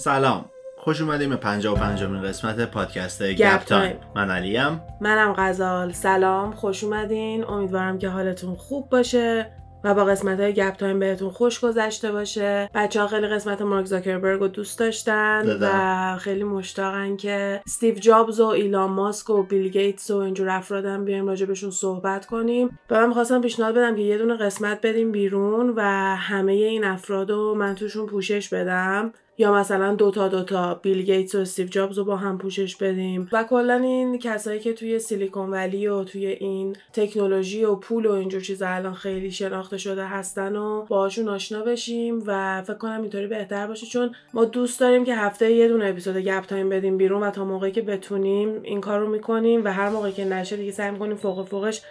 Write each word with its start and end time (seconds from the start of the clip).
سلام. 0.00 0.44
خوش 0.76 1.00
اومدیم 1.00 1.30
به 1.30 1.36
55 1.36 2.02
امین 2.02 2.22
قسمت 2.22 2.70
پادکست 2.70 3.22
گپ 3.22 3.64
تایم. 3.64 3.96
من 4.16 4.30
علیم. 4.30 4.80
منم 5.00 5.34
غزال. 5.38 5.92
سلام. 5.92 6.52
خوش 6.52 6.84
اومدین. 6.84 7.44
امیدوارم 7.44 7.98
که 7.98 8.08
حالتون 8.08 8.54
خوب 8.54 8.88
باشه 8.88 9.52
و 9.84 9.94
با 9.94 10.04
قسمت 10.04 10.40
های 10.40 10.52
گپ 10.52 10.76
تایم 10.76 10.98
بهتون 10.98 11.30
خوش 11.30 11.60
گذشته 11.60 12.12
باشه. 12.12 12.70
بچه 12.74 13.00
ها 13.00 13.06
خیلی 13.06 13.26
قسمت 13.26 13.62
مارک 13.62 13.86
زاکربرگ 13.86 14.40
رو 14.40 14.48
دوست 14.48 14.78
داشتن 14.78 15.58
و 15.60 16.16
خیلی 16.18 16.44
مشتاقن 16.44 17.16
که 17.16 17.60
استیو 17.66 17.94
جابز 17.94 18.40
و 18.40 18.46
ایلان 18.46 18.90
ماسک 18.90 19.30
و 19.30 19.42
بیل 19.42 19.68
گیتس 19.68 20.10
و 20.10 20.16
اینجور 20.16 20.50
افرادم 20.50 21.04
بیایم 21.04 21.26
راجع 21.26 21.46
بهشون 21.46 21.70
صحبت 21.70 22.26
کنیم. 22.26 22.78
به 22.88 22.98
من 22.98 23.08
می‌خواستم 23.08 23.40
پیشنهاد 23.40 23.74
بدم 23.74 23.96
که 23.96 24.02
یه 24.02 24.18
دونه 24.18 24.36
قسمت 24.36 24.86
بدیم 24.86 25.12
بیرون 25.12 25.72
و 25.76 25.82
همه 26.16 26.52
این 26.52 26.84
افراد 26.84 27.30
رو 27.30 27.54
من 27.54 27.74
توشون 27.74 28.06
پوشش 28.06 28.48
بدم. 28.48 29.12
یا 29.38 29.52
مثلا 29.54 29.94
دوتا 29.94 30.28
دوتا 30.28 30.74
بیل 30.74 31.02
گیتس 31.02 31.34
و 31.34 31.38
استیو 31.38 31.66
جابز 31.66 31.98
رو 31.98 32.04
با 32.04 32.16
هم 32.16 32.38
پوشش 32.38 32.76
بدیم. 32.76 33.28
و 33.32 33.44
کلا 33.44 33.74
این 33.74 34.18
کسایی 34.18 34.60
که 34.60 34.72
توی 34.72 34.98
Silicon 34.98 35.50
Valley 35.50 35.86
و 35.86 36.04
توی 36.04 36.26
این 36.26 36.76
تکنولوژی 36.92 37.64
و 37.64 37.74
پول 37.74 38.06
و 38.06 38.12
اینجور 38.12 38.40
چیزا 38.40 38.68
الان 38.68 38.94
خیلی 38.94 39.30
شناخته 39.30 39.78
شده 39.78 40.06
هستن 40.06 40.56
و 40.56 40.84
باهاشون 40.88 41.28
آشنا 41.28 41.62
بشیم 41.62 42.22
و 42.26 42.62
فکر 42.62 42.74
کنم 42.74 43.02
اینطوری 43.02 43.26
بهتر 43.26 43.66
باشه. 43.66 43.86
چون 43.86 44.14
ما 44.34 44.44
دوست 44.44 44.80
داریم 44.80 45.04
که 45.04 45.14
هفته 45.14 45.52
یه 45.52 45.68
دونه 45.68 45.86
اپیزود 45.86 46.16
گپ 46.16 46.44
تایم 46.44 46.68
بدیم 46.68 46.96
بیرون 46.96 47.22
و 47.22 47.30
تا 47.30 47.44
موقعی 47.44 47.72
که 47.72 47.82
بتونیم 47.82 48.62
این 48.62 48.80
کار 48.80 49.00
رو 49.00 49.10
می‌کنیم 49.10 49.64
و 49.64 49.72
هر 49.72 49.88
موقعی 49.88 50.12
که 50.12 50.24
نشه 50.24 50.56
دیگه 50.56 50.72
سعی 50.72 50.90
می‌کنیم 50.90 51.16
فوق 51.16 51.48
فوقش 51.48 51.82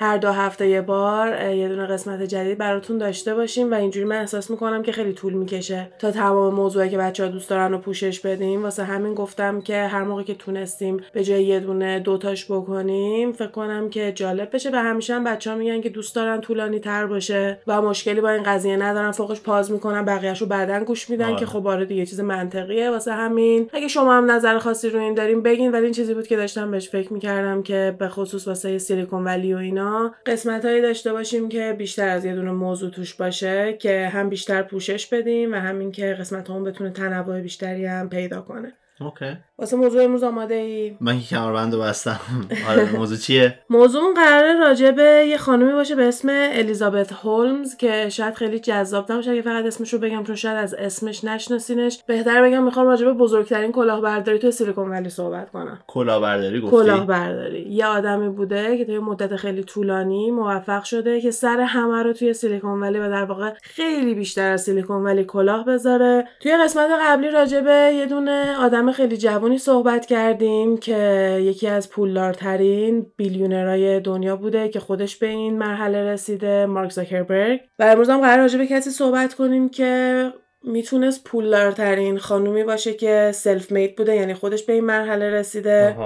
هر 0.00 0.16
دو 0.16 0.30
هفته 0.30 0.68
یه 0.68 0.80
بار 0.80 1.50
یه 1.50 1.68
دونه 1.68 1.86
قسمت 1.86 2.22
جدید 2.22 2.58
براتون 2.58 2.98
داشته 2.98 3.34
باشیم 3.34 3.70
و 3.70 3.74
اینجوری 3.74 4.06
من 4.06 4.16
احساس 4.16 4.50
می‌کنم 4.50 4.82
که 4.82 4.92
خیلی 4.92 5.12
طول 5.12 5.32
می‌کشه 5.32 5.88
تا 5.98 6.10
تمام 6.10 6.54
موضوعی 6.54 6.90
که 6.90 6.98
بچه 6.98 7.24
ها 7.24 7.30
دوست 7.30 7.50
دارن 7.50 7.72
رو 7.72 7.78
پوشش 7.78 8.20
بدیم. 8.20 8.62
واسه 8.62 8.84
همین 8.84 9.14
گفتم 9.14 9.60
که 9.60 9.82
هر 9.82 10.02
موقع 10.02 10.22
که 10.22 10.34
تونستیم 10.34 11.00
به 11.12 11.24
جای 11.24 11.44
یه 11.44 11.60
دونه 11.60 11.98
دوتاش 11.98 12.44
بکنیم 12.50 13.32
فکر 13.32 13.48
کنم 13.50 13.90
که 13.90 14.12
جالب 14.12 14.48
بشه 14.54 14.70
و 14.72 14.76
همیشه 14.76 15.14
هم 15.14 15.24
بچه 15.24 15.50
ها 15.50 15.56
میگن 15.56 15.80
که 15.80 15.88
دوست 15.88 16.16
دارن 16.16 16.40
طولانی 16.40 16.78
تر 16.78 17.06
باشه 17.06 17.58
و 17.66 17.82
مشکلی 17.82 18.20
با 18.20 18.30
این 18.30 18.42
قضیه 18.42 18.76
ندارن. 18.76 19.10
فوقش 19.10 19.40
پاز 19.40 19.72
می‌کنن 19.72 20.04
بقیهش 20.04 20.40
رو 20.40 20.46
بعدا 20.46 20.84
گوش 20.84 21.10
میدن 21.10 21.36
که 21.36 21.46
خب 21.46 21.66
آره 21.66 21.84
دیگه 21.84 22.06
چیز 22.06 22.20
منطقیه. 22.20 22.90
واسه 22.90 23.12
همین 23.12 23.70
اگه 23.72 23.88
شما 23.88 24.14
هم 24.14 24.30
نظر 24.30 24.58
خاصی 24.58 24.90
رو 24.90 25.00
این 25.00 25.14
داریم 25.14 25.42
بگین. 25.42 25.72
ولی 25.72 25.84
این 25.84 25.94
چیزی 25.94 26.14
بود 26.14 26.26
که 26.26 26.36
داشتم 26.36 26.70
بهش 26.70 26.88
فکر 26.88 27.12
می‌کردم 27.12 27.62
که 27.62 27.96
به 27.98 28.08
خصوص 28.08 28.48
واسه 28.48 28.78
سیلیکون 28.78 29.24
ولی 29.24 29.54
و 29.54 29.56
اینا 29.56 29.89
قسمت 30.26 30.64
هایی 30.64 30.82
داشته 30.82 31.12
باشیم 31.12 31.48
که 31.48 31.74
بیشتر 31.78 32.08
از 32.08 32.24
یه 32.24 32.34
دونه 32.34 32.50
موضوع 32.50 32.90
توش 32.90 33.14
باشه 33.14 33.72
که 33.72 34.08
هم 34.08 34.28
بیشتر 34.28 34.62
پوشش 34.62 35.06
بدیم 35.06 35.52
و 35.52 35.56
همین 35.56 35.92
که 35.92 36.14
قسمت 36.14 36.50
هم 36.50 36.64
بتونه 36.64 36.90
تنوع 36.90 37.40
بیشتری 37.40 37.86
هم 37.86 38.08
پیدا 38.08 38.40
کنه. 38.40 38.72
اوکی. 39.00 39.36
واسه 39.60 39.76
موضوع 39.76 40.02
امروز 40.02 40.22
آماده 40.22 40.54
ای؟ 40.54 40.96
من 41.00 41.20
که 41.20 41.26
کمربند 41.26 41.74
بستم. 41.74 42.20
آره 42.68 42.96
موضوع 42.96 43.18
چیه؟ 43.18 43.58
موضوع 43.70 44.14
قراره 44.14 44.58
راجع 44.60 44.90
به 44.90 45.26
یه 45.28 45.36
خانومی 45.36 45.72
باشه 45.72 45.94
به 45.94 46.08
اسم 46.08 46.28
الیزابت 46.30 47.12
هولمز 47.12 47.76
که 47.76 48.08
شاید 48.08 48.34
خیلی 48.34 48.58
جذاب 48.58 49.12
نباشه. 49.12 49.30
اگه 49.30 49.42
فقط 49.42 49.64
اسمش 49.64 49.92
رو 49.92 49.98
بگم 49.98 50.24
چون 50.24 50.36
شاید 50.36 50.56
از 50.56 50.74
اسمش 50.74 51.24
نشناسینش 51.24 52.02
بهتر 52.06 52.42
بگم 52.42 52.62
می‌خوام 52.62 52.86
راجع 52.86 53.06
به 53.06 53.12
بزرگترین 53.12 53.72
کلاهبرداری 53.72 54.38
تو 54.38 54.50
سیلیکون 54.50 54.90
ولی 54.90 55.08
صحبت 55.08 55.50
کنم. 55.50 55.78
کلاهبرداری 55.86 56.60
گفتی؟ 56.60 56.76
کلاهبرداری. 56.76 57.60
یه 57.60 57.86
آدمی 57.86 58.28
بوده 58.28 58.78
که 58.78 58.84
توی 58.84 58.98
مدت 58.98 59.36
خیلی 59.36 59.64
طولانی 59.64 60.30
موفق 60.30 60.84
شده 60.84 61.20
که 61.20 61.30
سر 61.30 61.60
همه 61.60 62.02
رو 62.02 62.12
توی 62.12 62.32
سیلیکون 62.32 62.80
ولی 62.80 62.98
و 62.98 63.08
در 63.08 63.24
واقع 63.24 63.50
خیلی 63.62 64.14
بیشتر 64.14 64.52
از 64.52 64.62
سیلیکون 64.62 65.02
ولی 65.02 65.24
کلاه 65.24 65.64
بذاره. 65.64 66.28
توی 66.40 66.56
قسمت 66.56 66.90
قبلی 67.02 67.30
راجع 67.30 67.60
به 67.60 67.94
یه 67.94 68.06
دونه 68.06 68.56
آدم 68.58 68.92
خیلی 68.92 69.16
جوان 69.50 69.58
صحبت 69.58 70.06
کردیم 70.06 70.78
که 70.78 71.38
یکی 71.42 71.66
از 71.66 71.90
پولدارترین 71.90 73.06
بیلیونرهای 73.16 74.00
دنیا 74.00 74.36
بوده 74.36 74.68
که 74.68 74.80
خودش 74.80 75.16
به 75.16 75.26
این 75.26 75.58
مرحله 75.58 76.12
رسیده 76.12 76.66
مارک 76.66 76.92
زاکربرگ. 76.92 77.60
و 77.78 77.82
امروز 77.82 78.10
هم 78.10 78.20
قرار 78.20 78.38
راجع 78.38 78.58
به 78.58 78.66
کسی 78.66 78.90
صحبت 78.90 79.34
کنیم 79.34 79.68
که 79.68 80.24
می‌تونست 80.64 81.24
پولدارترین 81.24 82.18
خانومی 82.18 82.64
باشه 82.64 82.94
که 82.94 83.30
سلف 83.34 83.72
مید 83.72 83.96
بوده 83.96 84.16
یعنی 84.16 84.34
خودش 84.34 84.62
به 84.62 84.72
این 84.72 84.84
مرحله 84.84 85.30
رسیده. 85.30 85.96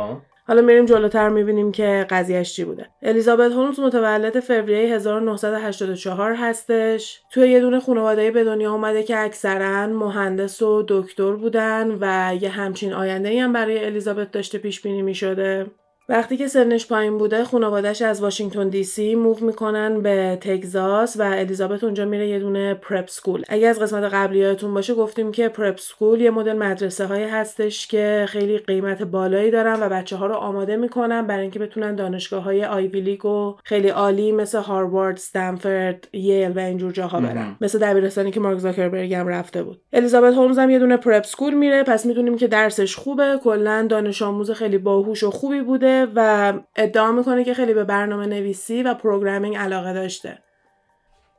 حالا 0.47 0.63
میریم 0.63 0.85
جلوتر 0.85 1.29
می‌بینیم 1.29 1.73
که 1.73 2.07
قضیهش 2.11 2.55
چی 2.57 2.65
بوده. 2.65 2.87
الیزابت 3.03 3.53
هولمز 3.53 3.81
متولد 3.81 4.41
فوریه 4.41 4.95
1984 4.95 6.35
هستش. 6.35 7.21
توی 7.33 7.49
یه 7.49 7.61
دونه 7.61 7.81
خانواده 7.81 8.31
به 8.31 8.45
دنیا 8.45 8.73
اومده 8.73 9.03
که 9.03 9.19
اکثرا 9.19 9.87
مهندس 9.87 10.63
و 10.63 10.85
دکتر 10.89 11.33
بودن 11.33 11.99
و 12.01 12.35
یه 12.41 12.49
همچین 12.49 12.93
آینده 12.93 13.43
هم 13.43 13.53
برای 13.53 13.85
الیزابت 13.85 14.31
داشته 14.31 14.59
پیش 14.59 14.81
بینی 14.81 15.03
می‌شده. 15.03 15.67
وقتی 16.09 16.37
که 16.37 16.49
سنش 16.49 16.87
پایین 16.87 17.19
بوده 17.19 17.45
خانوادهش 17.45 18.03
از 18.03 18.23
واشنگتن 18.23 18.69
دی 18.69 18.85
سی 18.85 19.15
move 19.15 19.37
می‌کنن 19.41 20.01
به 20.01 20.39
تگزاس 20.41 21.17
و 21.17 21.23
الیزابت 21.23 21.85
اونجا 21.85 22.05
میره 22.05 22.29
یه 22.29 22.39
دونه 22.39 22.75
prep 22.75 23.09
school. 23.09 23.43
اگه 23.49 23.69
از 23.69 23.81
قسمت 23.81 24.03
قبلی 24.15 24.39
یادتون 24.39 24.75
باشه 24.75 24.95
گفتیم 24.95 25.33
که 25.33 25.49
prep 25.49 25.79
school 25.79 26.21
یه 26.21 26.31
مدل 26.31 26.53
مدرسه 26.53 27.07
های 27.07 27.25
هستش 27.25 27.87
که 27.87 28.25
خیلی 28.29 28.59
قیمت 28.59 29.03
بالایی 29.03 29.51
دارن 29.51 29.81
و 29.81 29.89
بچه 29.89 30.17
ها 30.17 30.27
رو 30.27 30.35
آماده 30.35 30.77
می‌کنن 30.77 31.27
برای 31.27 31.43
اینکه 31.43 31.59
بتونن 31.59 31.95
دانشگاه 31.95 32.43
های 32.43 32.65
Ivy 32.65 33.01
League 33.01 33.25
و 33.27 33.57
خیلی 33.65 33.89
عالی 33.89 34.33
مثل 34.33 34.59
هاروارد، 34.59 35.17
استنفورد، 35.17 36.09
ییل 36.13 36.51
و 36.51 36.59
اینجور 36.59 36.93
جاها 36.93 37.21
برن. 37.21 37.57
مثل 37.61 37.79
دبیرستانی 37.79 38.31
که 38.31 38.41
مارک 38.41 38.59
زاکربرگ 38.59 39.15
هم 39.15 39.29
رفته 39.29 39.63
بود. 39.63 39.81
الیزابت 39.93 40.35
هولمز 40.35 40.59
هم 40.59 40.71
یه 40.71 40.79
دونه 40.79 40.97
prep 40.97 41.25
school 41.25 41.55
میره. 41.55 41.83
پس 41.83 42.07
می‌دونیم 42.07 42.37
که 42.37 42.47
درسش 42.47 42.97
خوبه. 42.97 43.41
کلا 43.45 43.87
دانش 43.91 44.23
آموز 44.23 44.51
خیلی 44.51 44.79
باهوش 44.79 45.23
و 45.23 45.31
خوبی 45.31 45.61
بوده. 45.61 45.94
و 46.15 46.53
ادعا 46.77 47.13
می‌کنه 47.13 47.45
که 47.45 47.55
خیلی 47.55 47.75
به 47.75 47.85
برنامه 47.85 48.27
نویسی 48.27 48.83
و 48.83 48.95
programming 48.95 49.57
علاقه 49.57 49.93
داشته. 49.93 50.39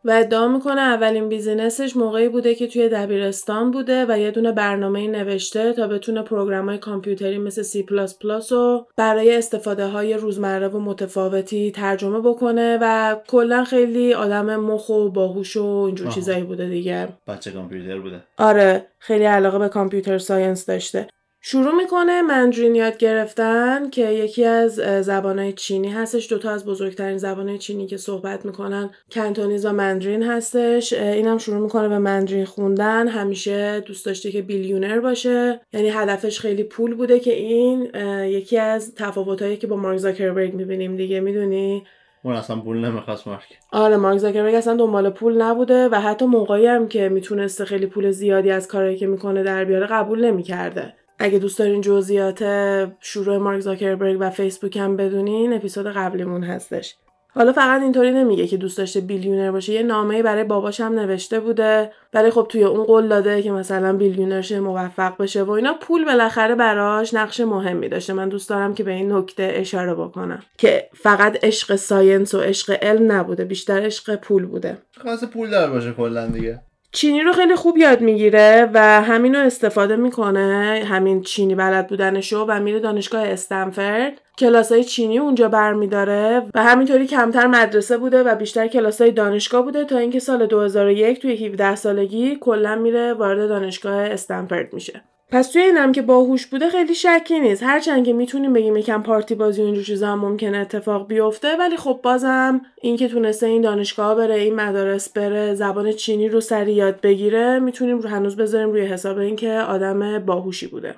و 0.06 0.12
ادعا 0.12 0.48
می‌کنه 0.48 0.82
اولین 0.82 1.30
business 1.30 1.84
ش 1.84 1.98
موقعی 1.98 2.30
بوده 2.30 2.56
که 2.56 2.68
توی 2.68 2.90
دبیرستان 2.90 3.72
بوده 3.72 4.06
و 4.10 4.20
یه 4.20 4.32
دونه 4.32 4.52
برنامه 4.52 5.08
نوشته 5.08 5.74
تا 5.74 5.88
بتونه 5.88 6.22
program 6.22 6.66
های 6.70 6.78
کامپیوتری 6.78 7.38
مثل 7.38 7.64
C++ 7.64 8.52
رو 8.52 8.88
برای 8.98 9.38
استفاده 9.38 9.88
های 9.88 10.14
روزمره 10.14 10.68
و 10.68 10.80
متفاوتی 10.80 11.72
ترجمه 11.72 12.20
بکنه 12.20 12.78
و 12.82 13.16
کلا 13.28 13.64
خیلی 13.64 14.14
آدم 14.14 14.56
مخ 14.56 14.90
و 14.90 15.10
باهوش 15.10 15.58
و 15.58 15.66
اینجور 15.66 16.08
چیزایی 16.08 16.44
بوده 16.44 16.70
دیگه. 16.70 17.08
بچه 17.28 17.52
کامپیوتر 17.52 18.00
بوده. 18.00 18.22
آره 18.38 18.86
خیلی 19.00 19.26
علاقه 19.26 19.60
به 19.60 19.70
computer 19.70 20.18
science 20.18 20.66
داشته. 20.66 21.08
شروع 21.48 21.76
می‌کنه 21.76 22.22
Mandarin 22.22 22.76
یاد 22.76 22.98
گرفتن 22.98 23.90
که 23.90 24.12
یکی 24.12 24.46
از 24.46 24.74
زبانهای 25.02 25.54
چینی 25.54 25.90
هستش. 25.90 26.30
دوتا 26.30 26.52
از 26.52 26.66
بزرگترین 26.66 27.18
زبانهای 27.18 27.58
چینی 27.58 27.88
که 27.88 27.98
صحبت 27.98 28.46
می‌کنن 28.46 28.90
Cantonese 29.12 29.66
و 29.66 29.72
Mandarin 29.72 30.24
هستش. 30.24 30.94
اینم 30.94 31.38
شروع 31.38 31.60
می‌کنه 31.60 31.90
به 31.90 32.00
Mandarin 32.00 32.46
خوندن. 32.46 33.08
همیشه 33.08 33.80
دوست 33.80 34.06
داشته 34.06 34.32
که 34.32 34.42
billionaire 34.42 35.00
باشه. 35.00 35.62
یعنی 35.74 35.90
هدفش 35.90 36.40
خیلی 36.40 36.64
پول 36.64 36.96
بوده 36.96 37.20
که 37.20 37.34
این 37.34 37.92
یکی 38.24 38.58
از 38.58 38.96
تفاوتهایی 38.96 39.58
که 39.58 39.68
با 39.68 39.76
مارک 39.76 39.98
زاکربرگ 39.98 40.54
می‌بینیم 40.54 40.98
دیگه 40.98 41.20
می‌دونی؟ 41.20 41.84
اون 42.24 42.36
اصلا 42.36 42.56
پول 42.56 42.78
نمی‌خواست 42.78 43.28
مارک. 43.28 43.60
آره 43.72 43.98
مارک 43.98 44.18
زاکربرگ 44.18 44.56
اصلا 44.56 44.76
دنبال 44.76 45.10
پول 45.10 45.42
نبوده 45.42 45.90
و 45.90 45.96
حتی 45.96 46.26
موقعی 46.26 46.66
هم 46.66 46.88
که 46.88 47.10
می‌تونسته 47.10 47.66
خیلی 47.66 47.86
پول 47.86 48.12
زیادی 48.12 48.52
از 48.52 48.68
کارهایی 48.68 48.98
که 48.98 49.08
می‌کنه 49.08 49.44
در 49.44 49.66
بیاره 49.66 49.88
قبول 49.88 50.26
نمی‌کرده. 50.26 50.94
اگه 51.20 51.40
دوست 51.40 51.60
دارین 51.60 51.82
جزئیات 51.82 52.44
شروع 53.00 53.38
مارک 53.38 53.60
زاکربرگ 53.60 54.18
و 54.20 54.30
فیسبوک 54.30 54.78
هم 54.78 54.98
بدونین 54.98 55.54
اپیزود 55.54 55.88
قبلیمون 55.88 56.44
هستش. 56.44 56.96
حالا 57.38 57.54
فقط 57.54 57.82
اینطوری 57.82 58.12
نمیگه 58.12 58.48
که 58.48 58.58
دوست 58.58 58.78
داشته 58.78 59.02
billionaire 59.02 59.52
باشه. 59.52 59.74
یه 59.74 59.84
نامه 59.84 60.24
برای 60.24 60.44
باباش 60.44 60.82
هم 60.82 60.94
نوشته 60.94 61.40
بوده. 61.40 61.92
ولی 62.14 62.30
خب 62.30 62.46
توی 62.50 62.64
اون 62.64 62.84
قول 62.84 63.08
داده 63.08 63.42
که 63.42 63.52
مثلا 63.52 63.94
billionaire 63.94 64.42
شه 64.42 64.60
موفق 64.60 65.18
بشه 65.18 65.44
و 65.44 65.52
اینا. 65.52 65.74
پول 65.74 66.06
بالاخره 66.06 66.56
براش 66.56 67.14
نقش 67.14 67.40
مهمی 67.40 67.90
داشته. 67.90 68.14
من 68.14 68.30
دوست 68.30 68.50
دارم 68.50 68.74
که 68.74 68.84
به 68.84 68.92
این 68.92 69.12
نکته 69.12 69.54
اشاره 69.56 69.94
بکنم. 69.94 70.40
که 70.58 70.90
فقط 70.94 71.44
عشق 71.44 71.76
science 71.76 72.34
و 72.34 72.40
عشق 72.40 72.78
علم 72.82 73.12
نبوده. 73.12 73.46
بیشتر 73.46 73.86
عشق 73.86 74.16
پول 74.16 74.46
بوده. 74.46 74.78
خاص 75.04 75.24
پول 75.24 75.50
دار 75.50 75.70
باشه 75.70 75.92
کلا 75.92 76.28
دیگه. 76.28 76.62
چینی 76.96 77.22
رو 77.22 77.34
خیلی 77.34 77.56
خوب 77.56 77.78
یاد 77.78 78.02
می‌گیره 78.02 78.70
و 78.74 79.02
همین 79.02 79.36
رو 79.36 79.42
استفاده 79.42 79.96
می‌کنه 79.96 80.84
همین 80.90 81.22
چینی 81.22 81.56
بلد 81.56 81.88
بودنشو 81.88 82.46
و 82.48 82.60
میره 82.60 82.80
دانشگاه 82.80 83.28
استنفرد 83.28 84.22
کلاسای 84.38 84.84
چینی 84.84 85.20
اونجا 85.20 85.50
برمیداره 85.50 86.44
و 86.54 86.64
همینطوری 86.64 87.08
کمتر 87.08 87.48
مدرسه 87.48 87.98
بوده 87.98 88.24
و 88.24 88.36
بیشتر 88.36 88.68
کلاسای 88.68 89.12
دانشگاه 89.12 89.62
بوده 89.62 89.84
تا 89.86 89.98
اینکه 89.98 90.20
سال 90.20 90.46
2001 90.46 91.22
توی 91.22 91.46
17 91.46 91.76
سالگی 91.76 92.36
کلا 92.42 92.76
میره 92.76 93.14
وارد 93.14 93.50
دانشگاه 93.50 93.96
استنفرد 93.96 94.74
میشه. 94.74 95.02
پس 95.36 95.48
توی 95.52 95.62
اینم 95.62 95.92
که 95.92 96.02
باهوش 96.02 96.46
بوده 96.46 96.70
خیلی 96.70 96.96
شکی 96.96 97.40
نیست 97.40 97.64
هرچند 97.64 98.06
که 98.06 98.14
می‌تونیم 98.14 98.54
بگیم 98.54 98.78
یکم 98.78 99.04
پارتی 99.04 99.36
بازی 99.36 99.62
و 99.62 99.66
اینجور 99.66 99.84
چیزا 99.84 100.08
هم 100.08 100.20
ممکنه 100.20 100.58
اتفاق 100.58 101.08
بیفته 101.08 101.56
ولی 101.58 101.78
خب 101.78 102.00
بازم 102.04 102.62
این 102.82 102.98
که 102.98 103.08
تونسته 103.08 103.46
این 103.46 103.62
دانشگاه 103.62 104.16
بره 104.16 104.36
این 104.36 104.56
مدارس 104.56 105.10
بره 105.10 105.56
زبان 105.56 105.92
چینی 105.92 106.30
رو 106.30 106.42
سری 106.42 106.74
یاد 106.74 107.02
بگیره 107.02 107.60
می‌تونیم 107.60 108.00
رو 108.00 108.10
هنوز 108.10 108.36
بذاریم 108.36 108.70
روی 108.70 108.86
حساب 108.86 109.18
اینکه 109.18 109.52
آدم 109.52 110.20
باهوشی 110.20 110.68
بوده 110.68 110.96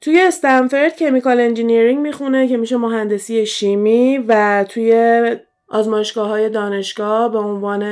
توی 0.00 0.20
استنفورد 0.20 0.96
chemical 0.96 1.40
engineering 1.40 1.98
می‌خونه 1.98 2.48
که 2.48 2.56
میشه 2.56 2.76
مهندسی 2.76 3.46
شیمی 3.46 4.18
و 4.18 4.64
توی 4.68 5.22
آزمایشگاه 5.68 6.28
های 6.28 6.48
دانشگاه 6.48 7.32
به 7.32 7.38
عنوان 7.38 7.84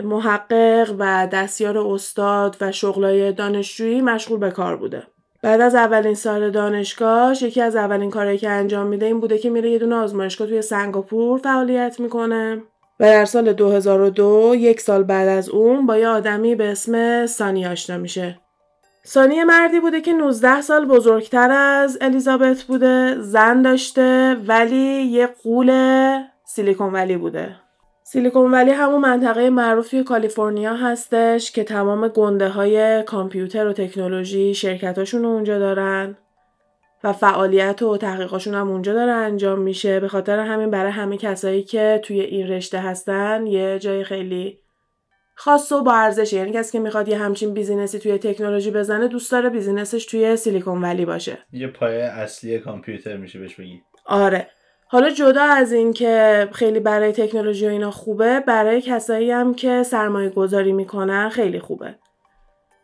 محقق 0.00 0.94
و 0.98 1.28
دستیار 1.32 1.78
استاد 1.78 2.56
و 2.60 2.72
شغلای 2.72 3.32
دانشجویی 3.32 4.00
مشغول 4.00 4.38
به 4.38 4.50
کار 4.50 4.76
بوده. 4.76 5.02
بعد 5.46 5.60
از 5.60 5.74
اولین 5.74 6.14
سال 6.14 6.50
دانشگاه 6.50 7.44
یکی 7.44 7.60
از 7.60 7.76
اولین 7.76 8.10
کارهایی 8.10 8.38
که 8.38 8.50
انجام 8.50 8.86
میده 8.86 9.06
این 9.06 9.20
بوده 9.20 9.38
که 9.38 9.50
میره 9.50 9.70
یه 9.70 9.78
دونه 9.78 9.94
آزمایشگاه 9.94 10.48
توی 10.48 10.62
سنگاپور 10.62 11.38
فعالیت 11.38 12.00
می‌کنه. 12.00 12.62
و 13.00 13.04
در 13.04 13.24
سال 13.24 13.52
2002 13.52 14.54
یک 14.58 14.80
سال 14.80 15.02
بعد 15.02 15.28
از 15.28 15.48
اون 15.48 15.86
با 15.86 15.96
یه 15.96 16.08
آدمی 16.08 16.54
به 16.54 16.70
اسم 16.70 17.26
سانی 17.26 17.66
آشنا 17.66 17.96
میشه. 17.96 18.38
سانی 19.04 19.44
مردی 19.44 19.80
بوده 19.80 20.00
که 20.00 20.12
19 20.12 20.60
سال 20.60 20.86
بزرگتر 20.86 21.50
از 21.50 21.98
الیزابت 22.00 22.62
بوده 22.62 23.20
زن 23.20 23.62
داشته 23.62 24.36
ولی 24.46 25.02
یه 25.02 25.26
قول 25.42 25.72
سیلیکون 26.44 26.92
ولی 26.92 27.16
بوده. 27.16 27.56
سیلیکون 28.08 28.50
ولی 28.50 28.70
همون 28.70 29.00
منطقه 29.00 29.50
معروف 29.50 29.88
توی 29.88 30.04
کالیفرنیا 30.04 30.74
هستش 30.74 31.52
که 31.52 31.64
تمام 31.64 32.08
گنده 32.08 32.48
های 32.48 33.02
کامپیوتر 33.02 33.66
و 33.66 33.72
تکنولوژی 33.72 34.54
شرکتاشون 34.54 35.22
رو 35.22 35.28
اونجا 35.28 35.58
دارن 35.58 36.16
و 37.04 37.12
فعالیت 37.12 37.82
و 37.82 37.96
تحقیقاشون 37.96 38.54
هم 38.54 38.70
اونجا 38.70 38.92
داره 38.92 39.12
انجام 39.12 39.58
میشه. 39.58 40.00
به 40.00 40.08
خاطر 40.08 40.38
همین 40.38 40.70
برای 40.70 40.92
همه 40.92 41.16
کسایی 41.16 41.62
که 41.62 42.00
توی 42.04 42.20
این 42.20 42.48
رشته 42.48 42.78
هستن 42.78 43.46
یه 43.46 43.78
جای 43.78 44.04
خیلی 44.04 44.58
خاص 45.34 45.72
و 45.72 45.82
با 45.82 45.92
ارزشه 45.94 46.36
یعنی 46.36 46.52
کسی 46.52 46.72
که 46.72 46.80
می‌خواد 46.80 47.08
یه 47.08 47.18
همچین 47.18 47.54
business 47.54 47.93
ی 47.93 47.98
توی 47.98 48.18
تکنولوژی 48.18 48.70
بزنه 48.70 49.08
دوست 49.08 49.32
داره 49.32 49.50
business 49.50 49.95
ش 49.95 50.06
توی 50.06 50.36
سیلیکون 50.36 50.82
ولی 50.82 51.04
باشه. 51.04 51.38
یه 51.52 51.66
پایه 51.66 52.04
اصلی 52.04 52.58
کامپیوتر 52.58 53.16
میشه 53.16 53.38
بهش 53.38 53.54
بگی. 53.54 53.82
آره. 54.06 54.48
حالا 54.88 55.10
جدا 55.10 55.42
از 55.42 55.72
این 55.72 55.92
که 55.92 56.48
خیلی 56.52 56.80
برای 56.80 57.12
تکنولوژی 57.12 57.66
و 57.66 57.70
اینا 57.70 57.90
خوبه 57.90 58.40
برای 58.40 58.80
کسایی 58.80 59.30
هم 59.30 59.54
که 59.54 59.82
سرمایه 59.82 60.28
گذاری 60.30 60.72
می‌کنن 60.72 61.28
خیلی 61.28 61.60
خوبه. 61.60 61.94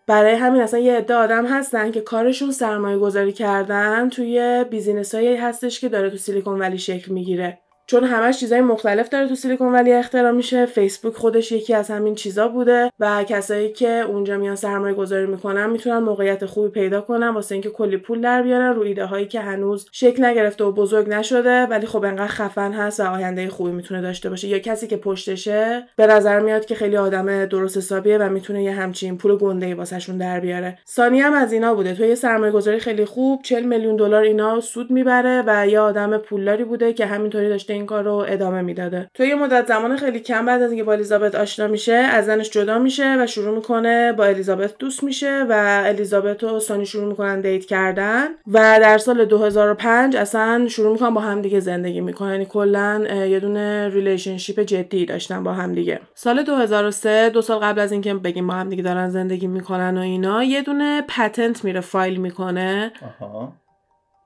برای 0.06 0.34
همین 0.34 0.62
اصلا 0.62 0.80
یه 0.80 0.96
عده 0.96 1.14
آدم 1.14 1.46
هستن 1.46 1.90
که 1.90 2.00
کارشون 2.00 2.50
سرمایه 2.50 2.98
گذاری 2.98 3.32
کردن 3.32 4.08
توی 4.08 4.64
business 4.70 5.14
هایی 5.14 5.36
هستش 5.36 5.80
که 5.80 5.88
داره 5.88 6.10
تو 6.10 6.16
سیلیکون 6.16 6.58
ولی 6.58 6.78
شکل 6.78 7.12
می‌گیره. 7.12 7.61
چون 7.86 8.04
همش 8.04 8.40
چیزای 8.40 8.60
مختلف 8.60 9.08
داره 9.08 9.28
تو 9.28 9.34
سیلیکون 9.34 9.72
ولی 9.72 9.92
اختراع 9.92 10.30
میشه. 10.30 10.66
فیسبوک 10.66 11.14
خودش 11.14 11.52
یکی 11.52 11.74
از 11.74 11.90
همین 11.90 12.14
چیزا 12.14 12.48
بوده 12.48 12.90
و 13.00 13.24
کسایی 13.24 13.72
که 13.72 13.88
اونجا 13.88 14.38
میان 14.38 14.56
سرمایه 14.56 14.94
گذاری 14.94 15.26
می‌کنن 15.26 15.70
می‌تونن 15.70 15.98
موقعیت 15.98 16.46
خوبی 16.46 16.68
پیدا 16.68 17.00
کنن 17.00 17.28
واسه 17.28 17.54
اینکه 17.54 17.70
کلی 17.70 17.96
پول 17.96 18.20
در 18.20 18.42
بیارن 18.42 18.74
رو 18.74 18.82
ایده 18.82 19.04
هایی 19.04 19.26
که 19.26 19.40
هنوز 19.40 19.88
شکل 19.92 20.24
نگرفته 20.24 20.64
و 20.64 20.72
بزرگ 20.72 21.08
نشده 21.08 21.66
ولی 21.66 21.86
خب 21.86 22.04
انقدر 22.04 22.26
خفن 22.26 22.72
هست 22.72 23.00
و 23.00 23.02
آینده 23.02 23.48
خوبی 23.48 23.70
می‌تونه 23.70 24.00
داشته 24.00 24.30
باشه. 24.30 24.48
یا 24.48 24.58
کسی 24.58 24.86
که 24.86 24.96
پشتشه 24.96 25.88
به 25.96 26.06
نظر 26.06 26.40
میاد 26.40 26.64
که 26.64 26.74
خیلی 26.74 26.96
آدم 26.96 27.46
درست 27.46 27.76
حسابیه 27.76 28.18
و 28.18 28.28
می‌تونه 28.28 28.62
یه 28.62 28.72
همچین 28.72 29.18
پول 29.18 29.36
گنده 29.36 29.66
ای 29.66 29.74
واسهشون 29.74 30.18
در 30.18 30.40
بیاره. 30.40 30.78
سانی 30.84 31.20
هم 31.20 31.32
از 31.32 31.52
اینا 31.52 31.74
بوده. 31.74 31.94
تو 31.94 32.04
یه 32.04 32.14
سرمایه 32.14 32.52
گذاری 32.52 32.78
خیلی 32.78 33.04
خوب 33.04 33.42
40 33.42 33.62
میلیون 33.62 33.96
دلار 33.96 34.22
اینا 34.22 34.60
سود 34.60 34.90
می‌بره 34.90 35.42
و 35.46 35.66
یه 35.66 35.80
آدم 35.80 36.18
پولداری 36.18 36.64
بوده 36.64 36.92
که 36.92 37.06
همینطوری 37.06 37.48
داشته 37.48 37.71
این 37.72 37.86
کار 37.86 38.04
رو 38.04 38.24
ادامه 38.28 38.62
می‌داده. 38.62 39.10
تو 39.14 39.24
یه 39.24 39.34
مدت 39.34 39.66
زمان 39.66 39.96
خیلی 39.96 40.20
کم 40.20 40.46
بعد 40.46 40.62
از 40.62 40.70
اینکه 40.70 40.84
با 40.84 40.92
الیزابت 40.92 41.34
آشنا 41.34 41.66
میشه 41.66 41.92
از 41.92 42.26
زنش 42.26 42.50
جدا 42.50 42.78
میشه 42.78 43.16
و 43.20 43.26
شروع 43.26 43.54
می‌کنه 43.54 44.12
با 44.12 44.24
الیزابت 44.24 44.78
دوست 44.78 45.04
میشه 45.04 45.46
و 45.48 45.82
الیزابت 45.86 46.44
و 46.44 46.60
سانی 46.60 46.86
شروع 46.86 47.04
می‌کنن 47.04 47.40
دیت 47.40 47.64
کردن 47.64 48.26
و 48.52 48.78
در 48.82 48.98
سال 48.98 49.24
2005 49.24 50.16
اصلا 50.16 50.66
شروع 50.68 50.92
می‌کنن 50.92 51.14
با 51.14 51.20
همدیگه 51.20 51.60
زندگی 51.60 52.00
می‌کنن. 52.00 52.30
یعنی 52.30 52.46
کلا 52.46 53.04
یه 53.28 53.40
دونه 53.40 53.88
relationship 53.88 54.60
جدی 54.60 55.06
داشتن 55.06 55.44
با 55.44 55.52
همدیگه 55.52 56.00
سال 56.14 56.42
2003 56.42 57.30
دو 57.30 57.42
سال 57.42 57.58
قبل 57.58 57.80
از 57.80 57.92
اینکه 57.92 58.14
بگیم 58.14 58.46
با 58.46 58.54
همدیگه 58.54 58.82
دارن 58.82 59.08
زندگی 59.10 59.46
می‌کنن 59.46 59.98
و 59.98 60.00
اینا 60.00 60.44
یه 60.44 60.62
دونه 60.62 61.02
patent 61.08 61.64
میره 61.64 61.80
فایل 61.80 62.20
می‌کنه. 62.20 62.92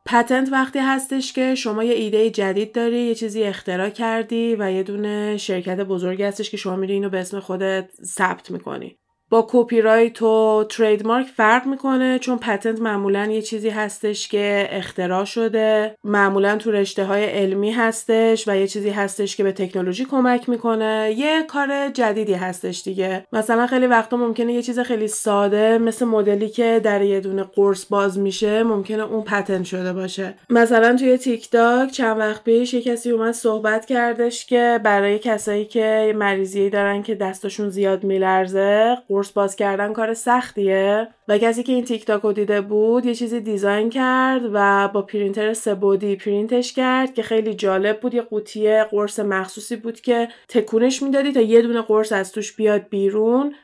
patent 0.06 0.48
وقتی 0.52 0.78
هستش 0.78 1.32
که 1.32 1.54
شما 1.54 1.84
یه 1.84 1.94
ایده 1.94 2.30
جدید 2.30 2.74
داری 2.74 2.98
یه 2.98 3.14
چیزی 3.14 3.42
اختراع 3.42 3.90
کردی 3.90 4.56
و 4.58 4.72
یه 4.72 4.82
دونه 4.82 5.36
شرکت 5.36 5.80
بزرگی 5.80 6.22
هستش 6.22 6.50
که 6.50 6.56
شما 6.56 6.76
میری 6.76 6.92
اینو 6.92 7.08
به 7.10 7.18
اسم 7.18 7.40
خودت 7.40 7.90
ثبت 8.04 8.50
می‌کنی. 8.50 8.98
با 9.30 9.46
کپی 9.50 9.80
رایت 9.80 10.22
و 10.22 10.64
trademark 10.70 11.26
فرق 11.26 11.66
می‌کنه 11.66 12.18
چون 12.18 12.38
patent 12.38 12.80
معمولا 12.80 13.24
یه 13.24 13.42
چیزی 13.42 13.68
هستش 13.68 14.28
که 14.28 14.68
اختراع 14.70 15.24
شده 15.24 15.94
معمولا 16.04 16.56
تو 16.56 16.70
رشته 16.70 17.04
های 17.04 17.24
علمی 17.24 17.70
هستش 17.70 18.48
و 18.48 18.56
یه 18.56 18.66
چیزی 18.66 18.90
هستش 18.90 19.36
که 19.36 19.44
به 19.44 19.52
تکنولوژی 19.52 20.04
کمک 20.04 20.48
می‌کنه. 20.48 21.14
یه 21.16 21.42
کار 21.42 21.88
جدیدی 21.88 22.34
هستش 22.34 22.82
دیگه. 22.82 23.26
مثلا 23.32 23.66
خیلی 23.66 23.86
وقتا 23.86 24.16
ممکنه 24.16 24.52
یه 24.52 24.62
چیز 24.62 24.78
خیلی 24.78 25.08
ساده 25.08 25.78
مثل 25.78 26.04
مدلی 26.04 26.48
که 26.48 26.80
در 26.84 27.02
یه 27.02 27.20
دونه 27.20 27.42
قرص 27.42 27.86
باز 27.86 28.18
میشه 28.18 28.62
ممکنه 28.62 29.02
اون 29.02 29.22
patent 29.22 29.64
شده 29.64 29.92
باشه. 29.92 30.34
مثلا 30.50 30.96
توی 30.96 31.18
تیک 31.18 31.50
تاک 31.50 31.90
چند 31.90 32.18
وقت 32.18 32.44
پیش 32.44 32.74
یه 32.74 32.82
کسی 32.82 33.10
اومد 33.10 33.34
صحبت 33.34 33.86
کردش 33.86 34.46
که 34.46 34.80
برای 34.84 35.18
کسایی 35.18 35.64
که 35.64 36.14
مریضی 36.16 36.70
دارن 36.70 37.02
که 37.02 37.14
دستشون 37.14 37.70
زیاد 37.70 38.04
میلرزه 38.04 38.96
قرص 39.16 39.32
باز 39.32 39.56
کردن 39.56 39.92
کار 39.92 40.14
سختیه. 40.14 41.08
و 41.28 41.38
کسی 41.38 41.62
که 41.62 41.72
این 41.72 41.84
تیک 41.84 42.04
تاک 42.04 42.22
رو 42.22 42.32
دیده 42.32 42.60
بود 42.60 43.06
یه 43.06 43.14
چیزی 43.14 43.40
design 43.40 43.90
کرد 43.90 44.42
و 44.52 44.88
با 44.88 45.02
پرینتر 45.02 45.52
سه‌بعدی 45.54 46.16
پرینتش 46.16 46.72
کرد 46.72 47.14
که 47.14 47.22
خیلی 47.22 47.54
جالب 47.54 48.00
بود. 48.00 48.14
یه 48.14 48.22
قوطی 48.22 48.82
قرص 48.82 49.20
مخصوصی 49.20 49.76
بود 49.76 50.00
که 50.00 50.28
تکونش 50.48 51.02
می‌دادی 51.02 51.32
تا 51.32 51.40
یه 51.40 51.62
دونه 51.62 51.82
قرص 51.82 52.12
از 52.12 52.32
توش 52.32 52.56
بیاد 52.56 52.88
بیرون. 52.88 53.54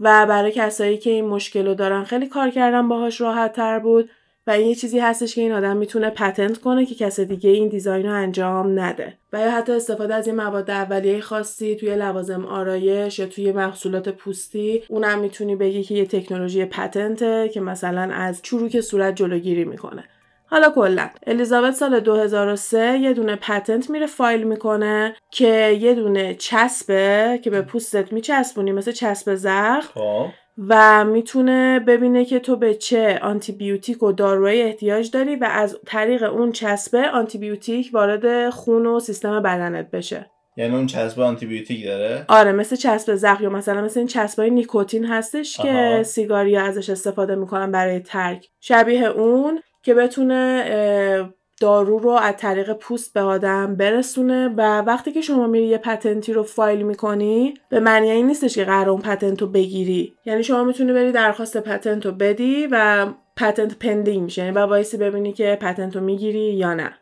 و 0.00 0.26
برای 0.26 0.52
کسایی 0.52 0.98
که 0.98 1.10
این 1.10 1.24
مشکل 1.24 1.66
رو 1.66 1.74
دارن 1.74 2.04
خیلی 2.04 2.26
کار 2.26 2.50
کردن 2.50 2.88
باهاش 2.88 3.20
راحت 3.20 3.52
تر 3.52 3.78
بود. 3.78 4.10
و 4.46 4.50
این 4.50 4.68
یه 4.68 4.74
چیزی 4.74 4.98
هستش 4.98 5.34
که 5.34 5.40
این 5.40 5.52
آدم 5.52 5.76
می‌تونه 5.76 6.10
پتنت 6.10 6.58
کنه 6.58 6.86
که 6.86 6.94
کس 6.94 7.20
دیگه 7.20 7.50
این 7.50 7.68
دیزاین 7.68 8.06
رو 8.06 8.12
انجام 8.12 8.80
نده. 8.80 9.18
و 9.32 9.40
یا 9.40 9.50
حتی 9.50 9.72
استفاده 9.72 10.14
از 10.14 10.26
این 10.26 10.36
مواد 10.36 10.70
اولیه 10.70 11.20
خاصی 11.20 11.76
توی 11.76 11.96
لوازم 11.96 12.46
آرایش 12.46 13.18
یا 13.18 13.26
توی 13.26 13.52
محصولات 13.52 14.08
پوستی 14.08 14.82
اونم 14.88 15.18
می‌تونی 15.18 15.56
بگی 15.56 15.82
که 15.82 15.94
یه 15.94 16.06
تکنولوژی 16.06 16.64
پتنته 16.64 17.48
که 17.48 17.60
مثلا 17.60 18.14
از 18.14 18.42
چروک 18.42 18.80
صورت 18.80 19.14
جلوگیری 19.14 19.64
می‌کنه. 19.64 20.04
حالا 20.46 20.70
کلا 20.70 21.10
الیزابت 21.26 21.74
سال 21.74 22.00
2003 22.00 22.98
یه 22.98 23.12
دونه 23.12 23.36
پتنت 23.36 23.90
میره 23.90 24.06
فایل 24.06 24.44
می‌کنه 24.44 25.16
که 25.30 25.78
یه 25.80 25.94
دونه 25.94 26.34
چسبه 26.34 27.40
که 27.44 27.50
به 27.50 27.62
پوستت 27.62 28.12
میچسبونی 28.12 28.72
مثل 28.72 28.92
چسب 28.92 29.34
زخم. 29.34 29.80
خب. 29.94 30.26
و 30.68 31.04
می‌تونه 31.04 31.80
ببینه 31.80 32.24
که 32.24 32.38
تو 32.38 32.56
به 32.56 32.74
چه 32.74 33.18
آنتیبیوتیک 33.22 34.02
و 34.02 34.12
دارویی 34.12 34.62
احتیاج 34.62 35.10
داری 35.10 35.36
و 35.36 35.48
از 35.50 35.78
طریق 35.86 36.22
اون 36.22 36.52
چسبه 36.52 37.08
آنتیبیوتیک 37.08 37.90
وارد 37.92 38.50
خون 38.50 38.86
و 38.86 39.00
سیستم 39.00 39.42
بدنت 39.42 39.90
بشه. 39.90 40.30
یعنی 40.56 40.76
اون 40.76 40.86
چسب 40.86 41.20
آنتیبیوتیک 41.20 41.84
داره؟ 41.84 42.24
آره 42.28 42.52
مثل 42.52 42.76
چسب 42.76 43.14
زخم 43.14 43.44
یا 43.44 43.50
مثلا 43.50 43.80
مثل 43.80 44.00
این 44.00 44.06
چسبای 44.06 44.50
نیکوتین 44.50 45.04
هستش 45.04 45.56
که 45.56 45.68
آها. 45.68 46.02
سیگاریا 46.02 46.62
ازش 46.62 46.90
استفاده 46.90 47.34
می‌کنن 47.34 47.72
برای 47.72 48.00
ترک. 48.00 48.48
شبیه 48.60 49.04
اون 49.04 49.60
که 49.82 49.94
بتونه 49.94 51.34
دارو 51.64 51.98
رو 51.98 52.10
از 52.10 52.34
طریق 52.36 52.72
پوست 52.72 53.14
به 53.14 53.20
آدم 53.20 53.76
برسونه 53.76 54.48
و 54.48 54.82
وقتی 54.82 55.12
که 55.12 55.20
شما 55.20 55.46
میری 55.46 55.66
یه 55.66 55.78
patent 55.78 56.24
ی 56.24 56.32
رو 56.32 56.42
فایل 56.42 56.82
می‌کنی 56.82 57.54
به 57.68 57.80
معنی 57.80 58.10
این 58.10 58.26
نیستش 58.26 58.54
که 58.54 58.64
قراره 58.64 58.90
اون 58.90 59.00
patent 59.00 59.42
رو 59.42 59.48
بگیری. 59.48 60.14
یعنی 60.24 60.42
شما 60.42 60.64
می‌تونی 60.64 60.92
بری 60.92 61.12
درخواست 61.12 61.56
patent 61.56 62.06
رو 62.06 62.12
بدی 62.12 62.68
و 62.70 63.06
patent 63.36 63.78
pending 63.78 64.22
میشه. 64.22 64.42
یعنی 64.42 64.54
باید 64.54 64.66
وایسی 64.66 64.96
ببینی 64.96 65.32
که 65.32 65.58
patent 65.60 65.96
رو 65.96 66.02
می‌گیری 66.02 66.54
یا 66.54 66.74
نه. 66.74 66.94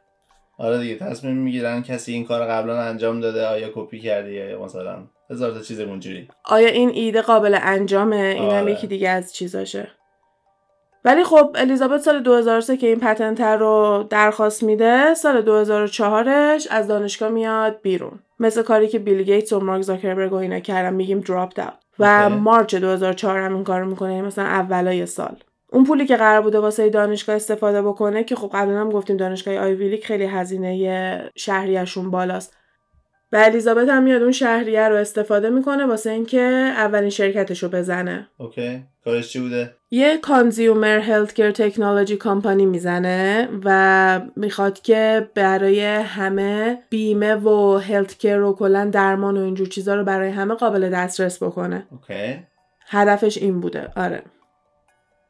آره 0.59 0.78
دیگه 0.78 0.95
تصمیم 0.95 1.37
می‌گیرن 1.37 1.83
کسی 1.83 2.12
این 2.12 2.25
کار 2.25 2.47
قبلا 2.47 2.81
انجام 2.81 3.21
داده 3.21 3.47
آیا 3.47 3.69
کپی 3.75 4.00
کردی 4.00 4.33
یا 4.33 4.64
مثلا. 4.64 4.99
هزار 5.31 5.52
تا 5.52 5.61
چیز 5.61 5.81
اونجوری. 5.81 6.28
آیا 6.45 6.69
این 6.69 6.90
ایده 6.90 7.23
قابل 7.23 7.59
انجامه؟ 7.62 8.16
این 8.16 8.50
هم 8.50 8.62
آره. 8.62 8.73
یکی 8.73 8.87
دیگه 8.87 9.09
از 9.09 9.35
چیزاشه. 9.35 9.88
ولی 11.04 11.25
خب 11.25 11.56
الیزابت 11.59 12.00
سال 12.00 12.23
2003 12.23 12.76
که 12.76 12.87
این 12.87 13.00
patent 13.00 13.40
رو 13.40 14.06
درخواست 14.11 14.62
میده 14.62 15.14
سال 15.14 15.66
2004ش 15.87 16.66
از 16.71 16.88
دانشگاه 16.88 17.28
میاد 17.28 17.80
بیرون. 17.82 18.18
مثل 18.38 18.62
کاری 18.62 18.88
که 18.88 18.99
بیل 18.99 19.23
گیتس 19.23 19.52
و 19.52 19.61
مارک 19.61 19.82
زاکربرگ 19.82 20.32
و 20.32 20.37
اینا 20.37 20.61
کردن 20.61 20.94
میگیم 20.94 21.21
dropped 21.21 21.61
out 21.61 21.73
و. 21.99 22.28
March 22.30 22.75
2004 22.75 23.38
هم 23.38 23.54
این 23.54 23.64
کارو 23.64 23.87
می‌کنه 23.87 24.14
یعنی 24.14 24.26
مثلا 24.26 24.44
اولای 24.44 25.06
سال. 25.06 25.37
اون 25.73 25.85
پولی 25.85 26.06
که 26.06 26.16
قرار 26.16 26.40
بوده 26.40 26.59
واسه 26.59 26.90
دانشگاه 26.90 27.37
استفاده 27.37 27.82
بکنه 27.82 28.25
که 28.25 28.37
خب 28.37 28.50
قبلا 28.54 28.80
هم 28.80 28.90
گفتیم 28.90 29.16
دانشگاه 29.16 29.56
Ivy 29.56 29.73
League 29.73 30.06
خیلی 30.06 30.25
هزینه 30.25 31.30
شهریهشون 31.37 32.11
بالاست. 32.11 32.56
و 33.32 33.36
الیزابت 33.36 33.88
هم 33.88 34.02
میاد 34.02 34.22
اون 34.22 34.32
شهریه 34.32 34.88
رو 34.88 34.96
استفاده 34.96 35.50
می‌کنه 35.50 35.86
واسه 35.86 36.10
اینکه 36.10 36.40
اولین 36.76 37.10
شرکتش 37.10 37.62
رو 37.62 37.68
بزنه. 37.68 38.28
okay. 38.38 38.82
کارش 39.04 39.28
چی 39.28 39.40
بوده؟ 39.40 39.74
یه 39.90 40.18
consumer 40.18 40.99
healthcare 40.99 41.50
technology 41.50 42.16
company 42.16 42.66
می‌زنه 42.66 43.48
و 43.64 44.20
می‌خواد 44.36 44.80
که 44.80 45.28
برای 45.34 45.80
همه 45.84 46.78
بیمه 46.90 47.34
و 47.34 47.78
healthcare 47.78 48.40
و 48.40 48.52
کلا 48.54 48.90
درمان 48.92 49.36
و 49.36 49.40
اینجور 49.40 49.68
چیزا 49.68 49.94
رو 49.94 50.04
برای 50.04 50.30
همه 50.30 50.54
قابل 50.54 50.90
دسترس 50.90 51.42
بکنه. 51.42 51.86
okay. 51.90 52.38
هدفش 52.86 53.38
این 53.38 53.60
بوده. 53.60 53.88
آره. 53.96 54.22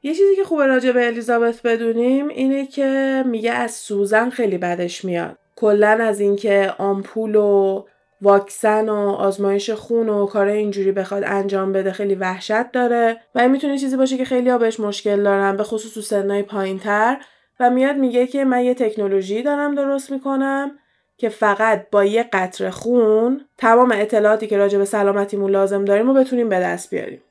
یه 0.02 0.14
چیزی 0.14 0.36
که 0.36 0.44
خوبه 0.44 0.66
راجع 0.66 0.92
به 0.92 1.06
الیزابت 1.06 1.62
بدونیم 1.62 2.28
اینه 2.28 2.66
که 2.66 3.22
میگه 3.26 3.52
از 3.52 3.70
سوزن 3.70 4.30
خیلی 4.30 4.58
بدش 4.58 5.04
میاد. 5.04 5.38
کلا 5.56 5.98
از 6.00 6.20
اینکه 6.20 6.74
آمپول 6.78 7.34
و 7.34 7.84
واکسن 8.22 8.88
و 8.88 9.10
آزمایش 9.10 9.70
خون 9.70 10.08
و 10.08 10.26
کار 10.26 10.46
اینجوری 10.46 10.92
بخواد 10.92 11.22
انجام 11.26 11.72
بده 11.72 11.92
خیلی 11.92 12.14
وحشت 12.14 12.72
داره 12.72 13.20
و 13.34 13.38
این 13.38 13.50
می‌تونه 13.50 13.78
چیزی 13.78 13.96
باشه 13.96 14.16
که 14.16 14.24
خیلی 14.24 14.50
ها 14.50 14.58
بهش 14.58 14.80
مشکل 14.80 15.22
دارن 15.22 15.56
به 15.56 15.64
خصوص 15.64 15.94
تو 15.94 16.00
سنهای 16.00 16.42
پایین 16.42 16.78
تر 16.78 17.16
و 17.60 17.70
میاد 17.70 17.96
میگه 17.96 18.26
که 18.26 18.44
من 18.44 18.64
یه 18.64 18.74
تکنولوژی 18.74 19.42
دارم 19.42 19.74
درست 19.74 20.12
می‌کنم 20.12 20.70
که 21.16 21.28
فقط 21.28 21.86
با 21.90 22.04
یه 22.04 22.22
قطره 22.32 22.70
خون 22.70 23.44
تمام 23.58 23.92
اطلاعاتی 23.94 24.46
که 24.46 24.56
راجع 24.56 24.78
به 24.78 24.84
سلامتیمون 24.84 25.50
لازم 25.50 25.84
داریم 25.84 26.06
رو 26.06 26.14
بتونیم 26.14 26.48
به 26.48 26.60
دست 26.60 26.90
بیاریم. 26.90 27.22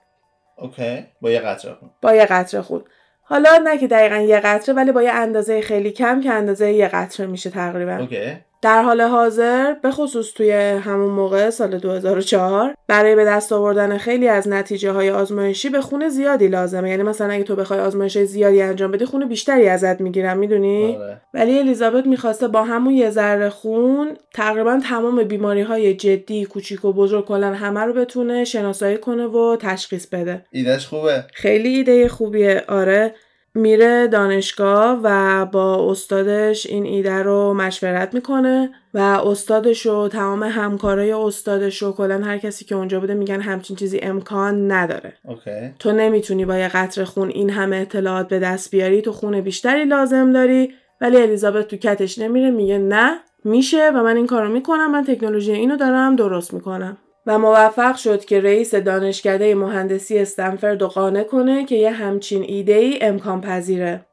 Okay. 0.58 1.06
با 1.22 1.32
یه 1.32 1.40
قطره 1.40 1.74
خون. 1.74 1.90
با 2.02 2.14
یه 2.14 2.26
قطره 2.26 2.62
خون. 2.62 2.84
حالا 3.24 3.62
نه 3.64 3.78
که 3.78 3.88
دقیقا 3.88 4.16
یه 4.16 4.40
قطره 4.40 4.76
ولی 4.76 4.92
با 4.92 5.02
یه 5.02 5.12
اندازه 5.12 5.62
خیلی 5.62 5.92
کم 5.92 6.22
که 6.22 6.32
اندازه 6.32 6.72
یه 6.72 6.88
قطره 6.88 7.26
میشه 7.26 7.50
تقریبا. 7.50 7.96
Okay. 7.96 8.38
در 8.62 8.84
حال 8.84 9.02
حاضر 9.02 9.74
به 9.74 9.92
خصوص 9.92 10.34
توی 10.34 10.52
همون 10.52 11.12
موقع 11.12 11.50
سال 11.50 11.78
2004 11.78 12.74
برای 12.88 13.16
به 13.16 13.26
دست 13.26 13.54
آوردن 13.54 13.98
خیلی 13.98 14.28
از 14.28 14.48
نتیجه 14.48 14.92
های 14.92 15.10
آزمایشی 15.10 15.70
به 15.70 15.82
خون 15.82 16.10
زیادی 16.10 16.48
لازمه. 16.48 16.90
یعنی 16.90 17.04
مثلا 17.04 17.34
اگه 17.34 17.44
تو 17.44 17.56
بخوای 17.56 17.80
آزمایش 17.80 18.18
زیادی 18.18 18.62
انجام 18.62 18.92
بدی 18.92 19.06
خون 19.06 19.28
بیشتری 19.28 19.68
ازت 19.68 20.02
می‌گیرن 20.02 20.38
می‌دونی؟ 20.38 20.96
آره. 20.96 21.22
ولی 21.34 21.60
الیزابت 21.60 22.06
می‌خواسته 22.06 22.48
با 22.48 22.64
همون 22.64 22.94
یه 22.94 23.10
ذره 23.10 23.50
خون 23.50 24.18
تقریبا 24.34 24.80
تمام 24.90 25.24
بیماری 25.24 25.62
های 25.62 25.94
جدی 25.94 26.46
کوچیک 26.46 26.86
و 26.86 26.94
بزرگ 26.94 27.26
کلا 27.26 27.54
همه 27.54 27.80
رو 27.80 27.94
بتونه 27.94 28.44
شناسایی 28.44 28.98
کنه 28.98 29.26
و 29.26 29.58
تشخیص 29.60 30.08
بده. 30.08 30.46
ایدهش 30.52 30.86
خوبه. 30.86 31.24
خیلی 31.34 31.70
ایده 31.70 32.08
خوبیه. 32.08 32.64
آره. 32.68 33.16
میره 33.56 34.08
دانشگاه 34.08 35.00
و 35.04 35.46
با 35.46 35.92
استادش 35.92 36.68
این 36.68 36.86
ایده 36.86 37.24
رو 37.24 37.54
مشورت 37.54 38.14
می‌کنه 38.14 38.70
و 38.94 39.00
استادش 39.00 39.86
و 39.86 40.08
تمام 40.08 40.44
همکارای 40.44 41.12
استادش 41.12 41.84
و 41.84 41.92
کلا 41.92 42.20
هر 42.20 42.38
کسی 42.38 42.66
که 42.66 42.76
اونجا 42.76 43.00
بوده 43.00 43.14
میگن 43.14 43.42
همچین 43.42 43.76
چیزی 43.76 44.00
امکان 44.00 44.72
نداره. 44.72 45.14
اوکی. 45.26 45.74
تو 45.80 45.92
نمی‌تونی 45.92 46.46
با 46.46 46.58
یه 46.58 46.68
قطر 46.68 47.04
خون 47.04 47.30
این 47.30 47.50
همه 47.50 47.76
اطلاعات 47.76 48.28
به 48.28 48.40
دست 48.40 48.72
بیاری 48.72 49.02
تو 49.02 49.12
خون 49.12 49.42
بیشتری 49.42 49.86
لازم 49.86 50.34
داری. 50.34 50.74
ولی 51.02 51.18
الیزابت 51.18 51.68
تو 51.68 51.78
کتش 51.78 52.20
نمیره 52.20 52.52
میگه 52.52 52.78
نه 52.78 53.20
میشه 53.44 53.90
و 53.90 54.04
من 54.04 54.16
این 54.16 54.28
کارو 54.28 54.50
می‌کنم 54.50 54.92
من 54.92 55.04
تکنولوژی 55.04 55.52
اینو 55.52 55.78
دارم 55.78 56.16
درست 56.16 56.54
می‌کنم. 56.54 56.98
و 57.26 57.40
موفق 57.40 57.96
شد 57.96 58.26
که 58.26 58.42
رئیس 58.42 58.76
دانشکده 58.76 59.56
مهندسی 59.56 60.20
استنفورد 60.20 60.82
قانع 60.82 61.24
کنه 61.24 61.66
که 61.66 61.76
یه 61.76 61.92
همچین 61.92 62.44
ایده 62.44 62.74
ای 62.74 63.02
امکان 63.02 63.42
پذیره. 63.42 64.06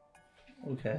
اوکی 0.67 0.89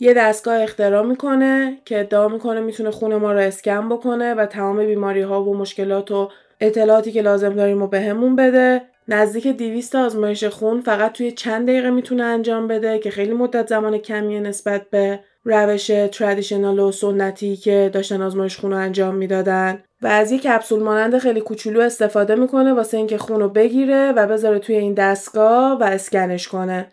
یه 0.00 0.14
دستگاه 0.14 0.62
اختراع 0.62 1.06
می‌کنه 1.06 1.78
که 1.84 2.00
ادعا 2.00 2.28
می‌کنه 2.28 2.60
می‌تونه 2.60 2.90
خون 2.90 3.16
ما 3.16 3.32
رو 3.32 3.38
اسکن 3.38 3.88
بکنه 3.88 4.34
و 4.34 4.46
تمام 4.46 4.86
بیماری 4.86 5.20
ها 5.20 5.44
و 5.44 5.56
مشکلات 5.56 6.10
و 6.10 6.30
اطلاعاتی 6.60 7.12
که 7.12 7.22
لازم 7.22 7.54
داریم 7.54 7.80
رو 7.80 7.86
بهمون 7.86 8.36
بده. 8.36 8.82
نزدیک 9.08 9.46
200 9.46 9.96
آزمایش 9.96 10.44
خون 10.44 10.80
فقط 10.80 11.12
توی 11.12 11.32
چند 11.32 11.68
دقیقه 11.68 11.90
می‌تونه 11.90 12.22
انجام 12.22 12.68
بده 12.68 12.98
که 12.98 13.10
خیلی 13.10 13.32
مدت 13.32 13.68
زمان 13.68 13.98
کمیه 13.98 14.40
نسبت 14.40 14.90
به 14.90 15.20
روش 15.44 15.86
تردیشنال 16.12 16.78
و 16.78 16.92
سنتی 16.92 17.56
که 17.56 17.90
داشتن 17.92 18.22
آزمایش 18.22 18.58
خون 18.58 18.70
رو 18.70 18.76
انجام 18.76 19.14
می‌دادن 19.14 19.82
و 20.02 20.06
از 20.06 20.32
یک 20.32 20.42
کپسول 20.42 20.82
مانند 20.82 21.18
خیلی 21.18 21.40
کوچولو 21.40 21.80
استفاده 21.80 22.34
می‌کنه 22.34 22.72
واسه 22.72 22.96
اینکه 22.96 23.18
خون 23.18 23.40
رو 23.40 23.48
بگیره 23.48 24.12
و 24.12 24.26
بذاره 24.26 24.58
توی 24.58 24.76
این 24.76 24.94
دستگاه 24.94 25.78
و 25.80 25.82
اسکنش 25.82 26.48
کنه. 26.48 26.86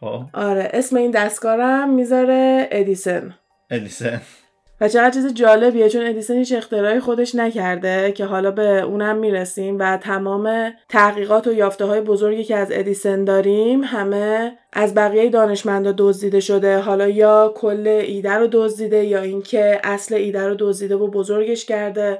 خب. 0.00 0.22
آره 0.34 0.70
اسم 0.72 0.96
این 0.96 1.10
دستگاه 1.10 1.56
رو 1.56 1.62
هم 1.62 1.94
می‌ذاره 1.94 2.68
ادیسن 2.70 3.34
الیسن 3.70 4.20
و 4.80 4.88
چقدر 4.88 5.10
چیز 5.10 5.34
جالبیه 5.34 5.88
چون 5.88 6.06
ادیسن 6.06 6.34
هیچ 6.34 6.52
اختراعی 6.52 7.00
خودش 7.00 7.34
نکرده 7.34 8.12
که 8.12 8.24
حالا 8.24 8.50
به 8.50 8.82
اونم 8.82 9.16
می‌رسیم 9.16 9.78
و 9.78 9.96
تمام 9.96 10.72
تحقیقات 10.88 11.46
و 11.46 11.52
یافته 11.52 11.84
های 11.84 12.00
بزرگی 12.00 12.44
که 12.44 12.56
از 12.56 12.68
ادیسن 12.72 13.24
داریم 13.24 13.84
همه 13.84 14.58
از 14.72 14.94
بقیه 14.94 15.30
دانشمندا 15.30 15.94
دزدیده 15.98 16.40
شده. 16.40 16.78
حالا 16.78 17.08
یا 17.08 17.52
کل 17.56 17.86
ایده 17.86 18.32
رو 18.32 18.48
دزدیده 18.52 19.04
یا 19.04 19.22
اینکه 19.22 19.80
اصل 19.84 20.14
ایده 20.14 20.46
رو 20.46 20.56
دزدیده 20.58 20.96
و 20.96 21.10
بزرگش 21.10 21.64
کرده. 21.64 22.18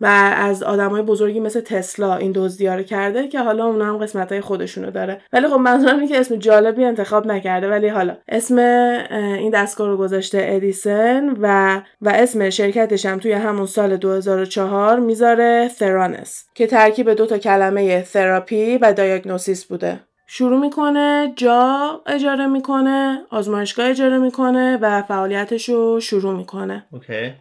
و 0.00 0.32
از 0.36 0.62
آدمای 0.62 1.02
بزرگی 1.02 1.40
مثل 1.40 1.60
تسلا 1.60 2.16
این 2.16 2.32
دزدی 2.34 2.66
رو 2.66 2.82
کرده 2.82 3.28
که 3.28 3.40
حالا 3.40 3.66
اونا 3.66 3.84
هم 3.84 3.98
قسمت 3.98 4.32
های 4.32 4.40
خودشونو 4.40 4.90
داره. 4.90 5.20
ولی 5.32 5.48
خب 5.48 5.54
منظورم 5.54 5.94
اینه 5.94 6.08
که 6.08 6.20
اسم 6.20 6.36
جالبی 6.36 6.84
انتخاب 6.84 7.26
نکرده. 7.26 7.70
ولی 7.70 7.88
حالا 7.88 8.16
اسم 8.28 8.58
این 9.38 9.50
دستگاه 9.50 9.88
رو 9.88 9.96
گذاشته 9.96 10.38
Edison 10.42 11.36
و 11.40 11.80
و 12.00 12.08
اسم 12.08 12.50
شرکتش 12.50 13.06
هم 13.06 13.18
توی 13.18 13.32
همون 13.32 13.66
سال 13.66 13.96
2004 13.96 15.00
می‌ذاره 15.00 15.68
Theranos 15.68 16.44
که 16.54 16.66
ترکیب 16.66 17.10
دو 17.10 17.26
تا 17.26 17.38
کلمه 17.38 18.02
تراپی 18.02 18.78
و 18.78 18.92
diagnosis 18.92 19.64
بوده. 19.64 20.00
شروع 20.26 20.60
می‌کنه 20.60 21.32
جا 21.36 22.00
اجاره 22.06 22.46
می‌کنه 22.46 23.18
آزمایشگاه 23.30 23.86
اجاره 23.86 24.18
می‌کنه 24.18 24.78
و 24.82 25.02
فعالیتش 25.02 25.68
رو 25.68 26.00
شروع 26.00 26.36
می‌کنه. 26.36 26.86
Okay. 26.92 27.32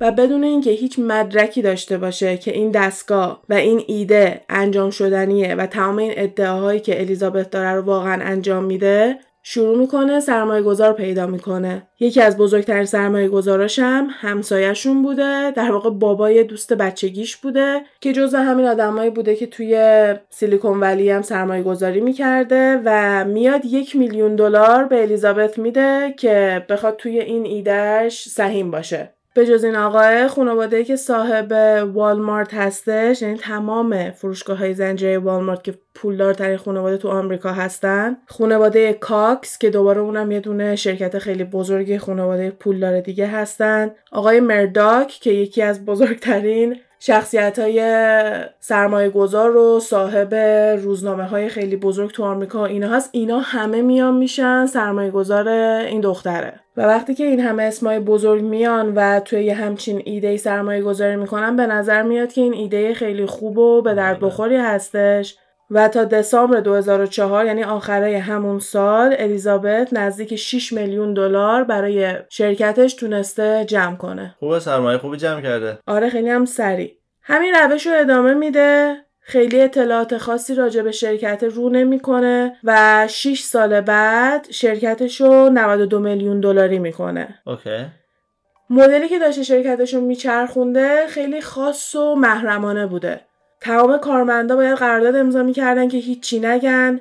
و 0.00 0.12
بدون 0.12 0.44
اینکه 0.44 0.70
هیچ 0.70 0.98
مدرکی 0.98 1.62
داشته 1.62 1.98
باشه 1.98 2.36
که 2.36 2.50
این 2.50 2.70
دستگاه 2.70 3.42
و 3.48 3.54
این 3.54 3.82
ایده 3.86 4.40
انجام 4.48 4.90
شدنیه 4.90 5.54
و 5.54 5.66
تمام 5.66 5.98
این 5.98 6.12
ادعاهایی 6.16 6.80
که 6.80 7.00
الیزابت 7.00 7.50
داره 7.50 7.72
رو 7.72 7.82
واقعا 7.82 8.22
انجام 8.24 8.64
میده 8.64 9.18
شروع 9.42 9.78
می‌کنه 9.78 10.20
سرمایه 10.20 10.62
گذار 10.62 10.92
پیدا 10.92 11.26
می‌کنه. 11.26 11.88
یکی 12.00 12.20
از 12.20 12.36
بزرگترین 12.36 12.84
سرمایه 12.84 13.28
گذاراش 13.28 13.78
هم 13.78 14.08
همسایهشون 14.10 15.02
بوده 15.02 15.50
در 15.50 15.70
واقع 15.72 15.90
بابای 15.90 16.44
دوست 16.44 16.72
بچگیش 16.72 17.36
بوده 17.36 17.80
که 18.00 18.12
جزو 18.12 18.36
همین 18.36 18.66
آدمایی 18.66 19.10
بوده 19.10 19.36
که 19.36 19.46
توی 19.46 20.14
Silicon 20.30 20.80
Valley 20.80 21.10
هم 21.10 21.22
سرمایه 21.22 21.62
گذاری 21.62 22.00
می‌کرده 22.00 22.80
و 22.84 23.24
میاد 23.24 23.64
یک 23.64 23.96
میلیون 23.96 24.36
دلار 24.36 24.84
به 24.84 25.02
الیزابت 25.02 25.58
میده 25.58 26.14
که 26.18 26.66
بخواد 26.68 26.96
توی 26.96 27.20
این 27.20 27.46
ایدهش 27.46 28.28
سهیم 28.28 28.70
باشه. 28.70 29.17
به 29.38 29.46
جز 29.46 29.64
این 29.64 29.76
آقای 29.76 30.28
خانواده 30.28 30.84
که 30.84 30.96
صاحب 30.96 31.52
والمارت 31.94 32.54
هستش 32.54 33.22
یعنی 33.22 33.36
تمام 33.36 34.10
فروشگاه 34.10 34.58
های 34.58 34.74
زنجیره 34.74 35.18
والمارت 35.18 35.64
که 35.64 35.74
پولدارترین 35.94 36.56
خانواده 36.56 36.96
تو 36.96 37.08
آمریکا 37.08 37.52
هستن. 37.52 38.16
خانواده 38.26 38.92
کاکس 38.92 39.58
که 39.58 39.70
دوباره 39.70 40.00
اونم 40.00 40.30
یه 40.30 40.40
دونه 40.40 40.76
شرکت 40.76 41.18
خیلی 41.18 41.44
بزرگی 41.44 41.98
خانواده 41.98 42.50
پولدار 42.50 43.00
دیگه 43.00 43.26
هستن. 43.26 43.90
آقای 44.12 44.40
مرداک 44.40 45.08
که 45.08 45.30
یکی 45.30 45.62
از 45.62 45.84
بزرگترین 45.84 46.76
شخصیت 47.00 47.58
های 47.58 47.80
سرمایه 48.60 49.10
گذار 49.10 49.56
و 49.56 49.80
صاحب 49.80 50.34
روزنامه 50.82 51.24
های 51.24 51.48
خیلی 51.48 51.76
بزرگ 51.76 52.10
تو 52.10 52.24
آمریکا 52.24 52.66
اینا 52.66 52.88
هست. 52.88 53.10
اینا 53.12 53.38
همه 53.38 53.82
میان 53.82 54.16
میشن 54.16 54.66
سرمایه 54.66 55.10
گذار 55.10 55.48
این 55.48 56.00
دختره. 56.00 56.60
و 56.76 56.82
وقتی 56.82 57.14
که 57.14 57.24
این 57.24 57.40
همه 57.40 57.62
اسمای 57.62 57.98
بزرگ 57.98 58.42
میان 58.42 58.92
و 58.94 59.20
توی 59.20 59.44
یه 59.44 59.54
همچین 59.54 60.02
ایده 60.04 60.36
سرمایه 60.36 60.82
گذاری 60.82 61.16
می‌کنن 61.16 61.56
به 61.56 61.66
نظر 61.66 62.02
میاد 62.02 62.32
که 62.32 62.40
این 62.40 62.54
ایده 62.54 62.94
خیلی 62.94 63.26
خوب 63.26 63.58
و 63.58 63.82
به 63.82 63.94
درد 63.94 64.20
بخوری 64.20 64.56
هستش. 64.56 65.36
و 65.70 65.88
تا 65.88 66.04
دسامبر 66.04 66.60
2004 66.60 67.46
یعنی 67.46 67.64
آخره 67.64 68.18
همون 68.18 68.58
سال 68.58 69.16
الیزابت 69.18 69.92
نزدیک 69.92 70.36
6 70.36 70.72
میلیون 70.72 71.14
دلار 71.14 71.64
برای 71.64 72.14
شرکتش 72.28 72.94
تونسته 72.94 73.64
جمع 73.68 73.96
کنه. 73.96 74.34
خوبه 74.38 74.60
سرمایه 74.60 74.98
خوبی 74.98 75.16
جمع 75.16 75.40
کرده 75.40 75.78
آره 75.86 76.10
خیلی 76.10 76.30
هم 76.30 76.44
سریع. 76.44 76.92
همین 77.22 77.54
روش 77.54 77.86
رو 77.86 77.92
ادامه 78.00 78.34
میده 78.34 78.96
خیلی 79.20 79.60
اطلاعات 79.60 80.18
خاصی 80.18 80.54
راجع 80.54 80.82
به 80.82 80.92
شرکت 80.92 81.44
رو 81.44 81.68
نمی‌کنه 81.68 82.56
و 82.64 83.06
6 83.08 83.40
سال 83.40 83.80
بعد 83.80 84.46
شرکتش 84.50 85.20
رو 85.20 85.50
92 85.50 85.98
میلیون 85.98 86.40
دلاری 86.40 86.78
می‌کنه. 86.78 87.38
اوکی 87.46 87.86
مدلی 88.70 89.08
که 89.08 89.18
داشته 89.18 89.42
شرکتش 89.42 89.94
رو 89.94 90.00
میچرخونده 90.00 91.06
خیلی 91.06 91.40
خاص 91.40 91.94
و 91.94 92.14
محرمانه 92.14 92.86
بوده. 92.86 93.20
تمام 93.60 93.98
کارمندا 93.98 94.56
باید 94.56 94.78
قرارداد 94.78 95.16
امضا 95.16 95.42
می‌کردن 95.42 95.88
که 95.88 95.98
هیچی 95.98 96.40
نگن. 96.40 97.00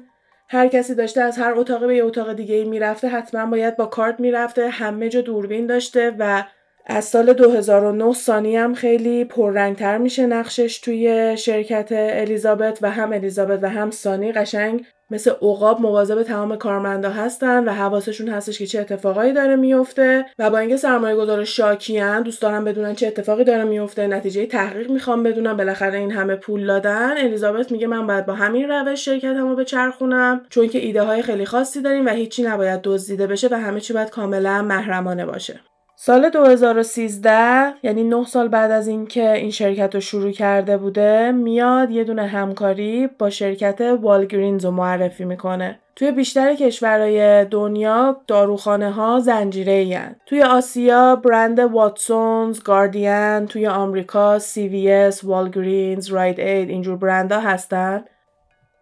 هر 0.50 0.68
کسی 0.68 0.96
داشته 0.96 1.22
از 1.22 1.38
هر 1.38 1.54
اتاقی 1.56 1.88
به 1.88 1.96
یه 1.96 2.06
اتاق 2.06 2.34
دیگه 2.34 2.64
می‌رفته 2.64 3.08
حتما 3.08 3.46
باید 3.46 3.78
با 3.78 3.86
کارت 3.86 4.20
می‌رفته. 4.20 4.70
همه 4.70 5.10
جا 5.10 5.22
دوربین 5.22 5.68
داشته 5.68 6.16
و 6.20 6.44
از 6.86 7.06
سال 7.06 7.34
2009 7.34 8.14
سانی 8.14 8.58
هم 8.58 8.74
خیلی 8.74 9.26
پررنگتر 9.26 9.98
میشه 9.98 10.26
نقشش 10.26 10.80
توی 10.80 11.38
شرکت 11.38 11.88
الیزابت 11.92 12.80
و 12.82 12.92
هم 12.92 13.14
الیزابت 13.14 13.60
و 13.62 13.70
هم 13.70 13.92
سانی 13.92 14.32
قشنگ. 14.32 14.86
مثل 15.12 15.32
عقاب 15.42 15.82
مواظب 15.82 16.24
تمام 16.24 16.56
کارمندا 16.56 17.10
هستن 17.10 17.64
و 17.64 17.72
حواسشون 17.72 18.30
هستش 18.30 18.60
که 18.60 18.68
چه 18.68 18.80
اتفاقایی 18.80 19.34
داره 19.34 19.56
میفته 19.56 20.26
و 20.40 20.50
با 20.50 20.58
اینکه 20.58 20.78
سرمایه 20.78 21.16
گذار 21.16 21.44
شاکیان 21.44 22.24
دوست 22.24 22.42
دارن 22.42 22.64
بدونن 22.64 22.96
چه 22.96 23.08
اتفاقی 23.08 23.44
داره 23.44 23.64
میفته 23.64 24.08
نتیجه 24.08 24.46
تحقیق 24.46 24.92
می‌خوام 24.92 25.24
بدونم. 25.24 25.58
بالاخره 25.58 26.00
این 26.00 26.12
همه 26.12 26.36
پول 26.36 26.68
دادن. 26.68 27.18
الیزابت 27.18 27.72
میگه 27.72 27.88
من 27.88 28.08
باید 28.08 28.26
با 28.26 28.34
همین 28.34 28.70
روش 28.70 29.06
شرکتمو 29.06 29.56
بچرخونم 29.56 30.42
چون 30.50 30.68
که 30.68 30.80
ایده 30.80 31.04
های 31.04 31.22
خیلی 31.22 31.46
خاصی 31.46 31.82
داریم 31.82 32.06
و 32.06 32.10
هیچی 32.10 32.44
نباید 32.44 32.82
دزدیده 32.82 33.28
بشه 33.28 33.48
و 33.52 33.54
همه 33.54 33.80
چی 33.80 33.94
باید 33.94 34.10
کاملا 34.10 34.62
محرمانه 34.62 35.26
باشه. 35.26 35.60
سال 36.00 36.30
2013 36.30 37.74
یعنی 37.84 38.04
9 38.04 38.26
سال 38.26 38.48
بعد 38.48 38.72
از 38.72 38.88
اینکه 38.88 39.34
این 39.34 39.52
شرکت 39.52 39.96
رو 39.96 40.02
شروع 40.02 40.32
کرده 40.32 40.78
بوده 40.78 41.32
میاد 41.32 41.92
یه 41.92 42.04
دونه 42.04 42.28
همکاری 42.28 43.08
با 43.08 43.30
شرکت 43.30 43.82
Walgreens 44.02 44.66
رو 44.66 44.72
معرفی 44.72 45.26
می‌کنه. 45.26 45.80
توی 45.96 46.12
بیشتر 46.12 46.56
کشورهای 46.56 47.46
دنیا 47.46 48.22
داروخانه 48.28 48.92
ها 48.92 49.20
زنجیره 49.20 50.16
توی 50.26 50.42
آسیا 50.44 51.16
برند 51.16 51.60
Watsons، 51.60 52.64
Guardian، 52.64 53.46
توی 53.46 53.68
آمریکا 53.68 54.40
CVS، 54.40 55.24
Walgreens، 55.24 56.08
Rite 56.10 56.40
Aid 56.40 56.70
اینجور 56.70 56.98
برندها 56.98 57.40
هستن. 57.40 58.04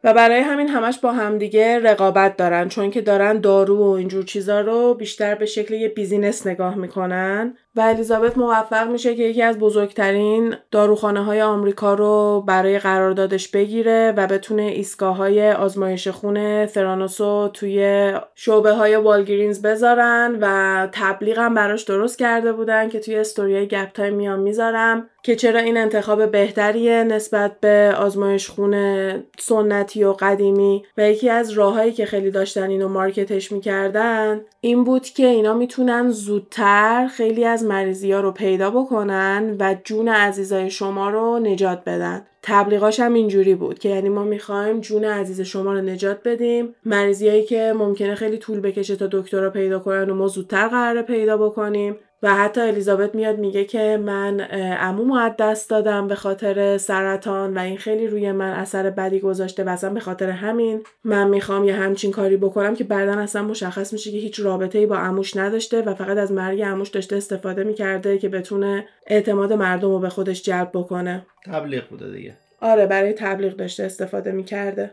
و 0.05 0.13
برای 0.13 0.39
همین 0.39 0.67
همش 0.67 0.99
با 0.99 1.11
همدیگه 1.13 1.79
رقابت 1.79 2.37
دارن 2.37 2.69
چون 2.69 2.91
که 2.91 3.01
دارن 3.01 3.39
دارو 3.39 3.77
و 3.77 3.89
اینجور 3.89 4.23
چیزا 4.23 4.61
رو 4.61 4.93
بیشتر 4.93 5.35
به 5.35 5.45
شکل 5.45 5.73
یه 5.73 5.89
business 5.89 6.47
نگاه 6.47 6.75
می‌کنن. 6.75 7.57
و 7.75 7.81
الیزابت 7.81 8.37
موفق 8.37 8.87
میشه 8.87 9.15
که 9.15 9.23
یکی 9.23 9.41
از 9.41 9.59
بزرگترین 9.59 10.55
داروخانه 10.71 11.23
های 11.23 11.41
آمریکا 11.41 11.93
رو 11.93 12.43
برای 12.47 12.79
قراردادش 12.79 13.47
بگیره 13.47 14.13
و 14.17 14.27
بتونه 14.27 14.61
ایستگاه 14.61 15.15
های 15.15 15.51
آزمایش 15.51 16.07
خون 16.07 16.65
Theranos 16.65 17.38
و 17.38 17.47
توی 17.47 18.11
شعبه 18.35 18.71
های 18.71 18.95
Walgreens 18.95 19.61
بذارن 19.61 20.37
و 20.41 20.87
تبلیغ 20.91 21.39
هم 21.39 21.53
براش 21.53 21.83
درست 21.83 22.19
کرده 22.19 22.53
بودن 22.53 22.89
که 22.89 22.99
توی 22.99 23.15
استوری 23.15 23.65
گپ 23.65 23.91
تایم 23.91 24.13
میام 24.13 24.39
می‌ذارم 24.39 25.09
که 25.23 25.35
چرا 25.35 25.59
این 25.59 25.77
انتخاب 25.77 26.31
بهتریه 26.31 27.03
نسبت 27.03 27.59
به 27.59 27.95
آزمایش 27.97 28.49
خون 28.49 28.75
سنتی 29.39 30.03
و 30.03 30.13
قدیمی 30.13 30.83
و 30.97 31.09
یکی 31.09 31.29
از 31.29 31.51
راههایی 31.51 31.91
که 31.91 32.05
خیلی 32.05 32.31
داشتن 32.31 32.69
اینو 32.69 32.87
market 32.87 33.35
ش 33.35 33.51
می‌کردن 33.51 34.41
این 34.61 34.83
بود 34.83 35.05
که 35.05 35.27
اینا 35.27 35.53
می‌تونن 35.53 36.09
زودتر 36.09 37.07
خیلی 37.07 37.45
از 37.45 37.64
مریضی 37.65 38.11
ها 38.11 38.19
رو 38.19 38.31
پیدا 38.31 38.69
بکنن 38.69 39.55
و 39.59 39.75
جون 39.83 40.07
عزیزای 40.07 40.69
شما 40.69 41.09
رو 41.09 41.39
نجات 41.39 41.83
بدن. 41.83 42.25
تبلیغاش 42.41 42.99
هم 42.99 43.13
اینجوری 43.13 43.55
بود 43.55 43.79
که 43.79 43.89
یعنی 43.89 44.09
ما 44.09 44.23
می‌خوایم 44.23 44.79
جون 44.79 45.05
عزیز 45.05 45.41
شما 45.41 45.73
رو 45.73 45.81
نجات 45.81 46.17
بدیم. 46.25 46.75
مریضیایی 46.85 47.43
که 47.43 47.73
ممکنه 47.77 48.15
خیلی 48.15 48.37
طول 48.37 48.59
بکشه 48.59 48.95
تا 48.95 49.07
دکتر 49.11 49.41
رو 49.41 49.49
پیدا 49.49 49.79
کنن 49.79 50.09
و 50.09 50.15
ما 50.15 50.27
زودتر 50.27 50.67
قراره 50.67 51.01
پیدا 51.01 51.37
بکنیم. 51.37 51.95
و 52.25 52.35
حتی 52.35 52.61
الیزابت 52.61 53.15
میاد 53.15 53.37
میگه 53.37 53.65
که 53.65 53.97
من 53.97 54.39
عموم 54.79 55.11
از 55.11 55.31
دست 55.39 55.69
دادم 55.69 56.07
به 56.07 56.15
خاطر 56.15 56.77
سرطان 56.77 57.53
و 57.53 57.59
این 57.59 57.77
خیلی 57.77 58.07
روی 58.07 58.31
من 58.31 58.51
اثر 58.51 58.89
بدی 58.89 59.19
گذاشته 59.19 59.63
و 59.63 59.69
اصلا 59.69 59.89
به 59.89 59.99
خاطر 59.99 60.29
همین 60.29 60.83
من 61.03 61.27
می‌خوام 61.27 61.63
یه 61.63 61.75
همچین 61.75 62.11
کاری 62.11 62.37
بکنم 62.37 62.75
که 62.75 62.83
بعدا 62.83 63.19
اصلا 63.19 63.43
مشخص 63.43 63.93
میشه 63.93 64.11
که 64.11 64.17
هیچ 64.17 64.39
رابطه 64.39 64.79
ای 64.79 64.85
با 64.85 64.97
عموش 64.97 65.37
نداشته 65.37 65.81
و 65.81 65.93
فقط 65.93 66.17
از 66.17 66.31
مرگ 66.31 66.61
عموش 66.61 66.89
داشته 66.89 67.15
استفاده 67.15 67.63
می‌کرده 67.63 68.17
که 68.17 68.29
بتونه 68.29 68.87
اعتماد 69.07 69.53
مردم 69.53 69.91
رو 69.91 69.99
به 69.99 70.09
خودش 70.09 70.43
جلب 70.43 70.69
بکنه. 70.73 71.25
تبلیغ 71.45 71.89
بوده 71.89 72.11
دیگه. 72.11 72.33
آره 72.61 72.85
برای 72.85 73.13
تبلیغ 73.13 73.55
داشته 73.55 73.83
استفاده 73.83 74.31
می‌کرده. 74.31 74.91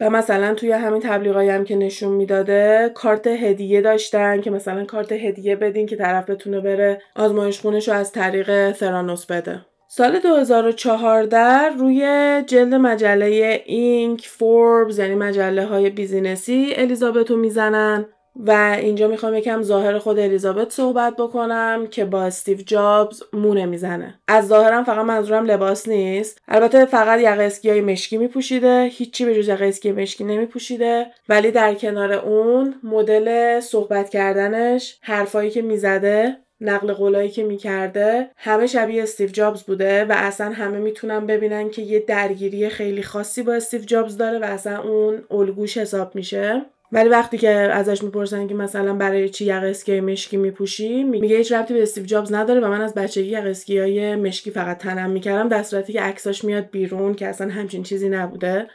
و 0.00 0.10
مثلا 0.10 0.54
توی 0.54 0.72
همین 0.72 1.00
تبلیغایی 1.00 1.50
هم 1.50 1.64
که 1.64 1.76
نشون 1.76 2.12
می‌داده 2.12 2.90
کارت 2.94 3.26
هدیه 3.26 3.80
داشتن 3.80 4.40
که 4.40 4.50
مثلا 4.50 4.84
کارت 4.84 5.12
هدیه 5.12 5.56
بدین 5.56 5.86
که 5.86 5.96
طرف 5.96 6.30
بتونه 6.30 6.60
بره 6.60 7.02
آزمایش 7.16 7.60
خونش 7.60 7.88
رو 7.88 7.94
از 7.94 8.12
طریق 8.12 8.72
ثرانوس 8.72 9.26
بده. 9.26 9.60
سال 9.88 10.18
2014 10.18 11.68
روی 11.78 12.02
جلد 12.46 12.74
مجله 12.74 13.62
Inc. 13.66 14.26
Forbes 14.26 14.98
یعنی 14.98 15.14
مجله 15.14 15.64
های 15.64 15.90
business 15.90 16.63
ی 16.63 16.72
الیزابت 16.76 17.30
رو 17.30 17.36
می‌زنن. 17.36 18.06
و 18.36 18.76
اینجا 18.80 19.08
می‌خوام 19.08 19.34
یکم 19.34 19.62
ظاهر 19.62 19.98
خود 19.98 20.18
الیزابت 20.18 20.70
صحبت 20.70 21.16
بکنم 21.16 21.86
که 21.90 22.04
با 22.04 22.22
استیو 22.22 22.58
جابز 22.66 23.22
مو 23.32 23.66
نمی‌زنه. 23.66 24.20
از 24.28 24.48
ظاهرم 24.48 24.84
فقط 24.84 25.04
منظورم 25.04 25.46
لباس 25.46 25.88
نیست. 25.88 26.40
البته 26.48 26.84
فقط 26.84 27.20
یقه 27.20 27.42
اسکی 27.42 27.70
های 27.70 27.80
مشکی 27.80 28.18
میپوشیده. 28.18 28.84
هیچی 28.92 29.24
به 29.24 29.34
جز 29.34 29.48
یقه 29.48 29.66
اسکی 29.66 29.92
مشکی 29.92 30.24
نمیپوشیده. 30.24 31.06
ولی 31.28 31.50
در 31.50 31.74
کنار 31.74 32.12
اون 32.12 32.74
مدل 32.82 33.60
صحبت 33.60 34.10
کردنش 34.10 34.98
حرفایی 35.00 35.50
که 35.50 35.62
می‌زده 35.62 36.36
نقل 36.60 36.92
قولایی 36.92 37.30
که 37.30 37.44
می‌کرده 37.44 38.30
همه 38.36 38.66
شبیه 38.66 39.02
استیو 39.02 39.28
جابز 39.28 39.62
بوده 39.62 40.04
و 40.04 40.12
اصلا 40.16 40.50
همه 40.50 40.78
می‌تونن 40.78 41.26
ببینن 41.26 41.70
که 41.70 41.82
یه 41.82 42.00
درگیری 42.00 42.68
خیلی 42.68 43.02
خاصی 43.02 43.42
با 43.42 43.52
استیو 43.52 43.80
جابز 43.80 44.16
داره 44.16 44.38
و 44.38 44.44
اصلا 44.44 44.82
اون 44.82 45.22
الگوش 45.30 45.78
حساب 45.78 46.14
میشه. 46.14 46.62
ولی 46.94 47.08
وقتی 47.08 47.38
که 47.38 47.50
ازش 47.50 48.02
می‌پرسن 48.02 48.46
که 48.46 48.54
مثلا 48.54 48.94
برای 48.94 49.28
چی 49.28 49.44
یقه 49.44 49.66
اسکی 49.66 50.00
مشکی 50.00 50.36
میپوشی 50.36 51.04
میگه 51.04 51.36
هیچ 51.36 51.52
ربطی 51.52 51.74
به 51.74 51.82
استیو 51.82 52.04
جابز 52.04 52.32
نداره 52.32 52.60
و 52.60 52.68
من 52.68 52.80
از 52.80 52.94
بچگی 52.94 53.28
یقه 53.28 53.50
اسکی 53.50 53.78
های 53.78 54.16
مشکی 54.16 54.50
فقط 54.50 54.78
تنم 54.78 55.10
می‌کردم 55.10 55.48
در 55.48 55.62
صورتی 55.62 55.92
که 55.92 56.00
عکساش 56.00 56.44
میاد 56.44 56.70
بیرون 56.70 57.14
که 57.14 57.28
اصلا 57.28 57.50
همچین 57.50 57.82
چیزی 57.82 58.08
نبوده. 58.08 58.66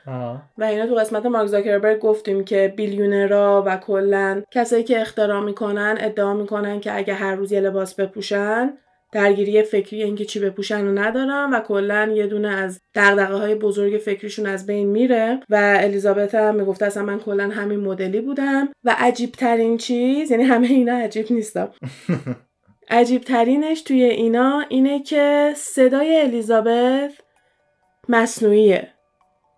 و 0.58 0.64
اینا 0.64 0.86
تو 0.86 0.96
قسمت 0.96 1.26
مارک 1.26 1.48
زاکربرگ 1.48 2.00
گفتیم 2.00 2.44
که 2.44 2.74
بیلیونرا 2.78 3.64
و 3.66 3.78
کلا 3.78 4.42
کسایی 4.52 4.84
که 4.84 5.02
اختراع 5.02 5.44
می‌کنن 5.44 5.98
ادعا 6.00 6.34
می‌کنن 6.34 6.80
که 6.80 6.98
اگه 6.98 7.14
هر 7.14 7.36
روز 7.36 7.52
یه 7.52 7.60
لباس 7.60 7.96
بپوشن 7.96 8.74
درگیری 9.12 9.64
فکری 9.64 10.04
اینکه 10.04 10.26
چی 10.26 10.40
بپوشن 10.40 10.86
رو 10.86 11.00
ندارن 11.00 11.50
و 11.54 11.60
کلا 11.60 12.12
یه 12.16 12.28
دونه 12.28 12.48
از 12.48 12.82
دغدغه 12.96 13.36
های 13.36 13.56
بزرگ 13.56 13.98
فکریشون 13.98 14.46
از 14.46 14.66
بین 14.66 14.88
میره 14.88 15.40
و 15.50 15.78
الیزابت 15.80 16.36
هم 16.36 16.56
می‌گفته 16.56 16.86
اصلا 16.86 17.04
من 17.04 17.20
کلا 17.20 17.50
همین 17.50 17.80
مدلی 17.80 18.22
بودم 18.22 18.70
و 18.84 18.96
عجیب 18.98 19.32
ترین 19.32 19.78
چیز 19.78 20.32
یعنی 20.32 20.44
همه 20.44 20.68
اینا 20.68 20.94
عجیب 20.94 21.32
نیستم. 21.32 21.70
عجیب 22.90 23.22
ترینش 23.22 23.82
توی 23.82 24.04
اینا 24.04 24.66
اینه 24.70 25.04
که 25.04 25.54
صدای 25.56 26.22
الیزابت 26.22 27.12
مصنوعیه. 28.10 28.88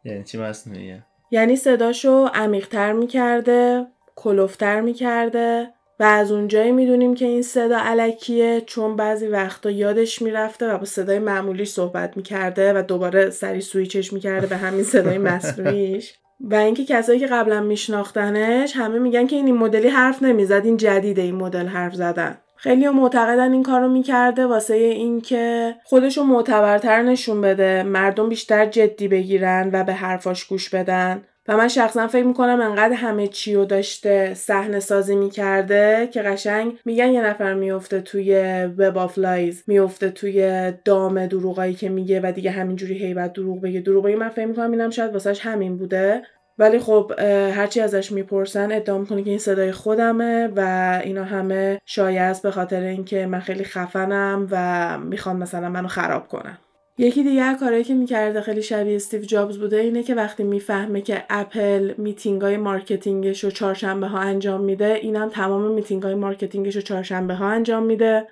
یعنی 0.06 0.24
چی 0.24 0.38
مصنوعیه؟ 0.38 1.06
یعنی 1.32 1.56
صداشو 1.56 2.26
عمیقتر 2.34 2.94
می‌کرده 2.94 3.86
کلوفتر 4.16 4.82
می‌کرده. 4.82 5.74
و 6.02 6.04
از 6.04 6.32
اونجایی 6.32 6.72
می‌دونیم 6.72 7.16
که 7.16 7.26
این 7.26 7.42
صدا 7.42 7.78
علکیه 7.78 8.62
چون 8.66 8.96
بعضی 8.96 9.28
وقتا 9.28 9.72
یادش 9.72 10.22
می‌رفته 10.22 10.74
و 10.74 10.78
با 10.78 10.86
صدای 10.86 11.20
معمولیش 11.20 11.70
صحبت 11.70 12.18
می‌کرده 12.18 12.74
و 12.74 12.82
دوباره 12.82 13.30
سری 13.30 13.62
سویچش 13.62 14.14
می‌کرده 14.14 14.48
به 14.48 14.58
همین 14.58 14.84
صدای 14.84 15.18
مصنوعیش 15.32 16.14
و 16.40 16.56
اینکه 16.56 16.86
کسایی 16.86 17.20
که 17.20 17.28
قبلا 17.28 17.62
میشناختنش 17.62 18.76
همه 18.76 19.00
میگن 19.00 19.28
که 19.28 19.36
این, 19.36 19.46
این 19.46 19.58
مدلی 19.58 19.88
حرف 19.88 20.24
نمی‌زد 20.24 20.62
این 20.66 20.78
جدیده 20.78 21.22
این 21.22 21.36
مدل 21.36 21.68
حرف 21.68 21.96
زدن. 21.96 22.38
خیلی 22.56 22.90
معتقدن 22.90 23.52
این 23.52 23.64
کارو 23.64 23.88
می‌کرده 23.90 24.46
واسه 24.46 24.74
اینکه 24.74 25.76
خودشو 25.84 26.24
معتبرتر 26.24 27.02
نشون 27.02 27.42
بده 27.42 27.84
مردم 27.84 28.30
بیشتر 28.30 28.66
جدی 28.66 29.08
بگیرن 29.08 29.70
و 29.74 29.84
به 29.84 29.94
حرفاش 29.94 30.46
گوش 30.46 30.70
بدن. 30.70 31.22
و 31.48 31.58
من 31.58 31.68
شخصا 31.68 32.08
فکر 32.08 32.26
می‌کنم 32.26 32.62
انقدر 32.62 32.94
همه 32.94 33.28
چی 33.28 33.56
رو 33.56 33.66
داشته 33.66 34.34
صحنه 34.34 34.80
سازی 34.80 35.16
می‌کرده 35.16 36.10
که 36.14 36.22
قشنگ 36.22 36.80
میگن 36.86 37.10
یه 37.10 37.22
نفر 37.22 37.54
میفته 37.54 38.02
توی 38.02 38.36
web 38.78 38.98
of 38.98 39.18
lies 39.18 39.64
میفته 39.68 40.10
توی 40.10 40.72
دام 40.86 41.28
دروغایی 41.28 41.74
که 41.74 41.90
میگه 41.90 42.20
و 42.24 42.32
دیگه 42.32 42.52
همینجوری 42.52 42.94
هی 42.94 43.10
باید 43.10 43.34
دروغ 43.34 43.62
بگه. 43.62 43.80
دروغ 43.80 44.06
بگه 44.06 44.16
من 44.16 44.30
فکر 44.30 44.46
می‌کنم 44.46 44.72
اینم 44.72 44.90
شاید 44.90 45.14
voice 45.14 45.32
ش 45.32 45.40
همین 45.40 45.78
بوده. 45.78 46.22
ولی 46.58 46.80
خب 46.80 47.12
هرچی 47.56 47.82
ازش 47.82 48.12
می‌پرسن 48.12 48.72
ادعا 48.72 48.98
می‌کنه 48.98 49.24
که 49.24 49.30
این 49.30 49.40
صدای 49.40 49.72
خودمه 49.72 50.50
و 50.56 51.02
اینا 51.04 51.24
همه 51.24 51.80
شایعه 51.86 52.22
است 52.22 52.44
به 52.44 52.52
خاطر 52.52 52.82
اینکه 52.82 53.26
من 53.26 53.40
خیلی 53.40 53.64
خفنم 53.64 54.48
و 54.52 54.98
می‌خوام 55.00 55.38
مثلا 55.38 55.70
منو 55.70 55.88
خراب 55.88 56.28
کنم 56.28 56.58
یکی 56.98 57.24
دیگه 57.24 57.56
کاری 57.56 57.84
که 57.84 57.94
می‌کرده 57.94 58.42
خیلی 58.42 58.62
شبیه 58.62 58.96
استیو 58.96 59.22
جابز 59.22 59.58
بوده 59.58 59.78
اینه 59.78 60.04
که 60.04 60.16
وقتی 60.16 60.44
می‌فهمه 60.44 61.02
که 61.02 61.24
Apple 61.30 61.94
meeting 61.98 62.42
های 62.42 62.58
marketing 62.58 63.28
ش 63.28 63.44
رو 63.44 63.52
چهارشنبه 63.52 64.08
ها 64.08 64.20
انجام 64.20 64.62
میده 64.62 65.00
اینم 65.02 65.30
تمام 65.30 65.72
میتینگ 65.72 66.04
های 66.04 66.16
marketing 66.16 66.65
ش 66.65 66.76
رو 66.76 66.82
چهارشنبه 66.82 67.34
ها 67.34 67.48
انجام 67.48 67.84
میده. 67.84 68.28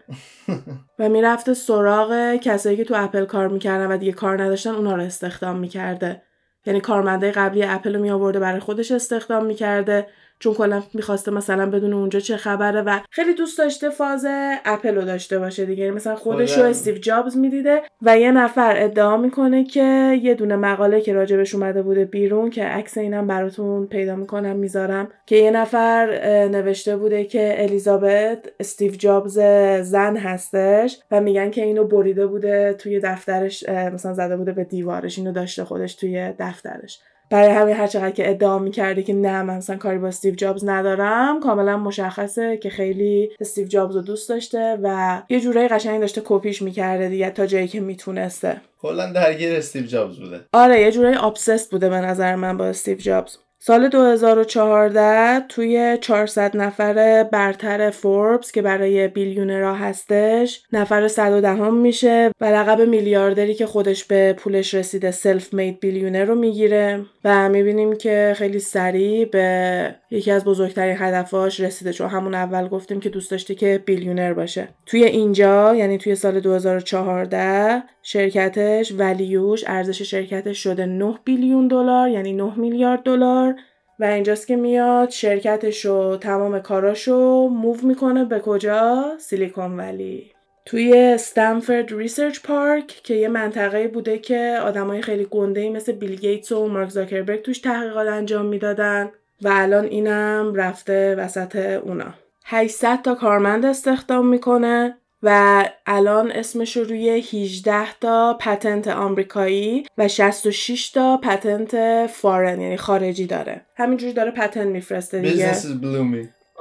و 1.00 1.10
می‌رفته 1.10 1.54
سراغ 1.54 2.36
کسایی 2.36 2.78
که 2.78 2.84
تو 2.84 2.93
اپل 2.98 3.26
کار 3.26 3.48
می‌کردن 3.48 3.91
و 3.91 3.98
دیگه 3.98 4.12
کار 4.12 4.43
نداشتن 4.43 4.69
اونا 4.69 4.95
رو 4.95 5.02
استخدام 5.02 5.60
می‌کرده. 5.60 6.22
یعنی 6.65 6.82
کارمندای 6.82 7.32
قبلی 7.32 7.63
اپل 7.63 7.95
رو 7.95 8.02
می 8.02 8.10
آورده 8.10 8.39
برای 8.39 8.60
خودش 8.60 8.91
استخدام 8.91 9.45
می‌کرده. 9.45 10.08
چون 10.39 10.54
کلا 10.54 10.84
می‌خواسته 10.93 11.32
مثلا 11.32 11.69
بدونه 11.69 11.93
اونجا 11.93 12.19
چه 12.19 12.38
خبره 12.38 12.82
و 12.82 12.99
خیلی 13.12 13.34
دوست 13.34 13.58
داشته 13.58 13.89
فاز 13.89 14.25
اپل 14.65 14.95
رو 14.95 15.02
داشته 15.02 15.39
باشه 15.39 15.65
دیگه. 15.65 15.84
یعنی 15.84 15.95
مثلا 15.95 16.15
خودش 16.15 16.58
رو 16.58 16.63
استیو 16.63 16.97
جابز 16.97 17.38
می‌دیده 17.38 17.82
و 18.02 18.17
یه 18.17 18.32
نفر 18.32 18.73
ادعا 18.78 19.17
می‌کنه 19.17 19.63
که 19.63 20.19
یه 20.23 20.34
دونه 20.34 20.56
مقاله 20.56 21.02
که 21.02 21.13
راجبش 21.13 21.56
اومده 21.56 21.82
بوده 21.82 22.06
بیرون 22.06 22.49
که 22.49 22.63
عکس 22.63 22.97
اینم 22.97 23.28
براتون 23.28 23.88
پیدا 23.88 24.15
می‌کنم 24.15 24.56
می‌ذارم. 24.56 25.08
که 25.25 25.36
یه 25.36 25.52
نفر 25.52 26.06
نوشته 26.52 26.97
بوده 26.97 27.25
که 27.25 27.63
الیزابت 27.63 28.39
استیو 28.60 28.91
جابز 28.91 29.39
زن 29.82 30.17
هستش 30.17 30.99
و 31.12 31.21
میگن 31.21 31.52
که 31.52 31.63
اینو 31.63 31.84
بریده 31.84 32.28
بوده 32.28 32.73
توی 32.73 32.99
دفترش 32.99 33.69
مثلا 33.69 34.13
زده 34.13 34.38
بوده 34.38 34.52
به 34.52 34.63
دیوارش 34.63 35.17
اینو 35.17 35.32
داشته 35.32 35.63
خودش 35.63 35.95
توی 35.95 36.34
دفترش. 36.39 36.99
برای 37.30 37.52
همین 37.52 37.76
هر 37.76 37.88
چقدر 37.88 38.12
که 38.12 38.30
ادعا 38.30 38.60
می‌کرده 38.60 39.04
که 39.04 39.13
نه 39.13 39.42
من 39.42 39.58
مثلا 39.58 39.78
کاری 39.78 39.98
با 39.98 40.08
استیو 40.08 40.36
جابز 40.36 40.65
ندارم 40.65 41.39
کاملا 41.39 41.78
مشخصه 41.78 42.58
که 42.58 42.70
خیلی 42.70 43.30
استیو 43.39 43.68
جابز 43.68 43.96
رو 43.96 44.02
دوست 44.02 44.30
داشته 44.30 44.78
و 44.84 45.22
یه 45.30 45.39
جورایی 45.39 45.68
قشنگ 45.68 46.00
داشته 46.00 46.22
کپیش 46.26 46.62
می‌کرده 46.62 47.10
دیگه 47.10 47.30
تا 47.30 47.46
جایی 47.46 47.68
که 47.68 47.80
می‌تونسته. 47.80 48.62
کلا 48.82 49.12
درگیر 49.12 49.56
استیو 49.56 49.86
جابز 49.86 50.20
بوده. 50.20 50.39
آره 50.54 50.82
یه 50.82 50.92
جورایی 50.92 51.15
obsessed 51.15 51.72
بوده 51.72 51.89
به 51.89 51.96
نظر 51.96 52.36
من 52.36 52.58
با 52.58 52.65
استیو 52.65 52.98
جابز. 52.98 53.38
سال 53.62 53.88
2014 53.88 55.39
توی 55.39 55.98
400 56.02 56.58
نفر 56.58 57.24
برتر 57.24 57.89
فوربس 57.89 58.52
که 58.52 58.62
برای 58.62 59.08
billionaire 59.08 59.68
ها 59.68 59.74
هستش 59.74 60.63
نفر 60.74 61.08
110 61.08 61.69
میشه 61.69 62.32
و 62.41 62.45
لقب 62.45 62.82
میلیاردری 62.82 63.54
که 63.54 63.65
خودش 63.65 64.06
به 64.06 64.34
پولش 64.34 64.74
رسیده 64.74 65.12
self-made 65.12 65.80
billionaire 65.80 66.26
رو 66.26 66.36
می‌گیره. 66.36 67.06
و 67.24 67.50
می‌بینیم 67.50 67.95
که 67.95 68.34
خیلی 68.38 68.60
سریع 68.60 69.26
به 69.26 69.95
یکی 70.12 70.32
از 70.32 70.45
بزرگترین 70.45 70.95
هدفاش 71.00 71.60
رسیده 71.60 71.93
چون 71.93 72.10
همون 72.10 72.36
اول 72.36 72.67
گفتیم 72.67 73.00
که 73.00 73.10
دوست 73.10 73.32
داشته 73.32 73.56
که 73.56 73.84
billionaire 73.86 74.34
باشه. 74.34 74.67
توی 74.86 75.04
اینجا 75.04 75.76
یعنی 75.76 75.98
توی 75.98 76.15
سال 76.15 76.39
2014 76.39 77.84
شرکتش 78.04 78.93
value 78.98 79.45
ش 79.45 79.63
ارزش 79.67 80.02
شرکتش 80.02 80.63
شده 80.63 80.86
9 80.86 81.19
billion 81.26 81.67
دلار 81.67 82.10
یعنی 82.10 82.34
9 82.34 82.60
میلیارد 82.60 83.04
دلار. 83.04 83.56
و 84.00 84.04
اینجاست 84.04 84.48
که 84.48 84.56
میاد 84.56 85.10
شرکتش 85.10 85.86
و 85.86 86.17
تمام 86.17 86.60
کاراشو 86.60 87.48
move 87.48 87.78
می‌کنه. 87.84 88.26
به 88.26 88.39
کجا؟ 88.39 89.04
سیلیکون 89.19 89.78
ولی. 89.78 90.32
توی 90.65 90.98
Stanford 90.98 91.93
Research 91.93 92.39
Park 92.43 92.88
که 92.88 93.13
یه 93.13 93.28
منطقه 93.28 93.88
بوده 93.88 94.17
که 94.17 94.60
آدمای 94.63 95.02
خیلی 95.02 95.26
گنده 95.26 95.69
مثل 95.69 95.91
بیل 95.91 96.15
گیتس 96.15 96.52
و 96.52 96.67
مارک 96.67 96.89
زاکربرگ 96.89 97.41
توش 97.41 97.60
تحقیقات 97.60 98.08
انجام 98.08 98.45
می‌دادن. 98.45 99.12
و 99.41 99.49
الان 99.52 99.86
اینم 99.86 100.52
رفته 100.56 101.15
وسط 101.15 101.56
اونا. 101.56 102.13
800 102.45 103.02
تا 103.02 103.15
کارمند 103.15 103.65
استخدام 103.65 104.28
می‌کنه 104.28 104.95
و 105.23 105.65
الان 105.86 106.32
اسمش 106.32 106.78
رو 106.78 106.84
روی 106.84 107.10
18 107.10 107.93
تا 108.02 108.38
patent 108.39 108.88
آمریکایی 108.88 109.86
و 109.97 110.08
66 110.08 110.91
تا 110.91 111.17
patent 111.17 112.08
foreign 112.08 112.62
یعنی 112.62 112.78
خارجی 112.78 113.25
داره. 113.28 113.62
همینجوری 113.78 114.13
داره 114.13 114.32
patent 114.32 114.67
میفرسته 114.67 115.19
دیگه. 115.19 115.45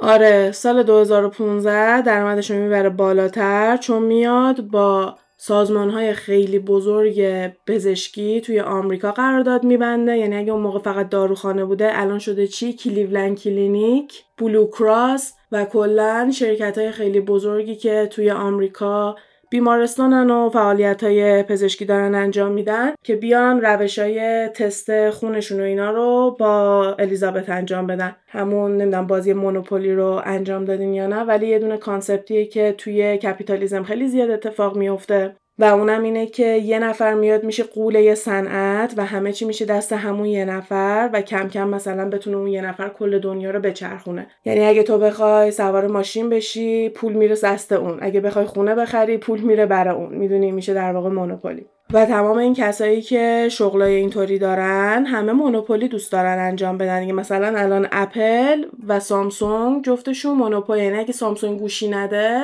آره 0.01 0.51
سال 0.51 0.83
2015 0.83 2.01
درآمدش 2.01 2.51
رو 2.51 2.57
می‌بره 2.57 2.89
بالاتر 2.89 3.77
چون 3.77 4.01
میاد 4.01 4.61
با 4.61 5.15
سازمان 5.41 5.89
های 5.89 6.13
خیلی 6.13 6.59
بزرگ 6.59 7.47
پزشکی 7.67 8.41
توی 8.41 8.59
آمریکا 8.59 9.11
قرارداد 9.11 9.63
میبنده. 9.63 10.17
یعنی 10.17 10.35
اگه 10.35 10.51
اون 10.51 10.61
موقع 10.61 10.79
فقط 10.79 11.09
داروخانه 11.09 11.65
بوده 11.65 11.89
الان 11.93 12.19
شده 12.19 12.47
چی؟ 12.47 12.73
Cleveland 12.73 13.39
Clinic 13.39 14.23
Blue 14.37 14.67
Cross 14.67 15.33
و 15.51 15.65
کلا 15.65 16.31
شرکت 16.33 16.77
های 16.77 16.91
خیلی 16.91 17.19
بزرگی 17.19 17.75
که 17.75 18.07
توی 18.11 18.31
آمریکا 18.31 19.15
بیمارستانن 19.49 20.31
و 20.31 20.49
فعالیت 20.49 21.03
های 21.03 21.43
پزشکی 21.43 21.85
دارن 21.85 22.15
انجام 22.15 22.51
میدن 22.51 22.93
که 23.03 23.15
بیان 23.15 23.61
روش‌های 23.61 24.47
تست 24.47 25.09
خونشون 25.09 25.59
و 25.59 25.63
اینا 25.63 25.91
رو 25.91 26.35
با 26.39 26.83
الیزابت 26.99 27.49
انجام 27.49 27.87
بدن. 27.87 28.15
همون 28.27 28.77
نمی‌دونم 28.77 29.07
بازی 29.07 29.33
مونوپولی 29.33 29.93
رو 29.93 30.21
انجام 30.25 30.65
دادین 30.65 30.93
یا 30.93 31.07
نه 31.07 31.23
ولی 31.23 31.47
یه 31.47 31.59
دونه 31.59 31.77
concept 31.77 32.30
یه 32.30 32.45
که 32.45 32.75
توی 32.77 33.17
کپیتالیزم 33.17 33.83
خیلی 33.83 34.07
زیاد 34.07 34.31
اتفاق 34.31 34.77
میفته 34.77 35.35
و 35.59 35.63
اونم 35.63 36.03
اینه 36.03 36.25
که 36.25 36.45
یه 36.45 36.79
نفر 36.79 37.13
میاد 37.13 37.43
میشه 37.43 37.63
غول 37.63 38.15
صنعت 38.15 38.93
و 38.97 39.05
همه 39.05 39.31
چی 39.31 39.45
میشه 39.45 39.65
دست 39.65 39.93
همون 39.93 40.25
یه 40.25 40.45
نفر 40.45 41.09
و 41.13 41.21
کم 41.21 41.47
کم 41.47 41.69
مثلا 41.69 42.09
بتونه 42.09 42.37
اون 42.37 42.47
یه 42.47 42.61
نفر 42.61 42.89
کل 42.89 43.19
دنیا 43.19 43.51
رو 43.51 43.59
بچرخونه. 43.59 44.27
یعنی 44.45 44.65
اگه 44.65 44.83
تو 44.83 44.97
بخوای 44.97 45.51
سوار 45.51 45.87
ماشین 45.87 46.29
بشی 46.29 46.89
پول 46.89 47.13
میره 47.13 47.35
دست 47.43 47.71
اون. 47.71 47.97
اگه 48.01 48.21
بخوای 48.21 48.45
خونه 48.45 48.75
بخری 48.75 49.17
پول 49.17 49.39
میره 49.39 49.65
برای 49.65 49.95
اون. 49.95 50.15
می‌دونی؟ 50.15 50.51
میشه 50.51 50.73
در 50.73 50.91
واقع 50.93 51.09
مونوپولی. 51.09 51.65
و 51.93 52.05
تمام 52.05 52.37
این 52.37 52.53
کسایی 52.53 53.01
که 53.01 53.47
شغلای 53.51 53.95
اینطوری 53.95 54.39
دارن 54.39 55.05
همه 55.05 55.33
مونوپولی 55.33 55.87
دوست 55.87 56.11
دارن 56.11 56.39
انجام 56.39 56.77
بدن. 56.77 56.99
دیگه 56.99 57.13
مثلا 57.13 57.59
الان 57.59 57.87
اپل 57.91 58.65
و 58.87 58.99
سامسونگ 58.99 59.83
جفتشون 59.83 60.37
مونوپولی. 60.37 60.83
یعنی 60.83 60.97
اگه 60.97 61.13
سامسونگ 61.13 61.59
گوشی 61.59 61.87
نده 61.89 62.41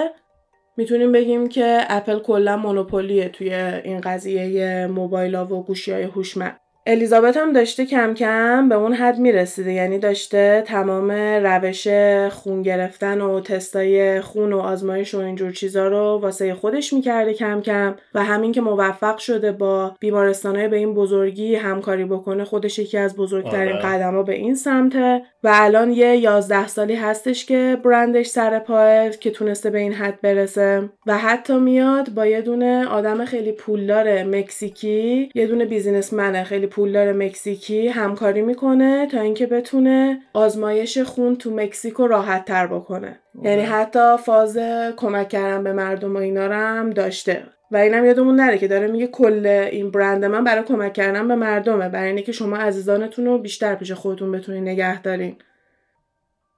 می‌تونیم 0.77 1.11
بگیم 1.11 1.49
که 1.49 1.77
اپل 1.89 2.19
کلا 2.19 2.57
مونوپولیه 2.57 3.29
توی 3.29 3.53
این 3.53 4.01
قضیه 4.01 4.87
موبایل 4.87 5.35
و 5.35 5.45
گوشی 5.45 5.91
های 5.91 6.03
هوشمند. 6.03 6.64
الیزابت 6.87 7.37
هم 7.37 7.53
داشته 7.53 7.85
کم 7.85 8.13
کم 8.13 8.69
به 8.69 8.75
اون 8.75 8.93
حد 8.93 9.19
می‌رسیده. 9.19 9.73
یعنی 9.73 9.99
داشته 9.99 10.63
تمام 10.65 11.11
روش 11.43 11.87
خون 12.31 12.61
گرفتن 12.61 13.21
و 13.21 13.39
تستای 13.39 14.21
خون 14.21 14.53
و 14.53 14.59
آزمایش 14.59 15.15
و 15.15 15.19
اینجور 15.19 15.51
چیزا 15.51 15.87
رو 15.87 16.19
واسه 16.21 16.53
خودش 16.53 16.93
می‌کرده 16.93 17.33
کم 17.33 17.61
کم 17.61 17.95
و 18.13 18.23
همین 18.23 18.51
که 18.51 18.61
موفق 18.61 19.17
شده 19.17 19.51
با 19.51 19.95
بیمارستانهای 19.99 20.67
به 20.67 20.77
این 20.77 20.93
بزرگی 20.93 21.55
همکاری 21.55 22.05
بکنه 22.05 22.43
خودش 22.43 22.79
یکی 22.79 22.97
از 22.97 23.15
بزرگترین 23.15 23.73
آره. 23.73 23.81
قدم 23.81 24.15
ها 24.15 24.23
به 24.23 24.33
این 24.33 24.55
سمته 24.55 25.21
و 25.43 25.49
الان 25.53 25.91
یه 25.91 26.17
یازده 26.17 26.67
سالی 26.67 26.95
هستش 26.95 27.45
که 27.45 27.77
برندش 27.83 28.27
سر 28.27 28.59
پاه 28.59 29.09
که 29.09 29.31
تونسته 29.31 29.69
به 29.69 29.79
این 29.79 29.93
حد 29.93 30.21
برسه. 30.21 30.89
و 31.05 31.17
حتی 31.17 31.59
میاد 31.59 32.09
با 32.09 32.25
یه 32.25 32.41
دونه 32.41 32.87
آدم 32.87 33.25
خیلی 33.25 33.51
پولدار 33.51 34.23
مکزیکی 34.23 35.29
یه 35.35 35.47
دونه 35.47 35.65
بیزینسمنه 35.65 36.43
خیلی 36.43 36.67
پولدار 36.75 37.13
مکزیکی 37.13 37.87
همکاری 37.87 38.41
می‌کنه 38.41 39.07
تا 39.07 39.21
اینکه 39.21 39.45
بتونه 39.45 40.21
آزمایش 40.33 40.97
خون 40.97 41.35
تو 41.35 41.55
مکزیکو 41.55 42.07
راحت 42.07 42.45
تر 42.45 42.67
بکنه 42.67 43.19
یعنی 43.43 43.61
حتی 43.61 44.17
فاز 44.17 44.57
کمک 44.97 45.29
کردن 45.29 45.63
به 45.63 45.73
مردم 45.73 46.15
و 46.15 46.17
اینا 46.17 46.47
رو 46.47 46.53
هم 46.53 46.89
داشته. 46.89 47.43
و 47.71 47.77
اینم 47.77 48.05
یادمون 48.05 48.35
نره 48.35 48.57
که 48.57 48.67
داره 48.67 48.87
میگه 48.87 49.07
کل 49.07 49.45
این 49.71 49.91
برند 49.91 50.25
من 50.25 50.43
برای 50.43 50.63
کمک 50.63 50.93
کردن 50.93 51.27
به 51.27 51.35
مردمه. 51.35 51.89
برای 51.89 52.11
اینکه 52.11 52.31
شما 52.31 52.57
عزیزانتون 52.57 53.25
رو 53.25 53.37
بیشتر 53.37 53.75
پیش 53.75 53.91
خودتون 53.91 54.31
بتونین 54.31 54.63
نگه 54.63 55.01
دارین. 55.01 55.35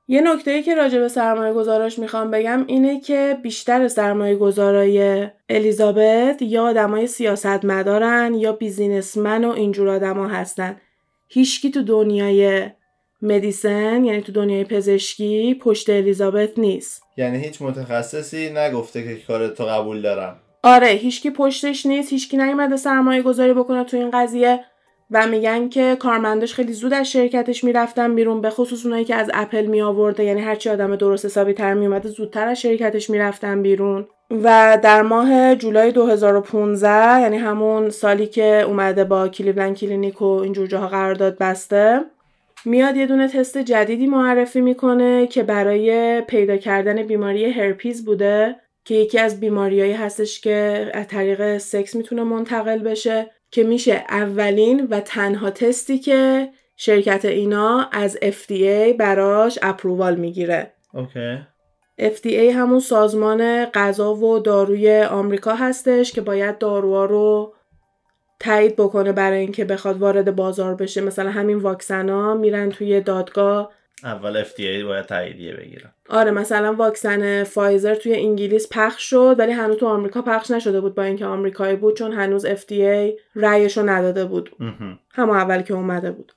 یه 0.09 0.21
نکته 0.21 0.51
ای 0.51 0.63
که 0.63 0.75
راجع 0.75 0.99
به 0.99 1.07
سرمایه 1.07 1.53
گذاراش 1.53 1.99
می‌خوام 1.99 2.31
بگم 2.31 2.63
اینه 2.67 2.99
که 2.99 3.37
بیشتر 3.43 3.87
سرمایه 3.87 4.35
گذارای 4.35 5.27
الیزابت 5.49 6.41
یا 6.41 6.63
آدمای 6.63 7.07
سیاست 7.07 7.65
مدارن 7.65 8.33
یا 8.33 8.51
بیزینسمن 8.51 9.45
و 9.45 9.49
اینجور 9.49 9.89
آدما 9.89 10.27
هستن. 10.27 10.81
هیچکی 11.27 11.71
تو 11.71 11.83
دنیای 11.83 12.69
مدیسن 13.21 14.05
یعنی 14.05 14.21
تو 14.21 14.31
دنیای 14.31 14.63
پزشکی 14.63 15.53
پشت 15.53 15.89
الیزابت 15.89 16.59
نیست. 16.59 17.03
یعنی 17.17 17.37
هیچ 17.37 17.61
متخصصی 17.61 18.49
نگفته 18.49 19.03
که 19.03 19.15
کار 19.27 19.47
تو 19.47 19.65
قبول 19.65 20.01
دارم. 20.01 20.39
آره 20.63 20.87
هیچکی 20.87 21.29
پشتش 21.29 21.85
نیست 21.85 22.13
هیچکی 22.13 22.37
نیومده 22.37 22.77
سرمایه 22.77 23.21
گذاری 23.21 23.53
بکنه 23.53 23.83
تو 23.83 23.97
این 23.97 24.11
قضیه 24.11 24.59
و 25.11 25.27
میگن 25.27 25.69
که 25.69 25.95
کارمنداش 25.99 26.53
خیلی 26.53 26.73
زود 26.73 26.93
از 26.93 27.11
شرکتش 27.11 27.63
می‌رفتن 27.63 28.15
بیرون 28.15 28.41
به 28.41 28.49
خصوص 28.49 28.85
اونایی 28.85 29.05
که 29.05 29.15
از 29.15 29.29
اپل 29.33 29.65
می 29.65 29.81
آورده 29.81 30.23
یعنی 30.23 30.41
هرچی 30.41 30.69
آدم 30.69 30.95
درست 30.95 31.25
حسابی 31.25 31.53
تر 31.53 31.73
می 31.73 31.85
اومده 31.85 32.09
زودتر 32.09 32.47
از 32.47 32.61
شرکتش 32.61 33.09
می‌رفتن 33.09 33.61
بیرون. 33.61 34.07
و 34.31 34.77
در 34.83 35.01
ماه 35.01 35.55
جولای 35.55 35.91
2015 35.91 37.21
یعنی 37.21 37.37
همون 37.37 37.89
سالی 37.89 38.27
که 38.27 38.63
اومده 38.67 39.03
با 39.03 39.27
Cleveland 39.27 39.77
Clinic 39.77 40.21
و 40.21 40.25
اینجور 40.25 40.67
جاها 40.67 40.87
قرارداد 40.87 41.37
بسته 41.37 42.01
میاد 42.65 42.97
یه 42.97 43.05
دونه 43.05 43.27
تست 43.27 43.57
جدیدی 43.57 44.07
معرفی 44.07 44.61
می‌کنه 44.61 45.27
که 45.27 45.43
برای 45.43 46.21
پیدا 46.21 46.57
کردن 46.57 47.03
بیماری 47.03 47.51
هرپیز 47.51 48.05
بوده 48.05 48.55
که 48.85 48.95
یکی 48.95 49.19
از 49.19 49.39
بیماریایی 49.39 49.93
هستش 49.93 50.41
که 50.41 50.89
از 50.93 51.07
طریق 51.07 51.57
سکس 51.57 51.95
می‌تونه 51.95 52.23
منتقل 52.23 52.79
بشه. 52.79 53.29
که 53.57 53.63
میشه 53.63 54.03
اولین 54.09 54.87
و 54.91 54.99
تنها 54.99 55.49
تستی 55.49 55.99
که 55.99 56.49
شرکت 56.75 57.25
اینا 57.25 57.89
از 57.91 58.17
FDA 58.17 58.97
براش 58.99 59.59
approval 59.61 60.15
می‌گیره. 60.15 60.73
اوکی. 60.93 61.37
FDA 61.99 62.53
همون 62.55 62.79
سازمان 62.79 63.65
غذا 63.65 64.15
و 64.15 64.39
داروی 64.39 65.01
آمریکا 65.01 65.55
هستش 65.55 66.11
که 66.11 66.21
باید 66.21 66.57
داروها 66.57 67.05
رو 67.05 67.53
تایید 68.39 68.75
بکنه 68.75 69.11
برای 69.11 69.39
اینکه 69.39 69.65
بخواد 69.65 69.97
وارد 69.97 70.35
بازار 70.35 70.75
بشه 70.75 71.01
مثلا 71.01 71.31
همین 71.31 71.57
واکسنا 71.57 72.35
میرن 72.35 72.69
توی 72.69 73.01
دادگاه 73.01 73.71
اول 74.03 74.43
FDA 74.43 74.83
باید 74.85 75.05
تاییدیه 75.05 75.53
بگیرن 75.55 75.93
آره 76.09 76.31
مثلا 76.31 76.73
واکسن 76.73 77.43
فایزر 77.43 77.95
توی 77.95 78.13
انگلیس 78.13 78.67
پخش 78.71 79.09
شد 79.09 79.35
ولی 79.39 79.51
هنوز 79.51 79.77
تو 79.77 79.87
آمریکا 79.87 80.21
پخش 80.21 80.51
نشده 80.51 80.81
بود 80.81 80.95
با 80.95 81.03
اینکه 81.03 81.25
آمریکایی 81.25 81.75
بود 81.75 81.97
چون 81.97 82.13
هنوز 82.13 82.45
FDA 82.45 83.19
رأیش 83.35 83.77
رو 83.77 83.89
نداده 83.89 84.25
بود. 84.25 84.49
همه 85.13 85.33
اول 85.33 85.61
که 85.61 85.73
اومده 85.73 86.11
بود. 86.11 86.31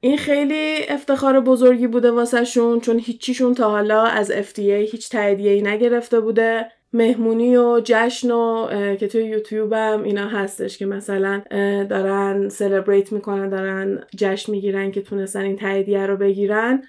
این 0.00 0.18
خیلی 0.18 0.76
افتخار 0.88 1.40
بزرگی 1.40 1.86
بوده 1.86 2.10
واسه 2.10 2.44
شون 2.44 2.80
چون 2.80 2.98
هیچیشون 2.98 3.54
تا 3.54 3.70
حالا 3.70 4.02
از 4.02 4.32
FDA 4.32 4.90
هیچ 4.90 5.10
تاییدیه 5.10 5.52
ای 5.52 5.62
نگرفته 5.62 6.20
بوده. 6.20 6.66
مهمونی 6.92 7.56
و 7.56 7.80
جشن 7.84 8.30
و 8.30 8.68
که 8.96 9.08
توی 9.08 9.24
یوتیوب 9.24 9.72
هم 9.72 10.02
اینا 10.02 10.28
هستش 10.28 10.78
که 10.78 10.86
مثلا 10.86 11.42
دارن 11.90 12.48
سلبریت 12.48 13.12
می‌کنن 13.12 13.48
دارن 13.48 14.04
جشن 14.16 14.52
می‌گیرن 14.52 14.90
که 14.90 15.02
تونستن 15.02 15.40
این 15.40 15.56
تاییدیه 15.56 16.06
رو 16.06 16.16
بگیرن. 16.16 16.82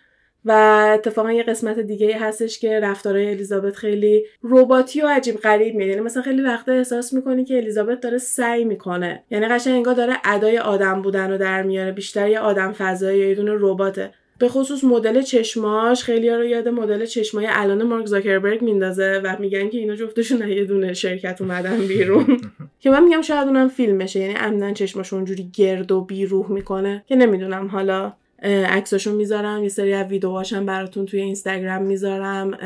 و 0.48 0.52
اتفاقا 0.94 1.32
یه 1.32 1.44
قسمت 1.44 1.80
دیگه 1.80 2.18
هستش 2.20 2.60
که 2.60 2.80
رفتارهای 2.80 3.30
الیزابت 3.30 3.76
خیلی 3.76 4.26
رباتی 4.44 5.02
و 5.02 5.08
عجیب 5.08 5.36
غریب 5.38 5.76
میاد 5.76 5.90
یعنی 5.90 6.02
مثلا 6.02 6.24
خیلی 6.24 6.42
وقتا 6.42 6.72
احساس 6.72 7.14
می‌کنی 7.14 7.46
که 7.46 7.58
الیزابت 7.58 8.00
داره 8.00 8.18
سعی 8.18 8.66
می‌کنه. 8.66 9.24
یعنی 9.32 9.48
قشنگ 9.48 9.74
انگار 9.74 9.94
داره 9.96 10.14
ادای 10.26 10.58
آدم 10.58 11.02
بودن 11.02 11.32
رو 11.32 11.38
در 11.38 11.64
میاره. 11.64 11.92
بیشتر 11.92 12.30
یه 12.30 12.40
آدم 12.40 12.72
فضایی 12.72 13.20
یا 13.20 13.30
یه 13.30 13.36
دونه 13.36 13.52
رباته. 13.60 14.12
به 14.40 14.48
خصوص 14.48 14.84
مدل 14.84 15.22
چشماش 15.22 16.04
خیلی 16.04 16.30
ها 16.30 16.36
رو 16.36 16.46
یاد 16.46 16.68
مدل 16.68 17.06
چشمای 17.06 17.48
الان 17.50 17.84
مارک 17.84 18.06
زاکربرگ 18.06 18.62
میندازه 18.62 19.22
و 19.24 19.36
میگن 19.40 19.70
که 19.70 19.78
اینا 19.78 19.96
جفتشون 19.96 20.48
یه 20.48 20.66
دونه 20.66 20.94
شرکت 20.94 21.42
اومدن 21.42 21.78
بیرون. 21.78 22.42
که 22.82 22.90
من 22.90 23.04
میگم 23.04 23.22
شاید 23.22 23.48
اونم 23.48 23.68
فیلمشه. 23.68 24.20
یعنی 24.20 24.34
عمداً 24.34 24.74
چشماش 24.74 25.14
اونجوری 25.14 25.50
گرد 25.54 25.92
و 25.92 26.02
بی‌روح 26.02 26.52
می‌کنه. 26.52 27.04
که 27.08 27.16
نمی‌دونم 27.16 27.68
حالا 27.68 28.14
عکساشو 28.43 29.15
می‌ذارم 29.15 29.63
یه 29.63 29.69
سری 29.69 29.93
از 29.93 30.08
ویدیوهاشم 30.08 30.65
براتون 30.65 31.06
توی 31.06 31.21
اینستاگرام 31.21 31.84
می‌ذارم. 31.84 32.58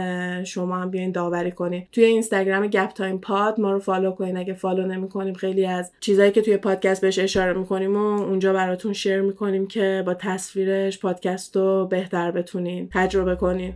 شما 0.43 0.77
هم 0.77 0.89
بیاین 0.89 1.12
داوری 1.12 1.51
کنید 1.51 1.88
توی 1.91 2.03
اینستاگرام 2.03 2.67
Gap 2.67 2.89
Time 2.89 3.17
Pod 3.17 3.60
ما 3.60 3.71
رو 3.71 3.79
follow 3.80 4.12
کنین. 4.12 4.38
اگه 4.38 4.53
follow 4.54 4.86
نمی‌کنین 4.86 5.34
خیلی 5.34 5.65
از 5.65 5.91
چیزایی 5.99 6.31
که 6.31 6.41
توی 6.41 6.57
پادکست 6.57 7.01
بهش 7.01 7.19
اشاره 7.19 7.53
می‌کنیم 7.53 7.95
و 7.95 8.21
اونجا 8.21 8.53
براتون 8.53 8.93
share 8.93 9.21
می‌کنیم 9.21 9.67
که 9.67 10.03
با 10.05 10.13
تصویرش 10.13 10.99
پادکست 10.99 11.55
رو 11.55 11.88
بهتر 11.91 12.31
بتونین 12.31 12.89
تجربه 12.93 13.36
کنین. 13.36 13.73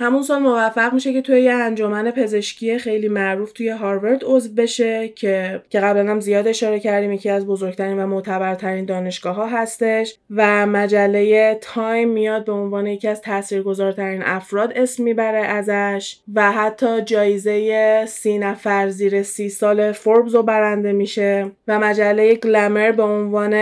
همون 0.00 0.22
سال 0.22 0.38
موفق 0.42 0.92
میشه 0.92 1.12
که 1.12 1.22
توی 1.22 1.42
یه 1.42 1.52
انجمن 1.52 2.10
پزشکی 2.10 2.78
خیلی 2.78 3.08
معروف 3.08 3.52
توی 3.52 3.68
هاروارد 3.68 4.20
عضو 4.24 4.54
بشه 4.54 5.08
که 5.08 5.62
که 5.70 5.80
قبلا 5.80 6.10
هم 6.10 6.20
زیاد 6.20 6.48
اشاره 6.48 6.80
کردیم 6.80 7.12
یکی 7.12 7.30
از 7.30 7.46
بزرگترین 7.46 7.98
و 7.98 8.06
معتبرترین 8.06 8.84
دانشگاه 8.84 9.36
ها 9.36 9.46
هستش 9.46 10.16
و 10.30 10.66
مجله 10.66 11.58
تایم 11.60 12.08
میاد 12.08 12.44
به 12.44 12.52
عنوان 12.52 12.86
یکی 12.86 13.08
از 13.08 13.20
تاثیرگذارترین 13.20 14.22
افراد 14.22 14.72
اسم 14.76 15.02
می‌بره 15.02 15.38
ازش 15.40 16.16
و 16.34 16.52
حتی 16.52 17.02
جایزه 17.02 18.06
سی 18.06 18.38
نفر 18.38 18.88
زیر 18.88 19.22
سی 19.22 19.48
سال 19.48 19.92
فوربز 19.92 20.34
رو 20.34 20.42
برنده 20.42 20.92
میشه 20.92 21.50
و 21.68 21.78
مجله 21.78 22.34
Glamour 22.34 22.92
به 22.92 23.02
عنوان 23.02 23.54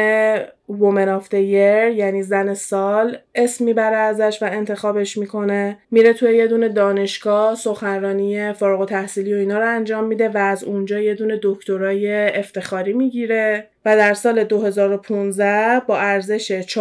Woman 0.68 1.08
of 1.08 1.34
the 1.34 1.57
Year 1.57 1.88
یعنی 1.88 2.22
زن 2.22 2.54
سال 2.54 3.18
اسم 3.34 3.64
می‌بره 3.64 3.96
ازش 3.96 4.38
و 4.42 4.48
انتخابش 4.52 5.18
می‌کنه. 5.18 5.78
میره 5.90 6.12
توی 6.12 6.36
یه 6.36 6.46
دونه 6.46 6.68
دانشگاه 6.68 7.54
سخنرانی 7.54 8.52
فارغ‌التحصیلی 8.52 9.34
و 9.34 9.36
اینا 9.36 9.58
رو 9.58 9.68
انجام 9.68 10.04
میده 10.04 10.28
و 10.28 10.38
از 10.38 10.64
اونجا 10.64 11.00
یه 11.00 11.14
دونه 11.14 11.40
دکترای 11.42 12.30
افتخاری 12.38 12.92
می‌گیره. 12.92 13.66
و 13.84 13.96
در 13.96 14.14
سال 14.14 14.44
2015 14.44 15.80
با 15.86 15.98
ارزش 15.98 16.62
4.5 16.62 16.76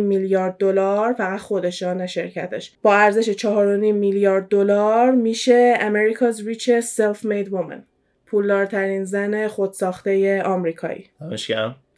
میلیارد 0.00 0.56
دلار 0.58 1.12
فقط 1.12 1.40
خودشان 1.40 2.06
شرکتش. 2.06 2.72
با 2.82 2.94
ارزش 2.94 3.30
4.5 3.30 3.46
میلیارد 3.94 4.48
دلار 4.48 5.10
میشه 5.10 5.74
America's 5.74 6.36
richest 6.36 6.96
self-made 6.96 7.50
woman 7.50 7.80
پولدارترین 8.26 9.04
زن 9.04 9.48
خودساخته 9.48 10.42
آمریکایی. 10.42 11.04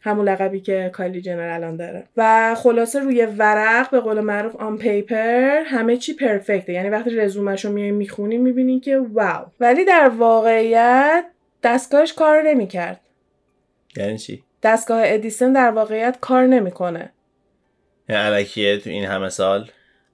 همون 0.01 0.29
لقبی 0.29 0.59
که 0.59 0.89
کایلی 0.93 1.21
جنر 1.21 1.49
الان 1.49 1.75
داره. 1.75 2.03
و 2.17 2.55
خلاصه 2.55 2.99
روی 2.99 3.25
ورق 3.25 3.89
به 3.91 3.99
قول 3.99 4.19
معروف 4.19 4.55
آن 4.55 4.77
پیپر 4.77 5.63
همه 5.65 5.97
چی 5.97 6.13
پرفکته 6.13 6.73
یعنی 6.73 6.89
وقتی 6.89 7.09
رزومش 7.09 7.65
رو 7.65 7.71
میای 7.71 7.91
می‌خونی 7.91 8.37
می‌بینی 8.37 8.79
که 8.79 8.97
واو. 8.97 9.45
ولی 9.59 9.85
در 9.85 10.11
واقعیت 10.17 11.25
دستگاهش 11.63 12.13
کار 12.13 12.41
نمی‌کرد. 12.41 12.99
یعنی 13.97 14.17
چی؟ 14.17 14.43
دستگاه 14.63 15.01
ادیسن 15.05 15.53
در 15.53 15.71
واقعیت 15.71 16.17
کار 16.21 16.45
نمی‌کنه. 16.47 17.09
یعنی 18.09 18.21
علکیه 18.21 18.77
تو 18.77 18.89
این 18.89 19.05
همه 19.05 19.29
سال؟ 19.29 19.71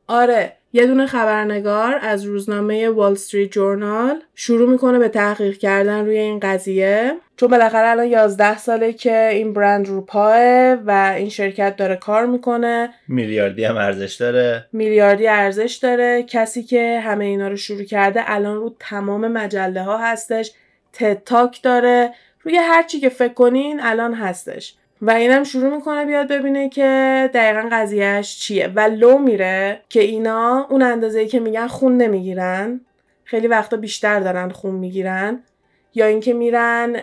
آره. 0.08 0.54
یه 0.76 0.86
دونه 0.86 1.06
خبرنگار 1.06 2.00
از 2.02 2.24
روزنامه 2.24 2.90
وال 2.90 3.12
استریت 3.12 3.52
جورنال 3.52 4.22
شروع 4.36 4.70
می‌کنه 4.70 5.00
به 5.00 5.10
تحقیق 5.10 5.58
کردن 5.58 6.06
روی 6.06 6.18
این 6.18 6.40
قضیه. 6.40 7.14
چون 7.38 7.50
بالاخره 7.50 7.88
الان 7.88 8.08
11 8.08 8.58
ساله 8.58 8.94
که 8.94 9.28
این 9.28 9.54
برند 9.54 9.88
رو 9.88 10.02
پاه 10.02 10.74
و 10.74 11.14
این 11.18 11.30
شرکت 11.30 11.76
داره 11.76 11.96
کار 11.96 12.26
می‌کنه. 12.26 12.90
میلیاردی 13.08 13.66
هم 13.66 13.78
ارزش 13.78 14.14
داره. 14.14 14.66
میلیاردی 14.74 15.28
ارزش 15.28 15.80
داره. 15.82 16.24
کسی 16.24 16.64
که 16.64 17.00
همه 17.00 17.26
اینا 17.26 17.48
رو 17.48 17.56
شروع 17.56 17.84
کرده 17.84 18.22
الان 18.26 18.56
رو 18.56 18.76
تمام 18.80 19.28
مجله 19.28 19.84
ها 19.84 19.98
هستش 19.98 20.52
تتاک 20.94 21.62
داره. 21.62 22.14
روی 22.44 22.58
هر 22.58 22.84
چی 22.84 23.00
که 23.00 23.10
فکر 23.10 23.34
کنین 23.34 23.80
الان 23.84 24.14
هستش. 24.14 24.76
و 25.02 25.12
اینم 25.12 25.44
شروع 25.44 25.76
می‌کنه 25.76 26.06
بیاد 26.06 26.28
ببینه 26.28 26.70
که 26.70 27.30
دقیقا 27.34 27.70
قضیهش 27.72 28.38
چیه. 28.40 28.68
و 28.76 28.80
لو 28.80 29.18
میره 29.18 29.82
که 29.90 30.02
اینا 30.02 30.68
اون 30.70 30.82
اندازه 30.82 31.26
که 31.26 31.40
میگن 31.40 31.68
خون 31.68 31.98
نمی‌گیرن 31.98 32.82
خیلی 33.24 33.48
وقتا 33.48 33.78
بیشتر 33.78 34.20
دارن 34.20 34.50
خون 34.50 34.76
می‌گیرن. 34.76 35.44
یا 35.98 36.06
اینکه 36.06 36.34
میرن 36.34 37.00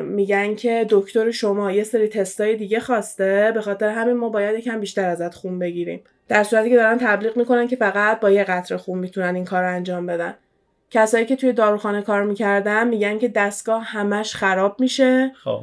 میگن 0.00 0.54
که 0.54 0.86
دکتر 0.90 1.30
شما 1.30 1.72
یه 1.72 1.84
سری 1.84 2.08
تستای 2.08 2.56
دیگه 2.56 2.80
خواسته 2.80 3.50
به 3.54 3.60
خاطر 3.60 3.88
همین 3.88 4.16
ما 4.16 4.28
باید 4.28 4.58
یکم 4.58 4.80
بیشتر 4.80 5.08
ازت 5.08 5.34
خون 5.34 5.58
بگیریم. 5.58 6.00
در 6.28 6.42
صورتی 6.44 6.70
که 6.70 6.76
دارن 6.76 6.98
تبلیغ 6.98 7.36
می‌کنن 7.36 7.66
که 7.66 7.76
فقط 7.76 8.20
با 8.20 8.30
یه 8.30 8.44
قطره 8.44 8.78
خون 8.78 8.98
می‌تونن 8.98 9.34
این 9.34 9.44
کار 9.44 9.62
رو 9.62 9.74
انجام 9.74 10.06
بدن. 10.06 10.34
کسایی 10.90 11.26
که 11.26 11.36
توی 11.36 11.52
داروخانه 11.52 12.02
کار 12.02 12.22
می‌کردن 12.22 12.88
میگن 12.88 13.18
که 13.18 13.28
دستگاه 13.28 13.84
همش 13.84 14.34
خراب 14.34 14.80
میشه. 14.80 15.32
خب. 15.44 15.60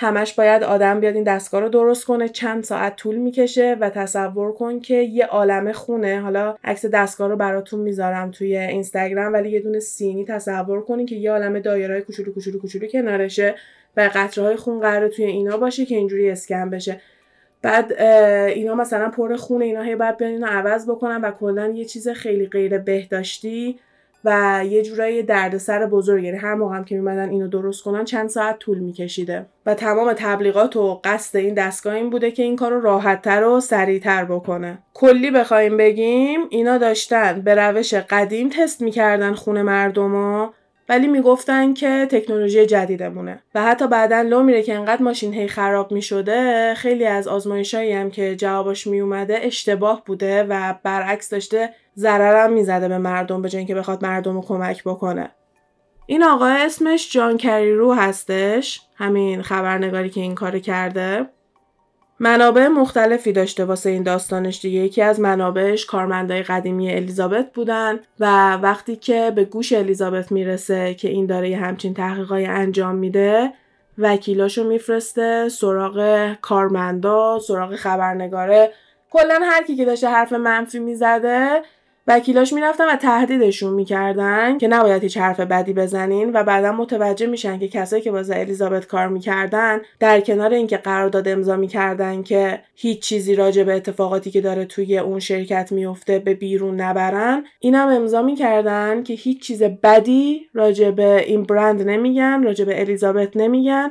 همش 0.00 0.34
باید 0.34 0.62
آدم 0.62 1.00
بیاد 1.00 1.14
این 1.14 1.24
دستگاه 1.24 1.60
رو 1.60 1.68
درست 1.68 2.04
کنه 2.04 2.28
چند 2.28 2.64
ساعت 2.64 2.96
طول 2.96 3.16
می‌کشه 3.16 3.76
و 3.80 3.90
تصور 3.90 4.52
کن 4.52 4.80
که 4.80 4.94
یه 4.94 5.26
عالم 5.26 5.72
خونه. 5.72 6.20
حالا 6.20 6.56
عکس 6.64 6.86
دستگاه 6.86 7.28
رو 7.28 7.36
براتون 7.36 7.80
می‌ذارم 7.80 8.30
توی 8.30 8.56
اینستاگرام 8.56 9.32
ولی 9.32 9.50
یه 9.50 9.60
دونه 9.60 9.80
سینی 9.80 10.24
تصور 10.24 10.80
کنین 10.80 11.06
که 11.06 11.16
یه 11.16 11.30
عالم 11.30 11.58
دایره 11.58 12.00
کوچولو 12.00 12.32
کوچولو 12.32 12.58
کوچولو 12.58 12.86
کنارشه 12.86 13.54
و 13.96 14.10
قطره 14.14 14.44
های 14.44 14.56
خون 14.56 14.80
قراره 14.80 15.08
توی 15.08 15.24
اینا 15.24 15.56
باشه 15.56 15.84
که 15.84 15.96
اینجوری 15.96 16.30
اسکن 16.30 16.70
بشه. 16.70 17.00
بعد 17.62 17.92
اینا 18.52 18.74
مثلا 18.74 19.08
پر 19.08 19.36
خونه 19.36 19.64
اینا 19.64 19.82
هی 19.82 19.96
باید 19.96 20.16
بیان 20.16 20.32
اینو 20.32 20.46
عوض 20.46 20.90
بکنن 20.90 21.20
و 21.20 21.30
کلا 21.30 21.66
یه 21.66 21.84
چیز 21.84 22.08
خیلی 22.08 22.46
غیر 22.46 22.78
بهداشتی 22.78 23.78
و 24.24 24.60
یه 24.70 24.82
جورایی 24.82 25.22
دردسر 25.22 25.86
بزرگ 25.86 26.24
یعنی 26.24 26.36
هر 26.36 26.54
موقع 26.54 26.76
هم 26.76 26.84
که 26.84 26.94
میمدن 26.94 27.28
اینو 27.30 27.48
درست 27.48 27.82
کنن 27.82 28.04
چند 28.04 28.28
ساعت 28.28 28.58
طول 28.58 28.78
میکشیده. 28.78 29.46
و 29.66 29.74
تمام 29.74 30.12
تبلیغات 30.12 30.76
و 30.76 31.00
قصد 31.04 31.36
این 31.36 31.54
دستگاه 31.54 31.94
این 31.94 32.10
بوده 32.10 32.30
که 32.30 32.42
این 32.42 32.56
کار 32.56 32.72
رو 32.72 32.80
راحتتر 32.80 33.44
و 33.44 33.60
سریعتر 33.60 34.24
بکنه. 34.24 34.78
کلی 34.94 35.30
بخوایم 35.30 35.76
بگیم 35.76 36.40
اینا 36.50 36.78
داشتن 36.78 37.40
به 37.40 37.54
روش 37.54 37.94
قدیم 37.94 38.48
تست 38.48 38.82
می‌کردن 38.82 39.34
خون 39.34 39.62
مردم 39.62 40.50
ولی 40.88 41.06
می‌گفتن 41.06 41.74
که 41.74 42.06
تکنولوژی 42.10 42.66
جدیدمونه. 42.66 43.42
و 43.54 43.62
حتی 43.62 43.88
بعدا 43.88 44.22
لو 44.22 44.42
میره 44.42 44.62
که 44.62 44.74
انقدر 44.74 45.02
ماشین 45.02 45.34
هی 45.34 45.48
خراب 45.48 45.92
می‌شده 45.92 46.74
خیلی 46.74 47.06
از 47.06 47.28
آزمایشایی 47.28 47.92
هم 47.92 48.10
که 48.10 48.36
جوابش 48.36 48.86
میومده 48.86 49.38
اشتباه 49.42 50.02
بوده 50.06 50.42
و 50.42 50.74
برعکس 50.82 51.30
داشته 51.30 51.70
ضررم 51.98 52.52
می‌زده 52.52 52.88
به 52.88 52.98
مردم 52.98 53.42
به 53.42 53.48
جای 53.48 53.58
اینکه 53.58 53.74
بخواد 53.74 54.04
مردم 54.04 54.34
رو 54.34 54.42
کمک 54.42 54.84
بکنه. 54.84 55.30
این 56.06 56.22
آقا 56.24 56.46
اسمش 56.46 57.12
جان 57.12 57.36
کریرو 57.36 57.94
هستش. 57.94 58.80
همین 58.96 59.42
خبرنگاری 59.42 60.10
که 60.10 60.20
این 60.20 60.34
کار 60.34 60.58
کرده. 60.58 61.26
منابع 62.20 62.68
مختلفی 62.68 63.32
داشته 63.32 63.64
واسه 63.64 63.90
این 63.90 64.02
داستانش 64.02 64.60
دیگه. 64.60 64.78
یکی 64.78 65.02
از 65.02 65.20
منابعش 65.20 65.86
کارمندای 65.86 66.42
قدیمی 66.42 66.92
الیزابت 66.92 67.52
بودن 67.52 68.00
و 68.20 68.56
وقتی 68.56 68.96
که 68.96 69.32
به 69.34 69.44
گوش 69.44 69.72
الیزابت 69.72 70.32
می‌رسه 70.32 70.94
که 70.94 71.08
این 71.08 71.26
داره 71.26 71.48
یه 71.48 71.58
همچین 71.58 71.94
تحقیقای 71.94 72.46
انجام 72.46 72.94
میده 72.94 73.52
وکیلاشو 73.98 74.64
میفرسته 74.64 75.48
سراغ 75.48 76.28
کارمندا 76.42 77.38
سراغ 77.38 77.76
خبرنگاره. 77.76 78.72
کلا 79.10 79.40
هر 79.42 79.62
کی 79.62 79.76
که 79.76 79.84
داشته 79.84 80.08
حرف 80.08 80.32
منفی 80.32 80.78
می‌زده 80.78 81.62
وکیلاش 82.08 82.52
می‌رفتن 82.52 82.88
و 82.88 82.96
تهدیدشون 82.96 83.74
می‌کردن 83.74 84.58
که 84.58 84.68
نباید 84.68 85.02
هیچ 85.02 85.16
حرف 85.16 85.40
بدی 85.40 85.72
بزنین 85.72 86.30
و 86.34 86.42
بعدا 86.42 86.72
متوجه 86.72 87.26
میشن 87.26 87.58
که 87.58 87.68
کسایی 87.68 88.02
که 88.02 88.10
واسه 88.10 88.36
الیزابت 88.36 88.86
کار 88.86 89.08
می‌کردن 89.08 89.80
در 90.00 90.20
کنار 90.20 90.54
اینکه 90.54 90.76
قرارداد 90.76 91.28
امضا 91.28 91.56
می‌کردن 91.56 92.22
که 92.22 92.60
هیچ 92.74 93.00
چیزی 93.00 93.34
راجع 93.34 93.62
به 93.62 93.74
اتفاقاتی 93.74 94.30
که 94.30 94.40
داره 94.40 94.64
توی 94.64 94.98
اون 94.98 95.18
شرکت 95.18 95.72
میفته 95.72 96.18
به 96.18 96.34
بیرون 96.34 96.80
نبرن 96.80 97.44
اینم 97.60 97.88
امضا 97.88 98.22
می‌کردن 98.22 99.02
که 99.02 99.14
هیچ 99.14 99.42
چیز 99.42 99.62
بدی 99.62 100.48
راجع 100.54 100.90
به 100.90 101.24
این 101.26 101.42
برند 101.42 101.82
نمیگن 101.82 102.42
راجع 102.42 102.64
به 102.64 102.80
الیزابت 102.80 103.36
نمیگن 103.36 103.90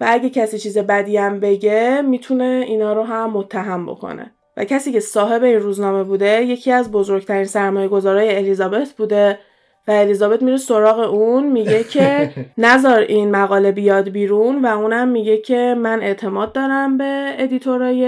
و 0.00 0.06
اگه 0.08 0.30
کسی 0.30 0.58
چیز 0.58 0.78
بدی 0.78 1.16
هم 1.16 1.40
بگه 1.40 2.02
می‌تونه 2.02 2.64
اینا 2.68 2.92
رو 2.92 3.02
هم 3.02 3.30
متهم 3.30 3.86
بکنه. 3.86 4.34
و 4.56 4.64
کسی 4.64 4.92
که 4.92 5.00
صاحب 5.00 5.42
این 5.42 5.60
روزنامه 5.60 6.02
بوده 6.02 6.44
یکی 6.44 6.72
از 6.72 6.90
بزرگترین 6.90 7.44
سرمایه 7.44 7.88
گذارای 7.88 8.36
الیزابت 8.36 8.92
بوده 8.92 9.38
و 9.88 9.90
الیزابت 9.90 10.42
میره 10.42 10.56
سراغ 10.56 10.98
اون 10.98 11.46
میگه 11.46 11.84
که 11.84 12.30
نذار 12.58 12.98
این 12.98 13.30
مقاله 13.30 13.72
بیاد 13.72 14.08
بیرون 14.08 14.64
و 14.64 14.66
اونم 14.66 15.08
میگه 15.08 15.38
که 15.38 15.74
من 15.78 16.02
اعتماد 16.02 16.52
دارم 16.52 16.98
به 16.98 17.34
editor 17.38 17.95
ای 17.95 18.04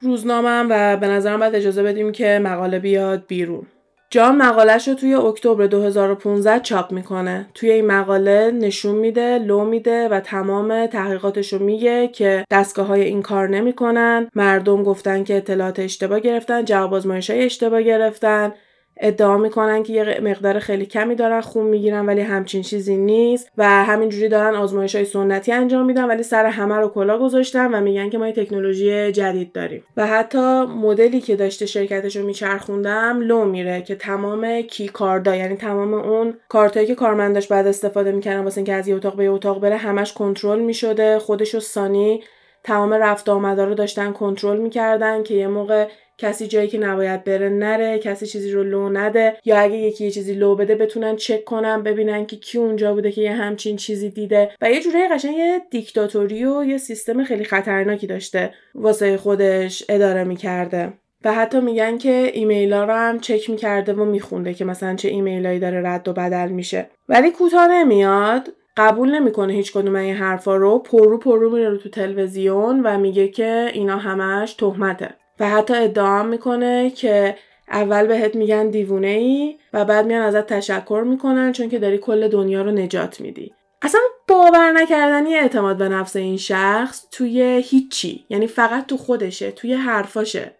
روزنامه 0.00 0.62
و 0.70 0.96
به 0.96 1.08
نظرم 1.08 1.40
باید 1.40 1.54
اجازه 1.54 1.82
بدیم 1.82 2.12
که 2.12 2.40
مقاله 2.42 2.78
بیاد 2.78 3.26
بیرون. 3.26 3.66
جان 4.14 4.36
مقالش 4.36 4.88
رو 4.88 4.94
توی 4.94 5.14
اکتبر 5.14 5.66
2015 5.66 6.60
چاپ 6.60 6.92
می‌کنه. 6.92 7.46
توی 7.54 7.70
این 7.70 7.86
مقاله 7.86 8.50
نشون 8.50 8.94
میده، 8.94 9.38
لو 9.38 9.64
میده 9.64 10.08
و 10.08 10.20
تمام 10.20 10.86
تحقیقاتش 10.86 11.52
رو 11.52 11.58
میگه 11.58 12.08
که 12.08 12.44
دستگاه‌های 12.50 13.02
این 13.02 13.22
کار 13.22 13.48
نمی‌کنن. 13.48 14.28
مردم 14.34 14.82
گفتن 14.82 15.24
که 15.24 15.36
اطلاعات 15.36 15.78
اشتباه 15.78 16.20
گرفتن، 16.20 16.64
جواب 16.64 16.94
آزمایش 16.94 17.30
های 17.30 17.44
اشتباه 17.44 17.82
گرفتن. 17.82 18.52
ادعا 18.96 19.38
می‌کنن 19.38 19.82
که 19.82 19.92
یه 19.92 20.20
مقدار 20.22 20.58
خیلی 20.58 20.86
کمی 20.86 21.14
دارن 21.14 21.40
خون 21.40 21.66
می‌گیرن 21.66 22.06
ولی 22.06 22.20
همچین 22.20 22.62
چیزی 22.62 22.96
نیست 22.96 23.50
و 23.58 23.84
همینجوری 23.84 24.28
دارن 24.28 24.54
آزمایش 24.54 24.94
های 24.94 25.04
سنتی 25.04 25.52
انجام 25.52 25.86
میدن 25.86 26.04
ولی 26.04 26.22
سر 26.22 26.46
همه 26.46 26.74
رو 26.74 26.88
کلا 26.88 27.18
گذاشتن 27.18 27.74
و 27.74 27.80
میگن 27.80 28.10
که 28.10 28.18
ما 28.18 28.26
یه 28.26 28.32
تکنولوژی 28.32 29.12
جدید 29.12 29.52
داریم. 29.52 29.84
و 29.96 30.06
حتی 30.06 30.62
مدلی 30.62 31.20
که 31.20 31.36
داشته 31.36 31.66
شرکتش 31.66 32.16
رو 32.16 32.26
میچرخوندم 32.26 33.20
لو 33.20 33.44
میره 33.44 33.82
که 33.82 33.94
تمام 33.94 34.60
کی 34.60 34.88
کاردا 34.88 35.36
یعنی 35.36 35.56
تمام 35.56 35.94
اون 35.94 36.34
کارتایی 36.48 36.86
که 36.86 36.94
کارمنداش 36.94 37.48
بعد 37.48 37.66
استفاده 37.66 38.12
می‌کردن 38.12 38.44
واسه 38.44 38.58
اینکه 38.58 38.74
از 38.74 38.88
یه 38.88 38.94
اتاق 38.94 39.16
به 39.16 39.24
یه 39.24 39.30
اتاق 39.30 39.60
بره 39.60 39.76
همش 39.76 40.12
کنترل 40.12 40.60
می‌شده. 40.60 41.18
خودش 41.18 41.54
و 41.54 41.60
سانی 41.60 42.22
تمام 42.64 42.92
رفت 42.92 43.28
آمدا 43.28 43.64
رو 43.64 43.74
داشتن 43.74 44.12
کنترل 44.12 44.58
می‌کردن 44.58 45.22
که 45.22 45.34
یه 45.34 45.46
موقع 45.46 45.88
کسی 46.18 46.46
جایی 46.46 46.68
که 46.68 46.78
نباید 46.78 47.24
بره 47.24 47.48
نره 47.48 47.98
کسی 47.98 48.26
چیزی 48.26 48.52
رو 48.52 48.64
لو 48.64 48.88
نده. 48.88 49.36
یا 49.44 49.58
اگه 49.58 49.76
یکی 49.76 50.04
یه 50.04 50.10
چیزی 50.10 50.34
لو 50.34 50.54
بده 50.54 50.74
بتونن 50.74 51.16
چک 51.16 51.44
کنن 51.44 51.82
ببینن 51.82 52.26
که 52.26 52.36
کی 52.36 52.58
اونجا 52.58 52.94
بوده 52.94 53.12
که 53.12 53.20
یه 53.20 53.32
همچین 53.32 53.76
چیزی 53.76 54.10
دیده. 54.10 54.50
و 54.60 54.70
یه 54.70 54.80
جوری 54.80 55.08
قشنگ 55.08 55.36
یه 55.36 55.62
دیکتاتوری 55.70 56.44
و 56.44 56.64
یه 56.64 56.78
سیستم 56.78 57.24
خیلی 57.24 57.44
خطرناکی 57.44 58.06
داشته 58.06 58.54
واسه 58.74 59.16
خودش 59.16 59.84
اداره 59.88 60.24
می‌کرده. 60.24 60.92
و 61.24 61.34
حتی 61.34 61.60
میگن 61.60 61.98
که 61.98 62.30
ایمیل 62.32 62.72
ها 62.72 62.84
رو 62.84 62.92
هم 62.92 63.20
چک 63.20 63.50
می‌کرده 63.50 63.92
و 63.92 64.04
میخونده 64.04 64.54
که 64.54 64.64
مثلا 64.64 64.94
چه 64.94 65.08
ایمیلایی 65.08 65.58
داره 65.58 65.82
رد 65.88 66.08
و 66.08 66.12
بدل 66.12 66.48
میشه. 66.48 66.86
ولی 67.08 67.30
کوتاه 67.30 67.68
نمیاد 67.68 68.48
قبول 68.76 69.14
نمی‌کنه 69.14 69.52
هیچ 69.52 69.72
کدوم 69.72 69.96
این 69.96 70.14
حرفا 70.14 70.56
رو. 70.56 70.78
پررو 70.78 71.18
پررو 71.18 71.50
میره 71.50 71.68
رو 71.68 71.76
تو 71.76 71.88
تلویزیون 71.88 72.80
و 72.80 72.98
میگه 72.98 73.28
که 73.28 73.70
اینا 73.72 73.96
همش 73.96 74.54
تهمته. 74.54 75.14
و 75.40 75.48
حتی 75.48 75.74
ادعا 75.74 76.22
می‌کنه 76.22 76.90
که 76.90 77.36
اول 77.68 78.06
بهت 78.06 78.34
میگن 78.34 78.70
دیوونه 78.70 79.06
ای 79.06 79.56
و 79.72 79.84
بعد 79.84 80.06
میان 80.06 80.22
ازت 80.22 80.46
تشکر 80.46 81.04
می‌کنن 81.06 81.52
چون 81.52 81.68
که 81.68 81.78
داری 81.78 81.98
کل 81.98 82.28
دنیا 82.28 82.62
رو 82.62 82.70
نجات 82.70 83.20
میدی. 83.20 83.54
اصلا 83.82 84.00
باور 84.28 84.72
نکردنی 84.72 85.34
اعتماد 85.34 85.76
به 85.76 85.88
نفس 85.88 86.16
این 86.16 86.36
شخص 86.36 87.06
توی 87.10 87.62
هیچی 87.64 88.24
یعنی 88.28 88.46
فقط 88.46 88.86
تو 88.86 88.96
خودشه 88.96 89.50
توی 89.50 89.74
حرفاشه. 89.74 90.54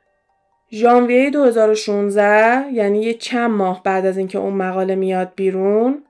ژانویه 0.72 1.30
2016 1.30 2.72
یعنی 2.72 3.02
یه 3.02 3.14
چند 3.14 3.50
ماه 3.50 3.82
بعد 3.82 4.06
از 4.06 4.18
اینکه 4.18 4.38
اون 4.38 4.54
مقاله 4.54 4.94
میاد 4.94 5.32
بیرون 5.36 6.04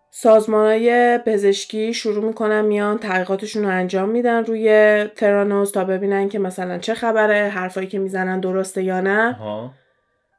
های 0.48 1.18
پزشکی 1.18 1.94
شروع 1.94 2.24
می‌کنن 2.24 2.60
میان 2.60 2.98
تحقیقاتشون 2.98 3.62
رو 3.62 3.68
انجام 3.68 4.08
میدن 4.08 4.44
روی 4.44 5.04
ترانوس 5.16 5.70
تا 5.70 5.84
ببینن 5.84 6.28
که 6.28 6.38
مثلا 6.38 6.78
چه 6.78 6.94
خبره 6.94 7.48
حرفایی 7.48 7.86
که 7.86 7.98
می‌زنن 7.98 8.40
درسته 8.40 8.82
یا 8.82 9.00
نه. 9.00 9.36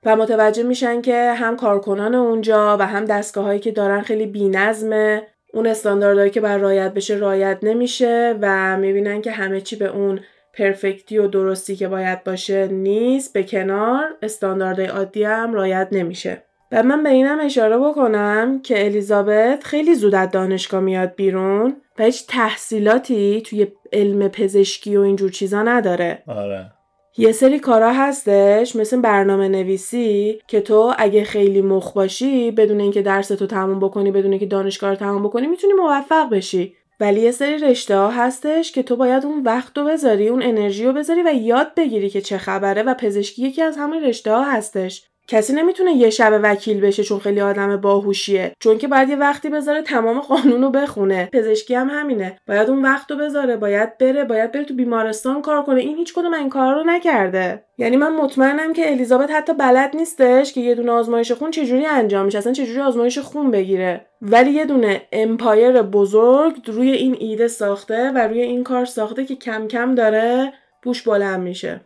و 0.05 0.15
متوجه 0.15 0.63
میشن 0.63 1.01
که 1.01 1.33
هم 1.33 1.55
کارکنان 1.55 2.15
اونجا 2.15 2.77
و 2.79 2.87
هم 2.87 3.05
دستگاه 3.05 3.45
هایی 3.45 3.59
که 3.59 3.71
دارن 3.71 4.01
خیلی 4.01 4.25
بینظمه. 4.25 5.27
اون 5.53 5.67
استانداردهایی 5.67 6.31
که 6.31 6.41
بر 6.41 6.57
رایت 6.57 6.93
بشه 6.93 7.15
رایت 7.15 7.59
نمیشه 7.63 8.37
و 8.41 8.77
می‌بینن 8.77 9.21
که 9.21 9.31
همه 9.31 9.61
چی 9.61 9.75
به 9.75 9.85
اون 9.85 10.19
پرفکتی 10.53 11.17
و 11.17 11.27
درستی 11.27 11.75
که 11.75 11.87
باید 11.87 12.23
باشه 12.23 12.67
نیست 12.67 13.33
به 13.33 13.43
کنار 13.43 14.03
استانداردهای 14.21 14.87
عادی 14.87 15.23
هم 15.23 15.53
رایت 15.53 15.87
نمیشه. 15.91 16.41
و 16.71 16.83
من 16.83 17.03
به 17.03 17.09
اینم 17.09 17.39
اشاره 17.39 17.77
بکنم 17.77 18.61
که 18.61 18.85
الیزابت 18.85 19.63
خیلی 19.63 19.95
زود 19.95 20.15
از 20.15 20.31
دانشگاه 20.31 20.79
میاد 20.79 21.15
بیرون 21.15 21.75
و 21.99 22.03
هیچ 22.03 22.27
تحصیلاتی 22.27 23.41
توی 23.41 23.67
علم 23.93 24.27
پزشکی 24.27 24.97
و 24.97 25.01
اینجور 25.01 25.31
چیزا 25.31 25.63
نداره. 25.63 26.23
آره. 26.27 26.71
یه 27.17 27.31
سری 27.31 27.59
کارا 27.59 27.93
هستش 27.93 28.75
مثل 28.75 29.01
برنامه 29.01 29.47
نویسی 29.47 30.39
که 30.47 30.61
تو 30.61 30.93
اگه 30.97 31.23
خیلی 31.23 31.61
مخ 31.61 31.93
باشی 31.93 32.51
بدون 32.51 32.79
اینکه 32.79 33.01
درس 33.01 33.27
تو 33.27 33.47
تموم 33.47 33.79
بکنی 33.79 34.11
بدون 34.11 34.31
اینکه 34.31 34.45
دانشگاه 34.45 34.89
رو 34.89 34.95
تموم 34.95 35.23
بکنی 35.23 35.47
می‌تونی 35.47 35.73
موفق 35.73 36.29
بشی. 36.29 36.75
ولی 36.99 37.21
یه 37.21 37.31
سری 37.31 37.57
رشته 37.57 37.97
ها 37.97 38.09
هستش 38.09 38.71
که 38.71 38.83
تو 38.83 38.95
باید 38.95 39.25
اون 39.25 39.43
وقت 39.43 39.77
رو 39.77 39.85
بذاری 39.85 40.27
اون 40.27 40.43
انرژی 40.43 40.85
رو 40.85 40.93
بذاری 40.93 41.21
و 41.21 41.33
یاد 41.33 41.75
بگیری 41.77 42.09
که 42.09 42.21
چه 42.21 42.37
خبره 42.37 42.83
و 42.83 42.93
پزشکی 42.93 43.41
یکی 43.41 43.61
از 43.61 43.77
همین 43.77 44.03
رشته 44.03 44.31
ها 44.31 44.43
هستش. 44.43 45.05
کسی 45.27 45.53
نمی‌تونه 45.53 45.91
یه 45.93 46.09
شب 46.09 46.39
وکیل 46.43 46.81
بشه 46.81 47.03
چون 47.03 47.19
خیلی 47.19 47.41
آدم 47.41 47.77
باهوشیه. 47.77 48.51
چون 48.59 48.77
که 48.77 48.87
باید 48.87 49.09
یه 49.09 49.15
وقتی 49.15 49.49
بذاره 49.49 49.81
تمام 49.81 50.19
قانون 50.19 50.61
رو 50.61 50.69
بخونه. 50.69 51.29
پزشکی 51.33 51.75
هم 51.75 51.89
همینه. 51.89 52.39
باید 52.47 52.69
اون 52.69 52.81
وقت 52.81 53.11
رو 53.11 53.17
بذاره 53.17 53.57
باید 53.57 53.97
بره 53.97 54.23
باید 54.23 54.51
بره 54.51 54.63
تو 54.63 54.73
بیمارستان 54.73 55.41
کار 55.41 55.63
کنه. 55.63 55.81
این 55.81 55.97
هیچ 55.97 56.13
کدوم 56.13 56.33
این 56.33 56.49
کار 56.49 56.75
رو 56.75 56.83
نکرده. 56.85 57.63
یعنی 57.77 57.97
من 57.97 58.15
مطمئنم 58.15 58.73
که 58.73 58.91
الیزابت 58.91 59.31
حتی 59.31 59.53
بلد 59.53 59.95
نیستش 59.95 60.53
که 60.53 60.61
یه 60.61 60.75
دونه 60.75 60.91
آزمایش 60.91 61.31
خون 61.31 61.51
چجوری 61.51 61.85
انجام 61.85 62.25
میشه. 62.25 62.37
اصلا 62.37 62.53
چجوری 62.53 62.79
آزمایش 62.81 63.17
خون 63.17 63.51
بگیره. 63.51 64.05
ولی 64.21 64.51
یه 64.51 64.65
دونه 64.65 65.01
امپایر 65.11 65.81
بزرگ 65.81 66.55
روی 66.65 66.91
این 66.91 67.17
ایده 67.19 67.47
ساخته 67.47 68.11
و 68.11 68.17
روی 68.17 68.41
این 68.41 68.63
کار 68.63 68.85
ساخته 68.85 69.25
که 69.25 69.35
کم 69.35 69.67
کم 69.67 69.95
داره 69.95 70.53
بوش 70.83 71.03
بلند 71.03 71.41
میشه. 71.41 71.81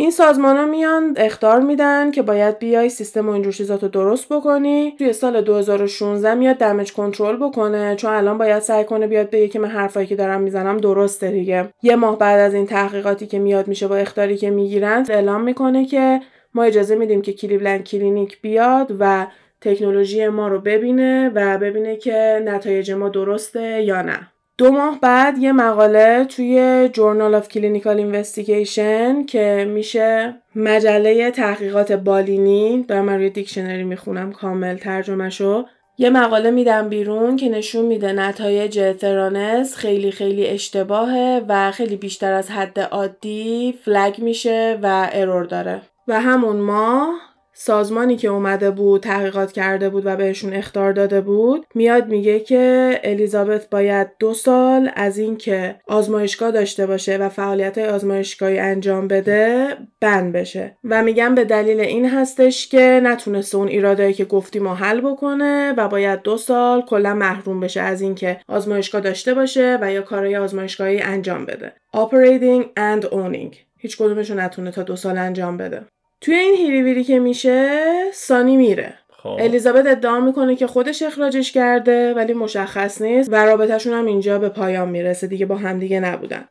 این 0.00 0.10
سازمان 0.10 0.56
ها 0.56 0.66
میان 0.66 1.14
اختار 1.16 1.60
میدن 1.60 2.10
که 2.10 2.22
باید 2.22 2.58
بیای 2.58 2.88
سیستم 2.88 3.28
و 3.28 3.32
اینجور 3.32 3.52
چیزات 3.52 3.82
رو 3.82 3.88
درست 3.88 4.32
بکنی. 4.32 4.94
توی 4.98 5.12
سال 5.12 5.40
2016 5.40 6.34
میاد 6.34 6.56
دمج 6.56 6.92
کنترل 6.92 7.36
بکنه 7.36 7.96
چون 7.96 8.12
الان 8.12 8.38
باید 8.38 8.62
سعی 8.62 8.84
کنه 8.84 9.06
بیاد 9.06 9.30
بگه 9.30 9.48
که 9.48 9.58
من 9.58 9.68
حرفایی 9.68 10.06
که 10.06 10.16
دارم 10.16 10.40
می‌زنم 10.40 10.76
درسته 10.76 11.30
دیگه. 11.30 11.68
یه 11.82 11.96
ماه 11.96 12.18
بعد 12.18 12.40
از 12.40 12.54
این 12.54 12.66
تحقیقاتی 12.66 13.26
که 13.26 13.38
میاد 13.38 13.68
میشه 13.68 13.88
با 13.88 13.96
اختاری 13.96 14.36
که 14.36 14.50
می‌گیرن 14.50 15.06
اعلام 15.10 15.40
می‌کنه 15.40 15.84
که 15.84 16.20
ما 16.54 16.62
اجازه 16.62 16.94
میدیم 16.94 17.22
که 17.22 17.32
کلیولند 17.32 17.84
کلینیک 17.84 18.40
بیاد 18.40 18.96
و 19.00 19.26
تکنولوژی 19.60 20.28
ما 20.28 20.48
رو 20.48 20.60
ببینه 20.60 21.32
و 21.34 21.58
ببینه 21.58 21.96
که 21.96 22.42
نتایج 22.44 22.90
ما 22.90 23.08
درسته 23.08 23.82
یا 23.82 24.02
نه. 24.02 24.32
دو 24.58 24.72
ماه 24.72 24.98
بعد 25.00 25.38
یه 25.38 25.52
مقاله 25.52 26.24
توی 26.24 26.88
Journal 26.92 27.34
of 27.34 27.48
Clinical 27.48 27.96
Investigation 27.96 29.24
که 29.24 29.66
میشه 29.68 30.34
مجله 30.56 31.30
تحقیقات 31.30 31.92
بالینی 31.92 32.82
دارم 32.88 33.05
از 33.05 33.10
روی 33.10 33.30
دیکشنری 33.30 33.84
می‌خونم 33.84 34.32
کامل 34.32 34.76
ترجمهشو. 34.76 35.64
یه 35.98 36.10
مقاله 36.10 36.50
میدن 36.50 36.88
بیرون 36.88 37.36
که 37.36 37.48
نشون 37.48 37.84
میده 37.84 38.12
نتایج 38.12 38.96
ترانوس 39.00 39.76
خیلی 39.76 40.10
خیلی 40.10 40.46
اشتباهه 40.46 41.44
و 41.48 41.70
خیلی 41.70 41.96
بیشتر 41.96 42.32
از 42.32 42.50
حد 42.50 42.80
عادی 42.80 43.78
flag 43.84 44.18
میشه 44.18 44.78
و 44.82 45.08
error 45.12 45.44
داره. 45.44 45.82
و 46.08 46.20
همون 46.20 46.56
ماه 46.56 47.27
سازمانی 47.60 48.16
که 48.16 48.28
اومده 48.28 48.70
بود 48.70 49.02
تحقیقات 49.02 49.52
کرده 49.52 49.90
بود 49.90 50.06
و 50.06 50.16
بهشون 50.16 50.52
اختار 50.52 50.92
داده 50.92 51.20
بود 51.20 51.66
میاد 51.74 52.08
میگه 52.08 52.40
که 52.40 53.00
الیزابت 53.04 53.70
باید 53.70 54.08
دو 54.18 54.34
سال 54.34 54.90
از 54.94 55.18
اینکه 55.18 55.80
آزمایشگاه 55.88 56.50
داشته 56.50 56.86
باشه 56.86 57.16
و 57.16 57.28
فعالیت 57.28 57.78
های 57.78 57.86
آزمایشگاهی 57.86 58.58
انجام 58.58 59.08
بده 59.08 59.66
بند 60.00 60.32
بشه. 60.32 60.76
و 60.84 61.02
میگم 61.02 61.34
به 61.34 61.44
دلیل 61.44 61.80
این 61.80 62.08
هستش 62.08 62.68
که 62.68 63.00
نتونسته 63.04 63.58
اون 63.58 63.68
ایرادایی 63.68 64.12
که 64.12 64.24
گفتیم 64.24 64.68
حل 64.68 65.00
بکنه 65.00 65.72
و 65.76 65.88
باید 65.88 66.22
دو 66.22 66.36
سال 66.36 66.82
کلا 66.82 67.14
محروم 67.14 67.60
بشه 67.60 67.80
از 67.80 68.00
اینکه 68.00 68.40
آزمایشگاه 68.48 69.00
داشته 69.00 69.34
باشه 69.34 69.78
و 69.80 69.92
یا 69.92 70.02
کارهای 70.02 70.36
آزمایشگاهی 70.36 71.00
انجام 71.00 71.46
بده. 71.46 71.72
Operating 71.96 72.64
and 72.64 73.04
owning. 73.04 73.56
هیچ 73.76 73.96
کدومشو 73.98 74.34
نتونه 74.34 74.70
تا 74.70 74.82
دو 74.82 74.96
سال 74.96 75.18
انجام 75.18 75.56
بده. 75.56 75.82
توی 76.20 76.34
این 76.34 76.54
هیریویری 76.54 77.04
که 77.04 77.18
میشه 77.18 77.78
سانی 78.12 78.56
میره. 78.56 78.94
خب. 79.22 79.36
الیزابت 79.38 79.86
ادعا 79.86 80.20
می‌کنه 80.20 80.56
که 80.56 80.66
خودش 80.66 81.02
اخراجش 81.02 81.52
کرده 81.52 82.14
ولی 82.14 82.32
مشخص 82.34 83.02
نیست 83.02 83.32
و 83.32 83.44
رابطهشون 83.44 83.92
هم 83.92 84.06
اینجا 84.06 84.38
به 84.38 84.48
پایان 84.48 84.88
می‌رسه. 84.88 85.26
دیگه 85.26 85.46
با 85.46 85.56
همدیگه 85.56 86.00
نبودن. 86.00 86.44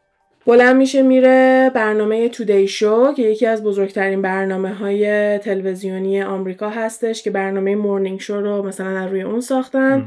بلند 0.45 0.75
میشه 0.75 1.01
میره 1.01 1.71
برنامه 1.75 2.29
تودی 2.29 2.67
شو 2.67 3.13
که 3.13 3.21
یکی 3.21 3.45
از 3.45 3.63
بزرگترین 3.63 4.21
برنامه 4.21 4.73
های 4.73 5.37
تلویزیونی 5.37 6.21
آمریکا 6.21 6.69
هستش 6.69 7.23
که 7.23 7.31
برنامه 7.31 7.75
مورنینگ 7.75 8.19
شو 8.19 8.41
رو 8.41 8.63
مثلا 8.63 8.99
از 8.99 9.11
روی 9.11 9.21
اون 9.21 9.41
ساختن. 9.41 10.05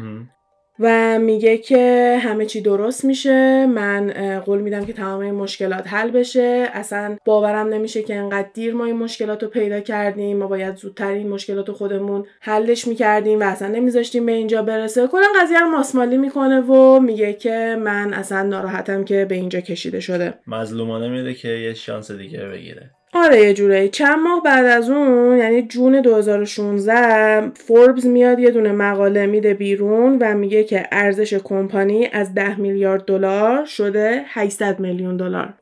و 0.80 1.18
میگه 1.18 1.58
که 1.58 2.18
همه 2.22 2.46
چی 2.46 2.60
درست 2.60 3.04
میشه. 3.04 3.66
من 3.66 4.12
قول 4.44 4.60
میدم 4.60 4.84
که 4.84 4.92
تمام 4.92 5.20
این 5.20 5.34
مشکلات 5.34 5.86
حل 5.86 6.10
بشه. 6.10 6.68
اصلا 6.72 7.16
باورم 7.24 7.68
نمیشه 7.68 8.02
که 8.02 8.14
انقدر 8.14 8.48
دیر 8.54 8.74
ما 8.74 8.84
این 8.84 8.96
مشکلات 8.96 9.42
رو 9.42 9.48
پیدا 9.48 9.80
کردیم. 9.80 10.36
ما 10.36 10.46
باید 10.46 10.76
زودتر 10.76 11.10
این 11.10 11.28
مشکلات 11.28 11.68
رو 11.68 11.74
خودمون 11.74 12.26
حلش 12.40 12.88
می‌کردیم 12.88 13.40
و 13.40 13.42
اصلا 13.42 13.68
نمیذاشتیم 13.68 14.26
به 14.26 14.32
اینجا 14.32 14.62
برسه. 14.62 15.06
کلا 15.06 15.26
قضیه 15.40 15.60
رو 15.60 15.68
ماسمالی 15.68 16.16
می‌کنه 16.16 16.60
و 16.60 17.00
میگه 17.00 17.32
که 17.32 17.76
من 17.80 18.14
اصلا 18.14 18.42
ناراحتم 18.42 19.04
که 19.04 19.24
به 19.24 19.34
اینجا 19.34 19.60
کشیده 19.60 20.00
شده. 20.00 20.34
مظلومانه 20.46 21.08
میره 21.08 21.34
که 21.34 21.48
یه 21.48 21.74
شانس 21.74 22.10
دیگه 22.10 22.44
بگیره. 22.44 22.90
آره 23.14 23.40
یه 23.40 23.54
جوره. 23.54 23.88
چند 23.88 24.18
ماه 24.18 24.42
بعد 24.42 24.66
از 24.66 24.90
اون 24.90 25.38
یعنی 25.38 25.62
جون 25.62 26.00
2016 26.00 27.50
فوربز 27.54 28.06
میاد 28.06 28.38
یه 28.38 28.50
دونه 28.50 28.72
مقاله 28.72 29.26
میده 29.26 29.54
بیرون 29.54 30.18
و 30.20 30.34
میگه 30.34 30.64
که 30.64 30.86
ارزش 30.92 31.34
کمپانی 31.34 32.08
از 32.12 32.34
10 32.34 32.60
میلیارد 32.60 33.04
دلار 33.04 33.64
شده 33.64 34.22
800 34.26 34.80
میلیون 34.80 35.16
دلار. 35.16 35.54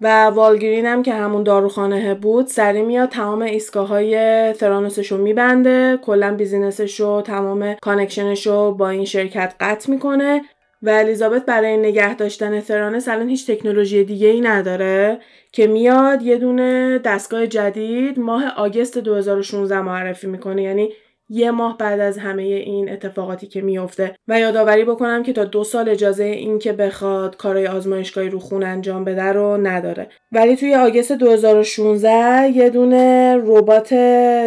و 0.00 0.24
والگرین 0.24 0.86
هم 0.86 1.02
که 1.02 1.14
همون 1.14 1.42
داروخانه 1.42 2.14
بود 2.14 2.46
سریع 2.46 2.82
میاد 2.82 3.08
تمام 3.08 3.42
ایستگاه 3.42 3.88
های 3.88 4.52
ترانوسش 4.52 5.12
رو 5.12 5.18
میبنده. 5.18 5.98
کلا 6.02 6.34
business 6.34 6.87
ش 6.87 7.00
رو 7.00 7.22
تمام 7.22 7.74
connection 7.74 8.34
ش 8.34 8.46
رو 8.46 8.72
با 8.72 8.88
این 8.88 9.04
شرکت 9.04 9.54
قطع 9.60 9.90
می‌کنه. 9.90 10.42
و 10.82 10.90
الیزابت 10.90 11.46
برای 11.46 11.76
نگه 11.76 12.14
داشتن 12.14 12.60
ترانس 12.60 13.08
الان 13.08 13.28
هیچ 13.28 13.50
تکنولوژی 13.50 14.04
دیگه 14.04 14.28
ای 14.28 14.40
نداره 14.40 15.18
که 15.52 15.66
میاد 15.66 16.22
یه 16.22 16.36
دونه 16.36 16.98
دستگاه 16.98 17.46
جدید 17.46 18.18
ماه 18.18 18.54
آگست 18.56 18.98
2016 18.98 19.80
معرفی 19.80 20.26
می‌کنه. 20.26 20.62
یعنی 20.62 20.92
یه 21.28 21.50
ماه 21.50 21.78
بعد 21.78 22.00
از 22.00 22.18
همه 22.18 22.42
این 22.42 22.92
اتفاقاتی 22.92 23.46
که 23.46 23.60
میفته 23.60 24.14
و 24.28 24.40
یادآوری 24.40 24.84
بکنم 24.84 25.22
که 25.22 25.32
تا 25.32 25.44
دو 25.44 25.64
سال 25.64 25.88
اجازه 25.88 26.24
این 26.24 26.58
که 26.58 26.72
بخواد 26.72 27.36
کارهای 27.36 27.66
آزمایشگاهی 27.66 28.28
رو 28.28 28.38
خون 28.38 28.62
انجام 28.62 29.04
بده 29.04 29.22
رو 29.22 29.56
نداره. 29.56 30.08
ولی 30.32 30.56
توی 30.56 30.74
آگست 30.74 31.12
2016 31.12 32.48
یه 32.56 32.70
دونه 32.70 33.36
ربات 33.44 33.94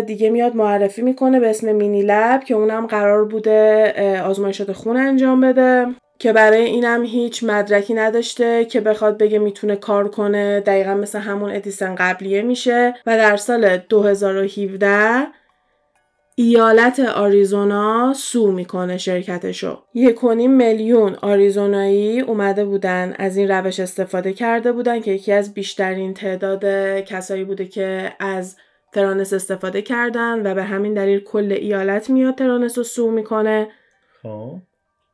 دیگه 0.05 0.29
میاد 0.29 0.55
معرفی 0.55 1.01
می‌کنه 1.01 1.39
به 1.39 1.49
اسم 1.49 1.71
مینی 1.71 2.01
لب 2.01 2.43
که 2.43 2.53
اونم 2.53 2.87
قرار 2.87 3.25
بوده 3.25 4.21
آزمایشات 4.21 4.71
خون 4.71 4.97
انجام 4.97 5.41
بده. 5.41 5.87
که 6.19 6.33
برای 6.33 6.65
اینم 6.65 7.03
هیچ 7.03 7.43
مدرکی 7.43 7.93
نداشته 7.93 8.65
که 8.65 8.81
بخواد 8.81 9.17
بگه 9.17 9.39
می‌تونه 9.39 9.75
کار 9.75 10.07
کنه. 10.07 10.59
دقیقا 10.59 10.93
مثل 10.93 11.19
همون 11.19 11.51
ادیسن 11.51 11.95
قبلیه 11.95 12.41
میشه. 12.41 12.93
و 13.05 13.17
در 13.17 13.37
سال 13.37 13.77
2017 13.77 15.27
ایالت 16.37 16.99
آریزونا 16.99 18.13
سو 18.13 18.51
می‌کنه 18.51 18.97
شرکتشو. 18.97 19.83
یک 19.93 20.23
و 20.23 20.33
نیم 20.33 20.51
میلیون 20.51 21.15
آریزونایی 21.21 22.21
اومده 22.21 22.65
بودن 22.65 23.15
از 23.19 23.37
این 23.37 23.51
روش 23.51 23.79
استفاده 23.79 24.33
کرده 24.33 24.71
بودن 24.71 24.99
که 24.99 25.11
یکی 25.11 25.31
از 25.31 25.53
بیشترین 25.53 26.13
تعداد 26.13 26.65
کسایی 26.99 27.43
بوده 27.43 27.65
که 27.65 28.13
از 28.19 28.55
ترانس 28.93 29.33
استفاده 29.33 29.81
کردن 29.81 30.51
و 30.51 30.55
به 30.55 30.63
همین 30.63 30.93
دلیل 30.93 31.19
کل 31.19 31.51
ایالت 31.51 32.09
میاد 32.09 32.35
ترانس 32.35 32.77
رو 32.77 32.83
سو 32.83 33.11
می‌کنه. 33.11 33.67
خب. 34.23 34.55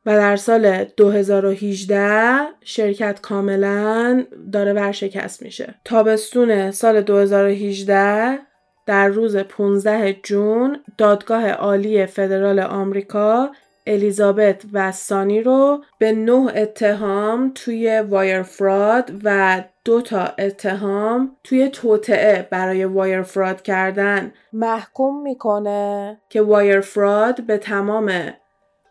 و 0.06 0.16
در 0.16 0.36
سال 0.36 0.84
2018 0.84 2.38
شرکت 2.64 3.22
کاملا 3.22 4.26
داره 4.54 4.74
ورشکست 4.74 5.42
میشه. 5.42 5.76
تابستون 5.86 6.72
سال 6.72 7.02
2018 7.02 8.40
در 8.86 9.08
روز 9.08 9.38
15 9.38 10.14
جون 10.24 10.80
دادگاه 10.98 11.50
عالی 11.50 12.06
فدرال 12.06 12.60
آمریکا 12.60 13.50
الیزابت 13.88 14.62
و 14.74 14.92
سانی 14.92 15.42
رو 15.42 15.84
به 16.00 16.12
نه 16.12 16.52
اتهام 16.56 17.52
توی 17.56 18.00
وایر 18.00 18.42
فراد 18.42 19.12
و 19.24 19.64
دو 19.86 20.02
تا 20.02 20.26
اتهام 20.40 21.38
توی 21.44 21.70
توطعه 21.70 22.48
برای 22.52 22.86
وایر 22.86 23.22
فراد 23.22 23.62
کردن 23.62 24.34
محکوم 24.54 25.22
می‌کنه 25.22 26.18
که 26.30 26.42
وایر 26.42 26.80
فراد 26.80 27.44
به 27.44 27.58
تمام 27.58 28.34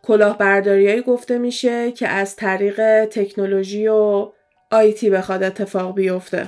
کلاهبرداریایی 0.03 1.01
گفته 1.01 1.37
میشه 1.37 1.91
که 1.91 2.07
از 2.07 2.35
طریق 2.35 3.05
تکنولوژی 3.05 3.87
و 3.87 4.27
آیتی 4.71 5.09
بخواد 5.09 5.43
اتفاق 5.43 5.95
بیفته. 5.95 6.47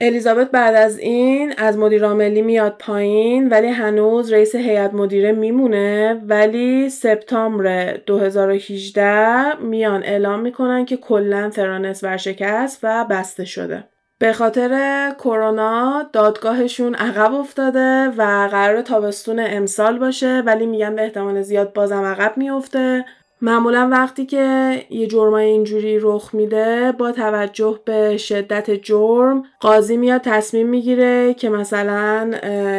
الیزابت 0.00 0.50
بعد 0.50 0.74
از 0.74 0.98
این 0.98 1.54
از 1.56 1.78
مدیر 1.78 2.04
عاملی 2.04 2.42
میاد 2.42 2.76
پایین 2.78 3.48
ولی 3.48 3.68
هنوز 3.68 4.32
رئیس 4.32 4.54
هیئت 4.54 4.94
مدیره 4.94 5.32
میمونه 5.32 6.22
ولی 6.26 6.90
سپتامبر 6.90 7.96
2018 8.06 9.56
میان 9.56 10.02
اعلام 10.02 10.40
می‌کنن 10.40 10.84
که 10.84 10.96
کلا 10.96 11.50
ترانس 11.50 12.04
ورشکست 12.04 12.78
و 12.82 13.06
بسته 13.10 13.44
شده. 13.44 13.84
به 14.22 14.32
خاطر 14.32 15.12
کرونا 15.18 16.02
دادگاهشون 16.12 16.94
عقب 16.94 17.34
افتاده 17.34 18.08
و 18.08 18.48
قرار 18.50 18.82
تابستون 18.82 19.40
امسال 19.46 19.98
باشه 19.98 20.42
ولی 20.46 20.66
میگن 20.66 20.96
به 20.96 21.02
احتمال 21.02 21.42
زیاد 21.42 21.72
بازم 21.72 22.02
عقب 22.02 22.36
میفته 22.36 23.04
معمولا 23.40 23.88
وقتی 23.92 24.26
که 24.26 24.76
یه 24.90 25.06
جرمای 25.06 25.46
اینجوری 25.46 25.98
رخ 26.02 26.34
میده 26.34 26.92
با 26.92 27.12
توجه 27.12 27.80
به 27.84 28.16
شدت 28.16 28.70
جرم 28.70 29.42
قاضی 29.60 29.96
میاد 29.96 30.20
تصمیم 30.20 30.68
می‌گیره 30.68 31.34
که 31.34 31.48
مثلا 31.48 32.30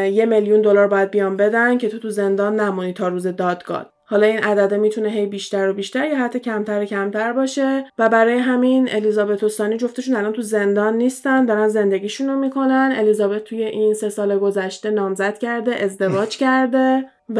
یه 0.08 0.26
میلیون 0.26 0.62
دلار 0.62 0.88
باید 0.88 1.12
بیان 1.12 1.38
بدن 1.38 1.78
که 1.78 1.90
تو 1.90 2.00
تو 2.00 2.10
زندان 2.10 2.60
نمونی 2.60 2.94
تا 2.94 3.08
روز 3.08 3.28
دادگاه. 3.28 3.94
حالا 4.14 4.28
این 4.28 4.40
عدده 4.40 4.78
می‌تونه 4.78 5.10
هی 5.10 5.26
بیشتر 5.26 5.70
و 5.70 5.74
بیشتر 5.74 6.08
یا 6.08 6.18
حتی 6.18 6.40
کمتر 6.40 6.82
و 6.82 6.86
کمتر 6.86 7.34
باشه. 7.34 7.86
و 7.98 8.10
برای 8.10 8.38
همین 8.38 8.90
الیزابت 8.92 9.44
و 9.44 9.50
سانی 9.50 9.78
جفتشون 9.78 10.16
الان 10.16 10.34
تو 10.34 10.42
زندان 10.42 10.98
نیستن 10.98 11.46
دارن 11.46 11.68
زندگیشون 11.68 12.30
رو 12.30 12.40
می‌کنن. 12.40 12.94
الیزابت 12.98 13.44
توی 13.44 13.64
این 13.64 13.94
سه 13.94 14.10
سال 14.10 14.40
گذشته 14.40 14.90
نامزد 14.90 15.38
کرده 15.38 15.76
ازدواج 15.76 16.38
کرده. 16.44 17.06
و 17.30 17.40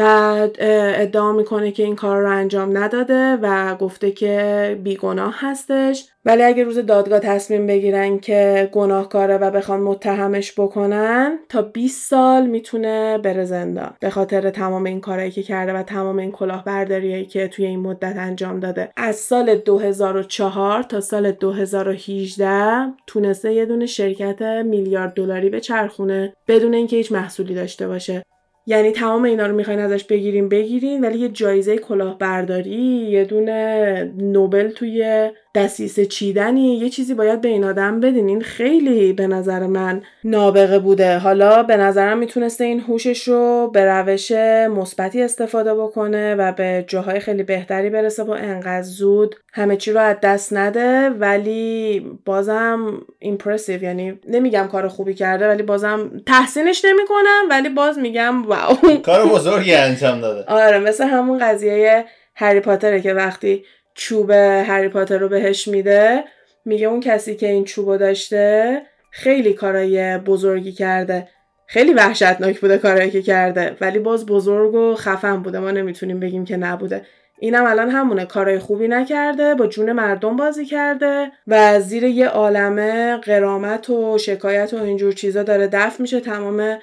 ادعا 0.60 1.32
می‌کنه 1.32 1.70
که 1.70 1.82
این 1.82 1.96
کار 1.96 2.20
رو 2.20 2.30
انجام 2.30 2.78
نداده 2.78 3.38
و 3.42 3.74
گفته 3.74 4.10
که 4.10 4.80
بیگناه 4.82 5.34
هستش. 5.38 6.08
ولی 6.24 6.42
اگه 6.42 6.64
روز 6.64 6.78
دادگاه 6.78 7.18
تصمیم 7.18 7.66
بگیرن 7.66 8.18
که 8.18 8.68
گناهکاره 8.72 9.36
و 9.38 9.50
بخوان 9.50 9.80
متهمش 9.80 10.60
بکنن 10.60 11.38
تا 11.48 11.62
20 11.62 12.10
سال 12.10 12.46
می‌تونه 12.46 13.18
بره 13.18 13.44
زندان. 13.44 13.94
به 14.00 14.10
خاطر 14.10 14.50
تمام 14.50 14.84
این 14.84 15.00
کارهایی 15.00 15.30
که 15.30 15.42
کرده 15.42 15.72
و 15.72 15.82
تمام 15.82 16.18
این 16.18 16.32
کلاهبرداریایی 16.32 17.26
که 17.26 17.48
توی 17.48 17.66
این 17.66 17.80
مدت 17.80 18.14
انجام 18.16 18.60
داده. 18.60 18.90
از 18.96 19.16
سال 19.16 19.54
2004 19.54 20.82
تا 20.82 21.00
سال 21.00 21.32
2018 21.32 22.92
تونسته 23.06 23.54
یه 23.54 23.66
دونه 23.66 23.86
شرکت 23.86 24.42
میلیارد 24.42 25.14
دلاری 25.14 25.50
به 25.50 25.60
چرخونه 25.60 26.32
بدون 26.48 26.74
اینکه 26.74 26.96
هیچ 26.96 27.12
محصولی 27.12 27.54
داشته 27.54 27.88
باشه. 27.88 28.22
یعنی 28.66 28.92
تمام 28.92 29.22
اینا 29.24 29.46
رو 29.46 29.54
می‌خواین 29.54 29.80
ازش 29.80 30.04
بگیرین 30.04 30.48
بگیرین 30.48 31.04
ولی 31.04 31.18
یه 31.18 31.28
جایزه 31.28 31.78
کلاهبرداری 31.78 32.74
یه 33.10 33.24
دونه 33.24 34.12
نوبل 34.18 34.68
توی 34.68 35.30
دستیسه 35.54 36.06
چیدنی 36.06 36.78
یه 36.78 36.90
چیزی 36.90 37.14
باید 37.14 37.40
به 37.40 37.48
این 37.48 37.64
آدم 37.64 38.00
بدین. 38.00 38.28
این 38.28 38.40
خیلی 38.40 39.12
به 39.12 39.26
نظر 39.26 39.66
من 39.66 40.02
نابغه 40.24 40.78
بوده. 40.78 41.18
حالا 41.18 41.62
به 41.62 41.76
نظرم 41.76 42.18
می‌تونسته 42.18 42.64
این 42.64 42.80
هوشش 42.80 43.28
رو 43.28 43.70
به 43.74 43.84
روش 43.84 44.32
مثبتی 44.70 45.22
استفاده 45.22 45.74
بکنه 45.74 46.34
و 46.34 46.52
به 46.52 46.84
جاهای 46.88 47.20
خیلی 47.20 47.42
بهتری 47.42 47.90
برسه 47.90 48.22
و 48.22 48.30
انقدر 48.30 48.82
زود 48.82 49.36
همه 49.52 49.76
چی 49.76 49.92
رو 49.92 50.00
از 50.00 50.16
دست 50.22 50.52
نده. 50.52 51.10
ولی 51.10 52.00
بازم 52.24 53.02
ایمپرسیو 53.18 53.82
یعنی 53.82 54.20
نمیگم 54.28 54.68
کار 54.72 54.88
خوبی 54.88 55.14
کرده 55.14 55.48
ولی 55.48 55.62
بازم 55.62 56.10
تحسینش 56.26 56.84
نمی‌کنم. 56.84 57.42
ولی 57.50 57.68
باز 57.68 57.98
میگم 57.98 58.42
واو. 58.46 58.96
کار 59.04 59.26
بزرگی 59.26 59.74
انجام 59.74 60.20
داده. 60.20 60.44
آره 60.64 60.78
مثل 60.78 61.04
همون 61.04 61.38
قضیه 61.38 62.04
هری 62.34 62.60
پاتره 62.60 63.00
که 63.00 63.14
وقتی 63.14 63.64
چوب 63.94 64.30
هری 64.30 64.88
پاتر 64.88 65.18
رو 65.18 65.28
بهش 65.28 65.68
میده. 65.68 66.24
میگه 66.64 66.86
اون 66.86 67.00
کسی 67.00 67.36
که 67.36 67.48
این 67.48 67.64
چوبو 67.64 67.96
داشته 67.96 68.82
خیلی 69.10 69.52
کارای 69.52 70.18
بزرگی 70.18 70.72
کرده. 70.72 71.28
خیلی 71.66 71.94
وحشتناک 71.94 72.60
بوده 72.60 72.78
کارایی 72.78 73.10
که 73.10 73.22
کرده. 73.22 73.76
ولی 73.80 73.98
باز 73.98 74.26
بزرگ 74.26 74.74
و 74.74 74.94
خفن 74.94 75.42
بوده. 75.42 75.58
ما 75.58 75.70
نمی‌تونیم 75.70 76.20
بگیم 76.20 76.44
که 76.44 76.56
نبوده. 76.56 77.06
اینم 77.38 77.64
الان 77.66 77.90
همونه 77.90 78.24
کارای 78.26 78.58
خوبی 78.58 78.88
نکرده 78.88 79.54
با 79.54 79.66
جون 79.66 79.92
مردم 79.92 80.36
بازی 80.36 80.64
کرده 80.64 81.32
و 81.46 81.80
زیر 81.80 82.04
یه 82.04 82.28
عالمه 82.28 83.16
قرامت 83.16 83.90
و 83.90 84.18
شکایت 84.18 84.74
و 84.74 84.82
اینجور 84.82 85.12
چیزا 85.12 85.42
داره. 85.42 85.68
دفع 85.72 86.02
میشه 86.02 86.20
تمام 86.20 86.78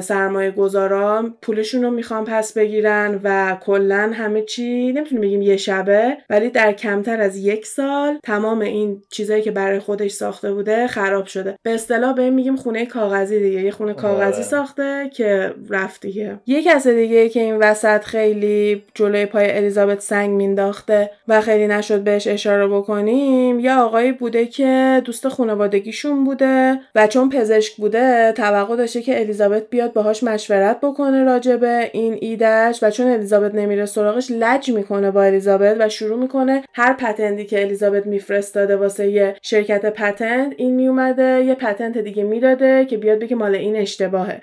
سرمایه 0.00 0.50
گذاران 0.50 1.34
پولشون 1.42 1.82
رو 1.82 1.90
می‌خوان 1.90 2.24
پس 2.24 2.52
بگیرن 2.52 3.20
و 3.24 3.56
کلا 3.60 4.10
همه 4.14 4.42
چی. 4.42 4.92
نمی‌تونیم 4.92 5.22
بگیم 5.22 5.42
یه 5.42 5.56
شبه 5.56 6.16
ولی 6.30 6.50
در 6.50 6.72
کمتر 6.72 7.20
از 7.20 7.36
یک 7.36 7.66
سال 7.66 8.18
تمام 8.24 8.60
این 8.60 9.02
چیزایی 9.10 9.42
که 9.42 9.50
برای 9.50 9.78
خودش 9.78 10.10
ساخته 10.10 10.52
بوده 10.52 10.86
خراب 10.86 11.26
شده. 11.26 11.56
به 11.62 11.74
اصطلاح 11.74 12.14
به 12.14 12.30
میگیم 12.30 12.56
خونه 12.56 12.86
کاغذی 12.86 13.40
دیگه. 13.40 13.62
یه 13.62 13.70
خونه 13.70 13.94
کاغذی 13.94 14.34
آره. 14.34 14.42
ساخته 14.42 15.10
که 15.14 15.54
رفت 15.70 16.00
دیگه. 16.00 16.40
یه 16.46 16.62
کس 16.62 16.86
دیگه 16.86 17.28
که 17.28 17.40
این 17.40 17.56
وسط 17.56 18.04
خیلی 18.04 18.84
جلوی 18.94 19.26
پای 19.26 19.56
الیزابت 19.56 19.91
سنگ 20.00 20.30
مینداخته 20.30 21.10
و 21.28 21.40
خیلی 21.40 21.66
نشد 21.66 22.00
بهش 22.00 22.26
اشاره 22.26 22.68
بکنیم 22.68 23.60
یا 23.60 23.84
آقایی 23.84 24.12
بوده 24.12 24.46
که 24.46 25.02
دوست 25.04 25.28
خانوادگیشون 25.28 26.24
بوده 26.24 26.78
و 26.94 27.06
چون 27.06 27.28
پزشک 27.28 27.76
بوده 27.76 28.32
توقع 28.32 28.76
داشته 28.76 29.02
که 29.02 29.20
الیزابت 29.20 29.70
بیاد 29.70 29.92
باهاش 29.92 30.22
مشورت 30.22 30.80
بکنه 30.80 31.24
راجبه 31.24 31.90
این 31.92 32.18
ایدهش 32.20 32.78
و 32.82 32.90
چون 32.90 33.06
الیزابت 33.06 33.54
نمیره 33.54 33.86
سراغش 33.86 34.30
لج 34.30 34.70
می‌کنه 34.70 35.10
با 35.10 35.22
الیزابت 35.22 35.76
و 35.78 35.88
شروع 35.88 36.18
می‌کنه 36.18 36.62
هر 36.72 36.92
پتنتی 36.92 37.44
که 37.44 37.62
الیزابت 37.62 38.06
میفرستاده 38.06 38.76
واسه 38.76 39.08
یه 39.08 39.36
شرکت 39.42 39.86
پتنت 39.86 40.52
این 40.56 40.74
میومده 40.74 41.44
یه 41.44 41.54
پتنت 41.54 41.98
دیگه 41.98 42.22
می‌داده 42.22 42.84
که 42.84 42.96
بیاد 42.96 43.18
بگه 43.18 43.36
مال 43.36 43.54
این 43.54 43.76
اشتباهه. 43.76 44.40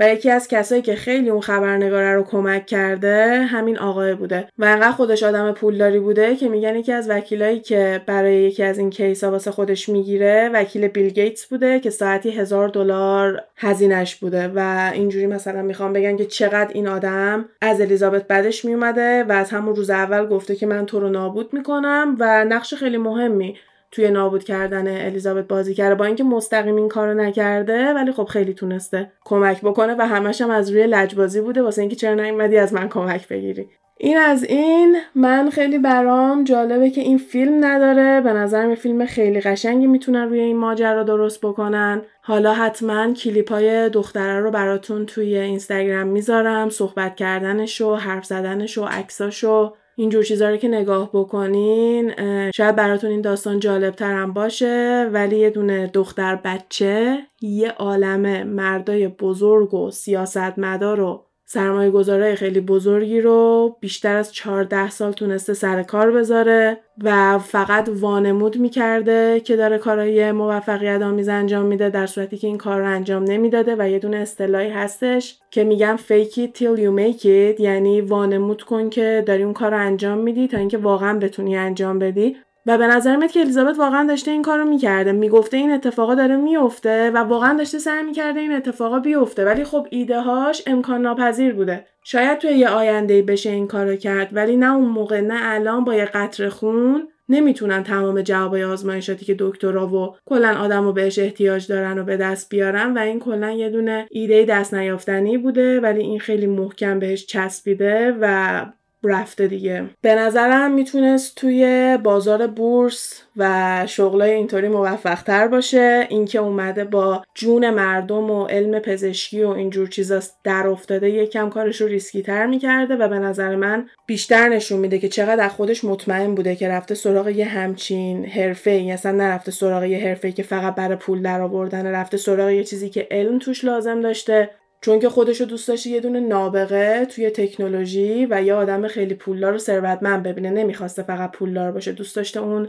و 0.00 0.08
یکی 0.08 0.30
از 0.30 0.48
کسایی 0.48 0.82
که 0.82 0.94
خیلی 0.94 1.30
اون 1.30 1.40
خبرنگاره 1.40 2.14
رو 2.14 2.22
کمک 2.22 2.66
کرده 2.66 3.42
همین 3.42 3.78
آقای 3.78 4.14
بوده. 4.14 4.48
و 4.58 4.64
انقدر 4.64 4.92
خودش 4.92 5.22
آدم 5.22 5.52
پولداری 5.52 6.00
بوده 6.00 6.36
که 6.36 6.48
میگن 6.48 6.76
یکی 6.76 6.92
از 6.92 7.10
وکیلایی 7.10 7.60
که 7.60 8.02
برای 8.06 8.36
یکی 8.36 8.62
از 8.62 8.78
این 8.78 8.90
کیسا 8.90 9.30
واسه 9.30 9.50
خودش 9.50 9.88
می‌گیره 9.88 10.50
وکیل 10.52 10.88
بیل 10.88 11.08
گیتس 11.08 11.46
بوده 11.46 11.80
که 11.80 11.90
ساعتی 11.90 12.30
هزار 12.30 12.68
دلار 12.68 13.42
هزینش 13.56 14.16
بوده. 14.16 14.48
و 14.54 14.90
اینجوری 14.94 15.26
مثلا 15.26 15.62
می‌خوام 15.62 15.92
بگن 15.92 16.16
که 16.16 16.24
چقدر 16.26 16.70
این 16.72 16.88
آدم 16.88 17.44
از 17.60 17.80
الیزابت 17.80 18.28
بدش 18.28 18.64
میومده 18.64 19.24
و 19.24 19.32
از 19.32 19.50
همون 19.50 19.76
روز 19.76 19.90
اول 19.90 20.26
گفته 20.26 20.56
که 20.56 20.66
من 20.66 20.86
تو 20.86 21.00
رو 21.00 21.08
نابود 21.08 21.54
می‌کنم 21.54 22.16
و 22.18 22.44
نقش 22.44 22.74
خیلی 22.74 22.96
مهمی 22.96 23.56
توی 23.96 24.10
نابود 24.10 24.44
کردن 24.44 25.06
الیزابت 25.06 25.48
بازی 25.48 25.74
کرده 25.74 25.94
با 25.94 26.04
اینکه 26.04 26.24
مستقیم 26.24 26.76
این 26.76 26.88
کارو 26.88 27.14
نکرده 27.14 27.92
ولی 27.94 28.12
خب 28.12 28.24
خیلی 28.24 28.54
تونسته 28.54 29.12
کمک 29.24 29.60
بکنه 29.60 29.94
و 29.98 30.06
همش 30.06 30.40
هم 30.40 30.50
از 30.50 30.70
روی 30.70 30.86
لجبازی 30.86 31.40
بوده 31.40 31.62
واسه 31.62 31.80
اینکه 31.80 31.96
چرا 31.96 32.14
نیومدی 32.14 32.56
از 32.56 32.72
من 32.72 32.88
کمک 32.88 33.28
بگیری. 33.28 33.68
این 33.98 34.18
از 34.18 34.44
این 34.44 34.96
من 35.14 35.50
خیلی 35.50 35.78
برام 35.78 36.44
جالبه 36.44 36.90
که 36.90 37.00
این 37.00 37.18
فیلم 37.18 37.64
نداره. 37.64 38.20
به 38.20 38.32
نظرم 38.32 38.74
فیلم 38.74 39.06
خیلی 39.06 39.40
قشنگی 39.40 39.86
می‌تونن 39.86 40.28
روی 40.28 40.40
این 40.40 40.56
ماجرا 40.56 41.02
درست 41.02 41.40
بکنن. 41.40 42.02
حالا 42.22 42.52
حتما 42.52 43.12
کلیپ 43.12 43.52
های 43.52 43.88
دختره 43.88 44.40
رو 44.40 44.50
براتون 44.50 45.06
توی 45.06 45.38
اینستاگرام 45.38 46.06
می‌ذارم. 46.06 46.70
صحبت 46.70 47.16
کردنش 47.16 47.80
و 47.80 47.94
حرف 47.94 48.24
زدنش 48.24 48.78
و 48.78 48.84
عکساشو. 48.84 49.72
اینجور 49.98 50.24
چیزا 50.24 50.50
رو 50.50 50.56
که 50.56 50.68
نگاه 50.68 51.10
بکنین 51.12 52.14
شاید 52.50 52.76
براتون 52.76 53.10
این 53.10 53.20
داستان 53.20 53.58
جالب 53.58 53.94
ترم 53.94 54.32
باشه 54.32 55.10
ولی 55.12 55.38
یه 55.38 55.50
دونه 55.50 55.86
دختر 55.86 56.36
بچه 56.36 57.18
یه 57.40 57.70
عالمه 57.70 58.44
مردای 58.44 59.08
بزرگ 59.08 59.74
و 59.74 59.90
سیاستمدار 59.90 61.00
و 61.00 61.25
سرمایه 61.48 61.90
گذاره 61.90 62.34
خیلی 62.34 62.60
بزرگی 62.60 63.20
رو 63.20 63.76
بیشتر 63.80 64.16
از 64.16 64.32
14 64.32 64.90
سال 64.90 65.12
تونسته 65.12 65.54
سر 65.54 65.82
کار 65.82 66.10
بذاره 66.10 66.78
و 67.04 67.38
فقط 67.38 67.88
وانمود 67.92 68.56
می‌کرده 68.56 69.40
که 69.40 69.56
داره 69.56 69.78
کارهای 69.78 70.32
موفقیت 70.32 71.02
آمیز 71.02 71.28
انجام 71.28 71.66
میده 71.66 71.90
در 71.90 72.06
صورتی 72.06 72.36
که 72.36 72.46
این 72.46 72.58
کار 72.58 72.80
رو 72.80 72.86
انجام 72.86 73.22
نمی‌داده 73.24 73.76
و 73.78 73.88
یه 73.88 73.98
دونه 73.98 74.16
اصطلاحی 74.16 74.70
هستش 74.70 75.38
که 75.50 75.64
میگن 75.64 75.96
fake 75.96 76.32
it 76.32 76.58
till 76.58 76.78
you 76.78 76.98
make 76.98 77.22
it 77.22 77.60
یعنی 77.60 78.00
وانمود 78.00 78.62
کن 78.62 78.90
که 78.90 79.24
داری 79.26 79.42
اون 79.42 79.52
کار 79.52 79.70
رو 79.70 79.78
انجام 79.78 80.18
میدی 80.18 80.48
تا 80.48 80.58
اینکه 80.58 80.78
واقعا 80.78 81.18
بتونی 81.18 81.56
انجام 81.56 81.98
بدی. 81.98 82.36
و 82.66 82.78
به 82.78 82.86
نظر 82.86 83.16
میاد 83.16 83.30
که 83.30 83.40
الیزابت 83.40 83.78
واقعا 83.78 84.06
داشته 84.06 84.30
این 84.30 84.42
کارو 84.42 84.64
می‌کرده. 84.64 85.12
می‌گفته 85.12 85.56
این 85.56 85.70
اتفاقا 85.70 86.14
داره 86.14 86.36
میفته 86.36 87.10
و 87.10 87.16
واقعا 87.16 87.56
داشته 87.58 87.78
سعی 87.78 88.02
می‌کرده 88.02 88.40
این 88.40 88.52
اتفاقا 88.52 88.98
بیفته. 88.98 89.44
ولی 89.44 89.64
خب 89.64 89.86
ایده 89.90 90.20
هاش 90.20 90.62
امکان 90.66 91.02
ناپذیر 91.02 91.54
بوده. 91.54 91.86
شاید 92.04 92.38
توی 92.38 92.50
یه 92.50 92.68
آینده 92.68 93.22
بشه 93.22 93.50
این 93.50 93.66
کارو 93.66 93.96
کرد 93.96 94.28
ولی 94.32 94.56
نه 94.56 94.74
اون 94.74 94.88
موقع 94.88 95.20
نه 95.20 95.38
الان 95.42 95.84
با 95.84 95.94
یه 95.94 96.04
قطر 96.04 96.48
خون 96.48 97.08
نمی‌تونن 97.28 97.82
تمام 97.82 98.22
جوابای 98.22 98.64
آزمایشاتی 98.64 99.24
که 99.24 99.36
دکترا 99.38 99.86
و 99.86 100.16
کلا 100.26 100.58
آدم 100.58 100.84
رو 100.84 100.92
بهش 100.92 101.18
احتیاج 101.18 101.66
دارن 101.66 101.98
و 101.98 102.04
به 102.04 102.16
دست 102.16 102.48
بیارن 102.48 102.94
و 102.94 102.98
این 102.98 103.20
کلا 103.20 103.50
یه 103.50 103.70
دونه 103.70 104.06
ایده 104.10 104.44
دست 104.44 104.74
نیافتنی 104.74 105.38
بوده 105.38 105.80
ولی 105.80 106.00
این 106.00 106.20
خیلی 106.20 106.46
محکم 106.46 106.98
بهش 106.98 107.26
چسبیده 107.26 108.16
و 108.20 108.66
رفته 109.04 109.46
دیگه. 109.46 109.84
به 110.00 110.14
نظرم 110.14 110.72
می‌تونست 110.74 111.36
توی 111.36 111.98
بازار 112.02 112.46
بورس 112.46 113.22
و 113.36 113.84
شغلای 113.86 114.30
اینطوری 114.30 114.68
موفق 114.68 115.22
تر 115.22 115.48
باشه. 115.48 116.06
اینکه 116.10 116.38
اومده 116.38 116.84
با 116.84 117.24
جون 117.34 117.70
مردم 117.70 118.30
و 118.30 118.46
علم 118.46 118.78
پزشکی 118.78 119.42
و 119.42 119.48
اینجور 119.48 119.88
چیزا 119.88 120.20
در 120.44 120.66
افتاده 120.66 121.10
یکم 121.10 121.50
کارش 121.50 121.80
رو 121.80 121.86
ریسکی 121.86 122.22
تر 122.22 122.46
می‌کرده 122.46 122.96
و 122.96 123.08
به 123.08 123.18
نظر 123.18 123.56
من 123.56 123.88
بیشتر 124.06 124.48
نشون 124.48 124.78
میده 124.78 124.98
که 124.98 125.08
چقدر 125.08 125.44
از 125.44 125.50
خودش 125.50 125.84
مطمئن 125.84 126.34
بوده 126.34 126.56
که 126.56 126.68
رفته 126.68 126.94
سراغ 126.94 127.28
یه 127.28 127.44
همچین 127.44 128.24
حرفه 128.24 128.70
ای 128.70 128.92
اصلا 128.92 129.12
نرفته 129.12 129.50
سراغ 129.50 129.84
یه 129.84 129.98
حرفه 129.98 130.32
که 130.32 130.42
فقط 130.42 130.74
برای 130.74 130.96
پول 130.96 131.22
در 131.22 131.40
آوردن 131.40 131.86
رفته 131.86 132.16
سراغ 132.16 132.50
یه 132.50 132.64
چیزی 132.64 132.90
که 132.90 133.08
علم 133.10 133.38
توش 133.38 133.64
لازم 133.64 134.00
داشته. 134.00 134.50
چون 134.80 135.00
که 135.00 135.08
خودشو 135.08 135.44
دوست 135.44 135.68
داشته 135.68 135.90
یه 135.90 136.00
دونه 136.00 136.20
نابغه 136.20 137.04
توی 137.04 137.30
تکنولوژی 137.30 138.26
و 138.30 138.42
یه 138.42 138.54
آدم 138.54 138.88
خیلی 138.88 139.14
پولدار 139.14 139.54
و 139.54 139.58
ثروتمند 139.58 140.22
ببینه. 140.22 140.50
نمی‌خواسته 140.50 141.02
فقط 141.02 141.32
پولدار 141.32 141.72
باشه. 141.72 141.92
دوست 141.92 142.16
داشته 142.16 142.40
اون 142.40 142.68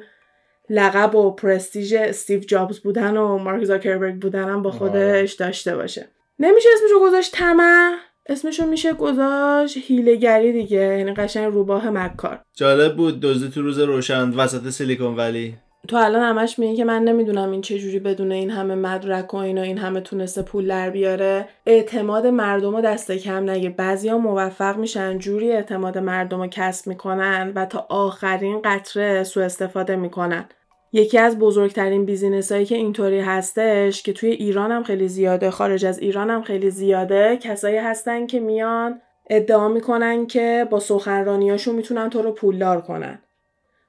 لقب 0.70 1.16
و 1.16 1.32
پرستیژ 1.32 1.94
استیو 1.94 2.40
جابز 2.40 2.80
بودن 2.80 3.18
و 3.18 3.38
مارک 3.38 3.64
زاکربرگ 3.64 4.16
بودن 4.16 4.50
هم 4.50 4.62
با 4.62 4.70
آره. 4.70 4.80
خودش 4.80 5.34
داشته 5.34 5.76
باشه. 5.76 6.08
نمیشه 6.40 6.70
اسمشو 6.74 7.00
گذاشت 7.00 7.32
طمع. 7.36 7.96
اسمشو 8.30 8.66
میشه 8.66 8.94
گذاشت 8.94 9.78
هیلگری 9.78 10.52
دیگه. 10.52 10.98
یعنی 10.98 11.14
قشنگ 11.14 11.54
روباه 11.54 11.90
مکار. 11.90 12.40
جالب 12.56 12.96
بود. 12.96 13.20
دوزی 13.20 13.50
تو 13.50 13.62
روز 13.62 13.80
روشن 13.80 14.30
وسط 14.30 14.70
سیلیکون 14.70 15.16
ولی. 15.16 15.56
تو 15.88 15.98
الان 15.98 16.22
همش 16.22 16.60
میگی 16.60 16.76
که 16.76 16.86
من 16.86 17.04
نمی‌دونم 17.04 17.52
این 17.52 17.62
چه 17.62 17.80
جوری 17.80 18.00
بدون 18.00 18.32
این 18.32 18.50
همه 18.50 18.76
مدرک 18.76 19.34
و 19.34 19.38
اینا 19.38 19.62
این 19.62 19.78
همه 19.78 20.02
تونسته 20.02 20.42
پول 20.42 20.68
در 20.68 20.90
بیاره. 20.90 21.48
اعتماد 21.66 22.28
مردم 22.28 22.76
رو 22.76 22.82
دست 22.82 23.12
کم 23.12 23.50
نگیر. 23.50 23.72
بعضیا 23.72 24.18
موفق 24.18 24.78
میشن 24.78 25.18
جوری 25.18 25.52
اعتماد 25.52 25.98
مردم 25.98 26.42
رو 26.42 26.48
کسب 26.48 26.88
می‌کنن 26.88 27.52
و 27.56 27.66
تا 27.66 27.86
آخرین 27.90 28.62
قطره 28.64 29.24
سوء 29.24 29.44
استفاده 29.46 29.96
می‌کنن. 29.96 30.46
یکی 30.94 31.18
از 31.18 31.40
بزرگترین 31.40 32.06
business 32.06 32.52
هایی 32.52 32.66
که 32.66 32.76
اینطوری 32.76 33.20
هستش 33.20 34.04
که 34.04 34.14
توی 34.14 34.30
ایران 34.30 34.72
هم 34.72 34.84
خیلی 34.84 35.08
زیاده 35.08 35.52
خارج 35.52 35.86
از 35.86 36.00
ایران 36.00 36.30
هم 36.30 36.42
خیلی 36.42 36.70
زیاده 36.70 37.38
کسایی 37.38 37.78
هستن 37.78 38.28
که 38.28 38.40
میان 38.40 39.02
ادعا 39.30 39.68
می‌کنن 39.68 40.28
که 40.28 40.68
با 40.70 40.80
سخنرانیاشون 40.80 41.76
می‌تونن 41.76 42.10
تو 42.10 42.22
رو 42.22 42.32
پولدار 42.32 42.82
کنن. 42.82 43.20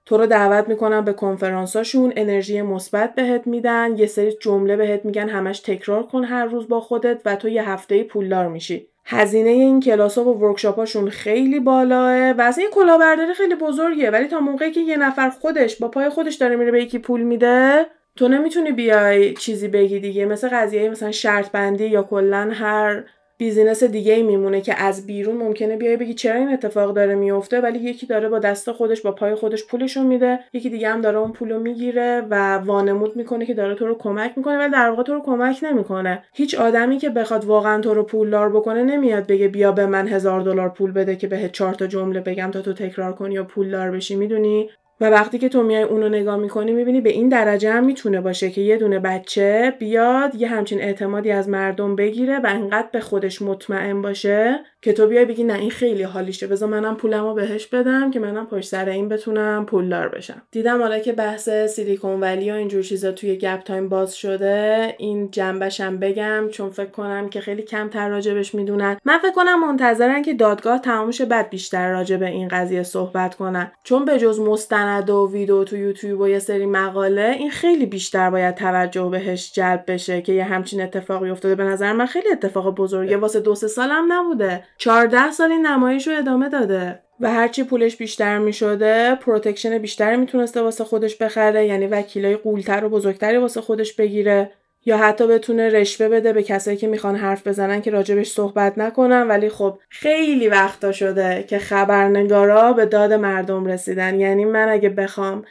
تو 0.09 0.17
رو 0.17 0.27
دعوت 0.27 0.69
می‌کنن 0.69 1.01
به 1.01 1.13
کنفرانساشون 1.13 2.13
انرژی 2.17 2.63
مثبت 2.63 3.15
بهت 3.15 3.47
میدن 3.47 3.97
یه 3.97 4.07
سری 4.07 4.33
جمله 4.33 4.77
بهت 4.77 5.05
میگن 5.05 5.29
همش 5.29 5.61
تکرار 5.61 6.03
کن 6.03 6.25
هر 6.25 6.45
روز 6.45 6.69
با 6.69 6.81
خودت 6.81 7.21
و 7.25 7.37
تو 7.37 7.49
یه 7.49 7.71
هفته 7.71 8.03
پولدار 8.03 8.49
میشی. 8.49 8.87
هزینه 9.05 9.51
این 9.51 9.81
کلاس 9.81 10.19
ها 10.19 10.25
و 10.25 10.41
workshop 10.41 11.09
خیلی 11.09 11.61
بالاه 11.61 12.31
و 12.31 12.41
اصلا 12.41 12.63
این 12.63 12.73
کلاهبرداری 12.73 13.35
خیلی 13.35 13.55
بزرگیه 13.55 14.11
ولی 14.11 14.27
تا 14.27 14.41
موقعی 14.41 14.71
که 14.71 14.81
یه 14.81 14.97
نفر 14.97 15.31
خودش 15.31 15.77
با 15.77 15.89
پای 15.89 16.09
خودش 16.09 16.35
داره 16.35 16.57
میره 16.57 16.71
به 16.71 16.83
یکی 16.83 16.99
پول 16.99 17.23
میده 17.23 17.87
تو 18.17 18.29
نمی‌تونی 18.29 18.73
بیای 18.73 19.35
چیزی 19.35 19.69
بگی 19.69 20.01
دیگه 20.01 20.27
مثل 20.27 20.49
قضیه 20.49 20.89
مثلا 20.91 21.11
شرط 21.11 21.51
بندی 21.51 21.87
یا 21.87 22.03
کلا 22.03 22.51
هر 22.53 23.05
بیزینس 23.39 23.85
دیگه 23.85 24.15
ای 24.15 24.23
میمونه 24.23 24.61
که 24.61 24.83
از 24.83 25.07
بیرون 25.07 25.37
ممکنه 25.37 25.77
بیای 25.77 25.97
بگی 25.97 26.15
چرا 26.15 26.35
این 26.35 26.53
اتفاق 26.53 26.95
داره 26.95 27.15
میفته 27.15 27.61
ولی 27.61 27.79
یکی 27.79 28.07
داره 28.07 28.29
با 28.29 28.39
دست 28.39 28.73
خودش 28.73 29.01
با 29.01 29.13
پای 29.13 29.35
خودش 29.35 29.67
پولشو 29.67 30.03
میده 30.03 30.41
یکی 30.53 30.71
دیگه 30.71 30.89
هم 30.89 31.01
داره 31.01 31.19
اون 31.19 31.33
پولو 31.33 31.61
می‌گیره 31.61 32.27
و 32.31 32.59
وانمود 32.59 33.17
می‌کنه 33.17 33.47
که 33.47 33.55
داره 33.55 33.75
تو 33.75 33.87
رو 33.87 33.99
کمک 33.99 34.33
می‌کنه 34.37 34.59
ولی 34.59 34.73
در 34.73 34.91
واقع 34.91 35.03
تو 35.03 35.15
رو 35.15 35.23
کمک 35.23 35.59
نمی‌کنه. 35.63 36.25
هیچ 36.33 36.55
آدمی 36.55 36.99
که 36.99 37.11
بخواد 37.11 37.45
واقعا 37.45 37.81
تو 37.81 37.95
رو 37.95 38.03
پولدار 38.03 38.51
بکنه 38.51 38.83
نمیاد 38.83 39.27
بگه 39.27 39.49
بیا 39.49 39.73
به 39.73 39.87
من 39.87 40.09
هزار 40.09 40.41
دلار 40.41 40.69
پول 40.69 40.93
بده 40.93 41.17
که 41.17 41.27
بهت 41.27 41.53
چهار 41.53 41.75
تا 41.75 41.87
جمله 41.87 42.21
بگم 42.21 42.51
تا 42.51 42.63
تو 42.63 42.73
تکرار 42.73 43.13
کنی 43.13 43.35
یا 43.35 43.45
پولدار 43.45 43.91
بشی. 43.91 44.17
می‌دونی؟ 44.17 44.71
و 45.01 45.11
وقتی 45.11 45.39
که 45.39 45.49
تو 45.49 45.63
میای 45.63 45.83
اونو 45.83 46.09
نگاه 46.09 46.37
می‌کنی 46.37 46.73
می‌بینی 46.73 47.01
به 47.01 47.11
این 47.11 47.29
درجه 47.29 47.73
هم 47.73 47.85
می‌تونه 47.85 48.21
باشه 48.21 48.51
که 48.51 48.61
یه 48.61 48.77
دونه 48.77 48.99
بچه 48.99 49.75
بیاد 49.79 50.35
یه 50.35 50.49
همچین 50.49 50.81
اعتمادی 50.81 51.31
از 51.31 51.49
مردم 51.49 51.97
بگیره 51.97 52.39
و 52.39 52.47
انقدر 52.47 52.89
به 52.93 53.01
خودش 53.01 53.43
مطمئن 53.43 54.03
باشه 54.03 54.61
که 54.83 54.93
تو 54.93 55.07
بیای 55.07 55.25
بگی 55.25 55.45
نه 55.45 55.55
این 55.55 55.71
خیلی 55.71 56.03
حالیشه. 56.03 56.47
بذار 56.47 56.69
منم 56.69 56.97
پولمو 56.97 57.35
بهش 57.35 57.67
بدم 57.67 58.11
که 58.11 58.21
منم 58.21 58.47
پشت 58.47 58.69
سر 58.69 58.89
این 58.89 59.09
بتونم 59.09 59.67
پولدار 59.67 60.09
بشم. 60.09 60.43
دیدم 60.51 60.83
حالا 60.83 60.99
که 60.99 61.13
بحث 61.13 61.49
سیلیکون 61.49 62.21
ولی 62.21 62.51
و 62.51 62.55
اینجور 62.55 62.83
چیزا 62.83 63.13
توی 63.13 63.37
گپ 63.37 63.63
تایم 63.63 63.89
باز 63.89 64.17
شده 64.17 64.95
این 64.99 65.31
جنبشم 65.31 65.97
بگم 65.97 66.49
چون 66.51 66.71
فکر 66.71 66.91
کنم 66.91 67.29
که 67.29 67.41
خیلی 67.41 67.63
کمتر 67.63 68.09
راجبش 68.09 68.55
می‌دونن. 68.55 68.97
من 69.05 69.19
فکر 69.19 69.33
کنم 69.33 69.67
منتظرن 69.67 70.23
که 70.23 70.35
دادگاه 70.35 70.79
تمام 70.79 71.11
شه 71.11 71.25
بعد 71.25 71.51
بیشتر 71.51 71.91
راجع 71.91 72.17
به 72.17 72.27
این 72.27 72.49
قضیه 72.49 72.83
صحبت 72.83 73.35
کنن. 73.35 73.73
چون 73.85 74.05
به 74.05 74.19
جز 74.19 74.41
مستند 74.41 75.11
و 75.11 75.31
ویدیو 75.33 75.65
تو 75.65 75.77
یوتیوب 75.77 76.21
و 76.21 76.29
یه 76.29 76.39
سری 76.39 76.67
مقاله 76.67 77.35
این 77.39 77.51
خیلی 77.51 77.87
بیشتر 77.87 78.31
باید 78.31 78.55
توجه 78.55 79.09
بهش 79.11 79.53
جلب 79.53 79.85
بشه 79.89 80.23
که 80.23 80.33
یه 80.33 80.45
همچین 80.45 80.83
اتفاقی 80.83 81.31
افتاده. 81.31 81.55
به 81.55 81.65
نظر 81.65 81.93
من 81.93 82.07
خیلی 82.07 82.29
اتفاق 82.33 82.75
بزرگه. 82.75 83.17
واسه 83.17 83.41
دو 83.41 83.55
سه 83.55 83.69
سالم 83.69 84.13
نبوده. 84.13 84.65
14 84.79 85.31
سال 85.31 85.53
این 85.53 85.67
نمایش 85.67 86.09
رو 86.09 86.19
ادامه 86.19 86.49
داده 86.49 87.03
و 87.21 87.31
هرچی 87.31 87.65
پولش 87.65 87.97
بیشتر 87.97 88.39
می 88.39 88.53
شده 88.53 89.15
protection 89.15 89.79
بیشتری 89.79 90.17
می‌تونسته 90.17 90.63
واسه 90.63 90.85
خودش 90.85 91.17
بخره 91.17 91.67
یعنی 91.67 91.87
وکیلای 91.87 92.37
غولتر 92.37 92.85
و 92.85 92.89
بزرگتری 92.89 93.37
واسه 93.37 93.61
خودش 93.61 93.93
بگیره 93.93 94.51
یا 94.85 94.97
حتی 94.99 95.27
بتونه 95.27 95.69
رشوه 95.69 96.09
بده 96.09 96.33
به 96.33 96.43
کسایی 96.43 96.77
که 96.77 96.87
می‌خوان 96.87 97.17
حرف 97.17 97.47
بزنن 97.47 97.83
که 97.83 97.91
راجبش 97.91 98.31
صحبت 98.31 98.79
نکنن. 98.79 99.29
ولی 99.29 99.49
خب 99.49 99.79
خیلی 99.89 100.49
وقتا 100.49 100.93
شده 100.93 101.45
که 101.49 101.59
خبرنگارا 101.59 102.73
به 102.73 102.87
داد 102.87 103.13
مردم 103.13 103.67
رسیدن. 103.67 104.21
یعنی 104.21 104.45
من 104.45 104.69
اگه 104.69 104.89
بخوام 104.89 105.45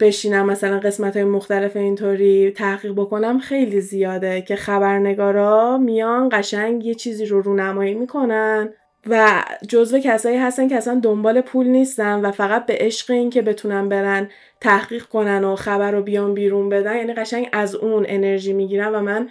بشینم 0.00 0.46
مثلا 0.46 0.78
قسمت 0.78 1.16
های 1.16 1.24
مختلف 1.24 1.76
اینطوری 1.76 2.50
تحقیق 2.50 2.92
بکنم 2.92 3.38
خیلی 3.38 3.80
زیاده 3.80 4.42
که 4.42 4.56
خبرنگارا 4.56 5.78
میان 5.78 6.28
قشنگ 6.32 6.84
یه 6.86 6.94
چیزی 6.94 7.26
رو 7.26 7.40
رونمایی 7.40 7.94
می‌کنن 7.94 8.68
و 9.06 9.44
جزو 9.68 9.98
کسایی 9.98 10.36
هستن 10.36 10.68
که 10.68 10.76
اصلا 10.76 11.00
دنبال 11.02 11.40
پول 11.40 11.66
نیستن 11.66 12.20
و 12.20 12.30
فقط 12.30 12.66
به 12.66 12.76
عشق 12.80 13.10
این 13.10 13.30
که 13.30 13.42
بتونن 13.42 13.88
برن 13.88 14.28
تحقیق 14.60 15.04
کنن 15.04 15.44
و 15.44 15.56
خبر 15.56 15.90
رو 15.90 16.02
بیان 16.02 16.34
بیرون 16.34 16.68
بدن. 16.68 16.96
یعنی 16.96 17.14
قشنگ 17.14 17.48
از 17.52 17.74
اون 17.74 18.06
انرژی 18.08 18.52
می‌گیرن 18.52 18.94
و 18.94 19.00
من 19.00 19.28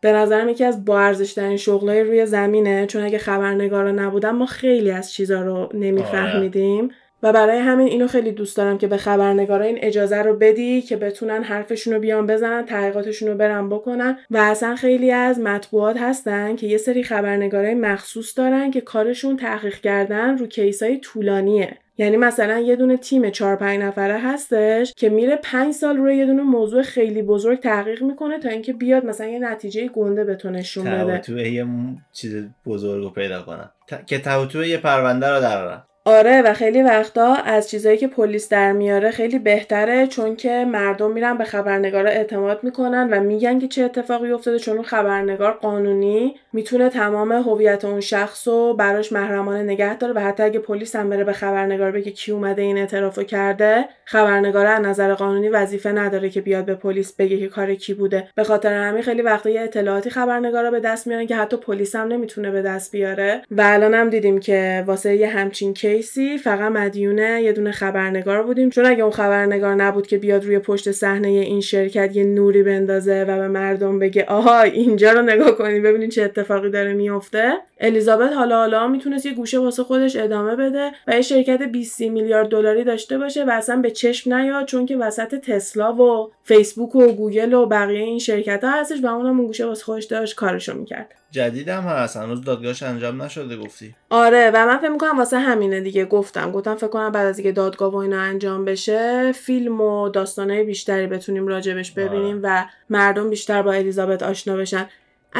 به 0.00 0.12
نظرم 0.12 0.48
یکی 0.48 0.64
از 0.64 0.84
با 0.84 1.00
ارزشترین 1.00 1.56
شغلای 1.56 2.02
روی 2.02 2.26
زمینه. 2.26 2.86
چون 2.86 3.02
اگه 3.02 3.18
خبرنگارا 3.18 3.90
نبودن 3.90 4.30
ما 4.30 4.46
خیلی 4.46 4.90
از 4.90 5.12
چیزا 5.12 5.42
رو 5.42 5.68
نمیفهمیدیم. 5.74 6.90
و 7.22 7.32
برای 7.32 7.58
همین 7.58 7.86
اینو 7.86 8.06
خیلی 8.06 8.32
دوست 8.32 8.56
دارم 8.56 8.78
که 8.78 8.86
به 8.86 8.96
خبرنگارا 8.96 9.64
این 9.64 9.78
اجازه 9.80 10.22
رو 10.22 10.36
بدی 10.36 10.82
که 10.82 10.96
بتونن 10.96 11.42
حرفشون 11.42 11.94
رو 11.94 12.00
بیان 12.00 12.26
بزنن 12.26 12.64
تحقیقاتشون 12.64 13.28
رو 13.28 13.34
برن 13.34 13.68
بکنن 13.68 14.18
و 14.30 14.36
اصلا 14.36 14.76
خیلی 14.76 15.12
از 15.12 15.40
مطبوعات 15.40 15.96
هستن 15.96 16.56
که 16.56 16.66
یه 16.66 16.78
سری 16.78 17.02
خبرنگارای 17.02 17.74
مخصوص 17.74 18.38
دارن 18.38 18.70
که 18.70 18.80
کارشون 18.80 19.36
تحقیق 19.36 19.80
کردن 19.80 20.38
رو 20.38 20.46
کیسای 20.46 20.98
طولانیه. 20.98 21.76
یعنی 21.98 22.16
مثلا 22.16 22.58
یه 22.58 22.76
دونه 22.76 22.96
تیم 22.96 23.30
4 23.30 23.56
5 23.56 23.80
نفره 23.80 24.18
هستش 24.18 24.92
که 24.96 25.08
میره 25.08 25.36
5 25.42 25.74
سال 25.74 25.96
روی 25.96 26.16
یه 26.16 26.26
دونه 26.26 26.42
موضوع 26.42 26.82
خیلی 26.82 27.22
بزرگ 27.22 27.60
تحقیق 27.60 28.02
می‌کنه 28.02 28.38
تا 28.38 28.48
اینکه 28.48 28.72
بیاد 28.72 29.04
مثلا 29.04 29.26
یه 29.26 29.38
نتیجه 29.38 29.88
گنده 29.88 30.24
به 30.24 30.34
تو 30.34 30.50
نشون 30.50 30.84
بده. 30.84 31.18
تو 31.18 31.38
یه 31.38 31.66
چیز 32.12 32.44
بزرگ 32.66 33.02
رو 33.02 33.10
پیدا 33.10 33.42
کنن. 33.42 33.70
که 34.06 34.18
تو 34.18 34.64
یه 34.64 34.78
پرونده 34.78 35.28
رو 35.28 35.40
درارن 35.40 35.82
آره 36.08 36.42
و 36.42 36.54
خیلی 36.54 36.82
وقتا 36.82 37.34
از 37.34 37.70
چیزایی 37.70 37.96
که 37.98 38.06
پلیس 38.08 38.48
در 38.48 38.72
میاره 38.72 39.10
خیلی 39.10 39.38
بهتره 39.38 40.06
چون 40.06 40.36
که 40.36 40.64
مردم 40.64 41.10
میرن 41.10 41.38
به 41.38 41.44
خبرنگارا 41.44 42.10
اعتماد 42.10 42.64
می‌کنن 42.64 43.08
و 43.10 43.20
میگن 43.20 43.58
که 43.58 43.68
چه 43.68 43.82
اتفاقی 43.82 44.32
افتاده 44.32 44.58
چون 44.58 44.74
اون 44.74 44.84
خبرنگار 44.84 45.52
قانونی 45.52 46.34
می‌تونه 46.52 46.88
تمام 46.88 47.32
هویت 47.32 47.84
اون 47.84 48.00
شخص 48.00 48.48
رو 48.48 48.74
براش 48.74 49.12
محرمانه 49.12 49.62
نگه 49.62 49.96
داره 49.96 50.12
و 50.12 50.18
حتی 50.18 50.42
اگه 50.42 50.58
پلیس 50.58 50.96
هم 50.96 51.10
بره 51.10 51.24
به 51.24 51.32
خبرنگار 51.32 51.90
بگه 51.90 52.10
کی 52.10 52.32
اومده 52.32 52.62
این 52.62 52.78
اعترافو 52.78 53.22
کرده 53.22 53.88
خبرنگار 54.04 54.66
از 54.66 54.80
نظر 54.80 55.14
قانونی 55.14 55.48
وظیفه 55.48 55.92
نداره 55.92 56.30
که 56.30 56.40
بیاد 56.40 56.64
به 56.64 56.74
پلیس 56.74 57.12
بگه 57.12 57.38
که 57.38 57.48
کار 57.48 57.74
کی 57.74 57.94
بوده. 57.94 58.28
به 58.34 58.44
خاطر 58.44 58.72
همین 58.72 59.02
خیلی 59.02 59.22
وقتا 59.22 59.50
یه 59.50 59.60
اطلاعاتی 59.60 60.10
خبرنگارا 60.10 60.70
به 60.70 60.80
دست 60.80 61.06
میارن 61.06 61.26
که 61.26 61.36
حتی 61.36 61.56
پلیس 61.56 61.96
هم 61.96 62.08
نمی‌تونه 62.08 62.50
به 62.50 62.62
دست 62.62 62.92
بیاره. 62.92 63.42
و 63.50 63.62
الان 63.64 63.94
هم 63.94 64.10
دیدیم 64.10 64.40
که 64.40 64.84
واسه 64.86 65.16
یه 65.16 65.28
همچین 65.28 65.74
کیسی 65.96 66.38
فقط 66.38 66.72
مدیونه 66.72 67.42
یه 67.42 67.52
دونه 67.52 67.72
خبرنگار 67.72 68.42
بودیم. 68.42 68.70
چون 68.70 68.86
اگه 68.86 69.02
اون 69.02 69.12
خبرنگار 69.12 69.74
نبود 69.74 70.06
که 70.06 70.18
بیاد 70.18 70.44
روی 70.44 70.58
پشت 70.58 70.90
صحنه 70.90 71.28
این 71.28 71.60
شرکت 71.60 72.16
یه 72.16 72.24
نوری 72.24 72.62
بندازه 72.62 73.22
و 73.22 73.38
به 73.38 73.48
مردم 73.48 73.98
بگه 73.98 74.24
آها 74.24 74.62
اینجا 74.62 75.12
رو 75.12 75.22
نگاه 75.22 75.50
کنید 75.58 75.82
ببینید 75.82 76.10
چه 76.10 76.22
اتفاقی 76.22 76.70
داره 76.70 76.92
میفته. 76.92 77.52
الیزابت 77.80 78.32
حالا 78.32 78.56
حالا 78.56 78.88
می‌تونست 78.88 79.26
یه 79.26 79.34
گوشه 79.34 79.58
واسه 79.58 79.82
خودش 79.82 80.16
ادامه 80.16 80.56
بده 80.56 80.90
و 81.08 81.14
یه 81.14 81.22
شرکت 81.22 81.62
20 81.62 82.00
میلیارد 82.00 82.48
دلاری 82.48 82.84
داشته 82.84 83.18
باشه 83.18 83.44
و 83.44 83.50
اصلا 83.50 83.76
به 83.76 83.90
چشم 83.90 84.34
نیاد 84.34 84.66
چون 84.66 84.86
که 84.86 84.96
وسط 84.96 85.34
تسلا 85.34 85.94
و 85.94 86.30
فیسبوک 86.42 86.96
و 86.96 87.12
گوگل 87.12 87.54
و 87.54 87.66
بقیه 87.66 88.00
این 88.00 88.18
شرکت 88.18 88.64
ها 88.64 88.70
هستش 88.70 88.98
و 89.02 89.06
اونم 89.06 89.38
اون 89.38 89.46
گوشه 89.46 89.66
واسه 89.66 89.84
خودش 89.84 90.04
داشت 90.04 90.34
کارشو 90.34 90.78
می‌کرد. 90.78 91.14
جدیدم 91.36 91.80
هست. 91.80 92.16
هنوز 92.16 92.40
دادگاهش 92.44 92.82
انجام 92.82 93.22
نشده 93.22 93.56
گفتی. 93.56 93.94
آره 94.10 94.50
و 94.54 94.66
من 94.66 94.78
فکر 94.78 94.88
می‌کنم 94.88 95.18
واسه 95.18 95.38
همینه 95.38 95.80
دیگه 95.80 96.04
گفتم. 96.04 96.52
گفتم 96.52 96.74
فکر 96.74 96.86
کنم 96.86 97.12
بعد 97.12 97.26
از 97.26 97.38
اینکه 97.38 97.52
دادگاه 97.52 97.92
و 97.92 97.96
اینا 97.96 98.20
انجام 98.20 98.64
بشه 98.64 99.32
فیلم 99.32 99.80
و 99.80 100.08
داستانهای 100.08 100.64
بیشتری 100.64 101.06
بتونیم 101.06 101.46
راجبش 101.46 101.92
ببینیم 101.92 102.40
و 102.42 102.66
مردم 102.90 103.30
بیشتر 103.30 103.62
با 103.62 103.72
الیزابت 103.72 104.22
آشنا 104.22 104.56
بشن. 104.56 104.88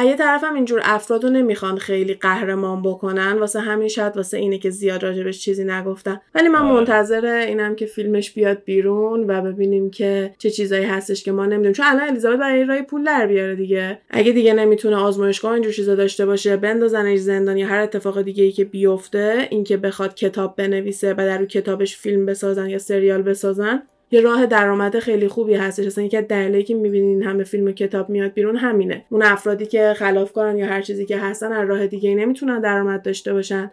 یه 0.05 0.15
طرفم 0.15 0.53
اینجور 0.53 0.81
افراد 0.83 1.23
رو 1.23 1.29
نمی‌خوان 1.29 1.77
خیلی 1.77 2.13
قهرمان 2.13 2.81
بکنن 2.81 3.39
واسه 3.39 3.59
همین 3.59 3.87
شاید 3.87 4.17
واسه 4.17 4.37
اینه 4.37 4.57
که 4.57 4.69
زیاد 4.69 5.03
راجبش 5.03 5.39
چیزی 5.39 5.63
نگفتن. 5.63 6.21
ولی 6.35 6.47
من 6.47 6.61
منتظر 6.61 7.25
اینم 7.25 7.75
که 7.75 7.85
فیلمش 7.85 8.31
بیاد 8.31 8.63
بیرون 8.65 9.29
و 9.29 9.41
ببینیم 9.41 9.89
که 9.89 10.33
چه 10.37 10.49
چیزایی 10.49 10.85
هستش 10.85 11.23
که 11.23 11.31
ما 11.31 11.45
نمی‌دونیم. 11.45 11.71
چون 11.71 11.85
الان 11.85 12.07
الیزابت 12.07 12.39
برای 12.39 12.63
رای 12.63 12.81
پول 12.81 13.03
در 13.03 13.27
بیاره 13.27 13.55
دیگه. 13.55 13.99
اگه 14.09 14.31
دیگه 14.31 14.53
نمی‌تونه 14.53 14.95
آزمایشگاه 14.95 15.51
اینجور 15.51 15.73
چیزا 15.73 15.95
داشته 15.95 16.25
باشه 16.25 16.57
بندازنش 16.57 17.19
زندان 17.19 17.57
یا 17.57 17.67
هر 17.67 17.79
اتفاق 17.79 18.21
دیگه 18.21 18.43
ای 18.43 18.51
که 18.51 18.65
بیفته 18.65 19.47
اینکه 19.49 19.77
بخواد 19.77 20.15
کتاب 20.15 20.55
بنویسه 20.55 21.13
و 21.13 21.17
در 21.17 21.37
رو 21.37 21.45
کتابش 21.45 21.97
فیلم 21.97 22.25
بسازن 22.25 22.69
یا 22.69 22.77
سریال 22.77 23.21
بسازن 23.21 23.83
یه 24.11 24.21
راه 24.21 24.45
درآمد 24.45 24.99
خیلی 24.99 25.27
خوبی 25.27 25.53
هستش. 25.53 25.85
اصلا 25.85 26.03
یکی 26.03 26.17
از 26.17 26.27
دلایلی 26.27 26.63
که 26.63 26.75
می‌بینین 26.75 27.23
همه 27.23 27.43
فیلم 27.43 27.65
و 27.65 27.71
کتاب 27.71 28.09
میاد 28.09 28.33
بیرون 28.33 28.55
همینه. 28.55 29.05
اون 29.09 29.23
افرادی 29.23 29.65
که 29.65 29.93
خلافکارن 29.97 30.57
یا 30.57 30.65
هر 30.65 30.81
چیزی 30.81 31.05
که 31.05 31.17
هستن 31.17 31.53
از 31.53 31.69
راه 31.69 31.87
دیگه 31.87 32.15
نمی‌تونن 32.15 32.61
درآمد 32.61 33.01
داشته 33.01 33.33
باشن. 33.33 33.71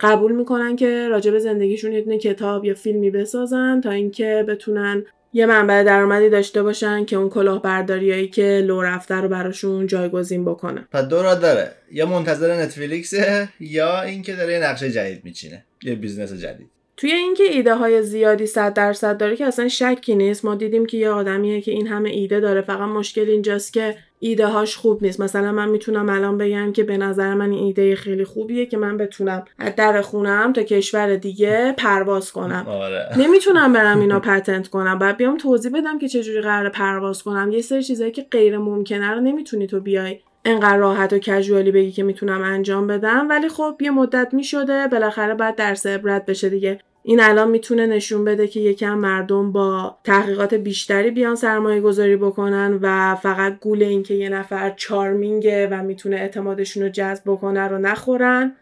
قبول 0.00 0.32
می‌کنن 0.32 0.76
که 0.76 1.08
راجع 1.08 1.30
به 1.30 1.38
زندگیشون 1.38 1.92
یه 1.92 2.18
کتاب 2.18 2.64
یا 2.64 2.74
فیلمی 2.74 3.10
بسازن 3.10 3.80
تا 3.80 3.90
اینکه 3.90 4.44
بتونن 4.48 5.04
یه 5.32 5.46
منبع 5.46 5.82
درآمدی 5.82 6.28
داشته 6.28 6.62
باشن 6.62 7.04
که 7.04 7.16
اون 7.16 7.28
کلاهبرداریایی 7.28 8.28
که 8.28 8.62
لو 8.66 8.82
رفته 8.82 9.14
رو 9.14 9.28
براشون 9.28 9.86
جایگزین 9.86 10.44
بکنه. 10.44 10.88
پس 10.92 11.04
دو 11.04 11.22
راه 11.22 11.34
داره. 11.34 11.72
یا 11.92 12.06
منتظر 12.06 12.62
نتفلیکسه 12.62 13.48
یا 13.60 14.02
اینکه 14.02 14.36
داره 14.36 14.52
یه 14.52 14.58
نقشه 14.58 14.90
جدید 14.90 15.24
میچینه. 15.24 15.64
یه 15.82 15.94
بیزنس 15.94 16.32
جدید. 16.32 16.70
توی 17.00 17.12
اینکه 17.12 17.44
ایده 17.44 17.74
های 17.74 18.02
زیادی 18.02 18.46
صد 18.46 18.74
درصد 18.74 19.16
داره 19.16 19.36
که 19.36 19.46
اصلا 19.46 19.68
شکی 19.68 20.14
نیست. 20.14 20.44
ما 20.44 20.54
دیدیم 20.54 20.86
که 20.86 20.96
یه 20.96 21.10
آدمیه 21.10 21.60
که 21.60 21.72
این 21.72 21.86
همه 21.86 22.10
ایده 22.10 22.40
داره. 22.40 22.60
فقط 22.60 22.88
مشکل 22.88 23.28
اینجاست 23.28 23.72
که 23.72 23.96
ایده 24.18 24.46
هاش 24.46 24.76
خوب 24.76 25.02
نیست. 25.02 25.20
مثلا 25.20 25.52
من 25.52 25.68
می‌تونم 25.68 26.08
الان 26.08 26.38
بگم 26.38 26.72
که 26.72 26.84
به 26.84 26.96
نظر 26.96 27.34
من 27.34 27.50
این 27.50 27.64
ایده 27.64 27.94
خیلی 27.94 28.24
خوبیه 28.24 28.66
که 28.66 28.76
من 28.76 28.96
بتونم 28.96 29.44
از 29.58 29.76
در 29.76 30.00
خونم 30.00 30.52
تا 30.52 30.62
کشور 30.62 31.16
دیگه 31.16 31.74
پرواز 31.78 32.32
کنم. 32.32 32.66
آره. 32.68 33.08
نمی‌تونم 33.16 33.72
برم 33.72 34.00
اینا 34.00 34.20
patent 34.20 34.68
کنم. 34.68 34.98
بعد 34.98 35.16
بیام 35.16 35.36
توضیح 35.36 35.72
بدم 35.72 35.98
که 35.98 36.08
چجوری 36.08 36.40
قرار 36.40 36.68
پرواز 36.68 37.22
کنم. 37.22 37.50
یه 37.52 37.62
سری 37.62 37.82
چیزایی 37.82 38.12
که 38.12 38.26
غیر 38.30 38.58
ممکنه 38.58 39.10
رو 39.10 39.20
نمی‌تونی 39.20 39.66
تو 39.66 39.80
بیای 39.80 40.18
انقدر 40.44 40.76
راحت 40.76 41.12
و 41.12 41.18
کژوالی 41.18 41.70
بگی 41.70 41.92
که 41.92 42.02
می‌تونم 42.02 42.42
انجام 42.42 42.86
بدم. 42.86 43.26
ولی 43.30 43.48
خب 43.48 43.76
یه 43.80 43.90
مدت 43.90 44.28
می‌شده. 44.34 44.88
بالاخره 44.88 45.34
بعد 45.34 45.56
درس 45.56 45.86
عبرت 45.86 46.26
بشه 46.26 46.48
دیگه. 46.48 46.78
این 47.02 47.20
الان 47.20 47.50
می‌تونه 47.50 47.86
نشون 47.86 48.24
بده 48.24 48.46
که 48.46 48.60
یکم 48.60 48.94
مردم 48.94 49.52
با 49.52 49.98
تحقیقات 50.04 50.54
بیشتری 50.54 51.10
بیان 51.10 51.34
سرمایه 51.34 51.80
گذاری 51.80 52.16
بکنن 52.16 52.78
و 52.82 53.14
فقط 53.14 53.60
گول 53.60 53.82
این 53.82 54.02
که 54.02 54.14
یه 54.14 54.28
نفر 54.28 54.70
چارمینگه 54.76 55.66
و 55.66 55.82
می‌تونه 55.82 56.16
اعتمادشون 56.16 56.82
رو 56.82 56.88
جذب 56.88 57.22
بکنه 57.26 57.68
رو 57.68 57.78
نخورن 57.78 58.52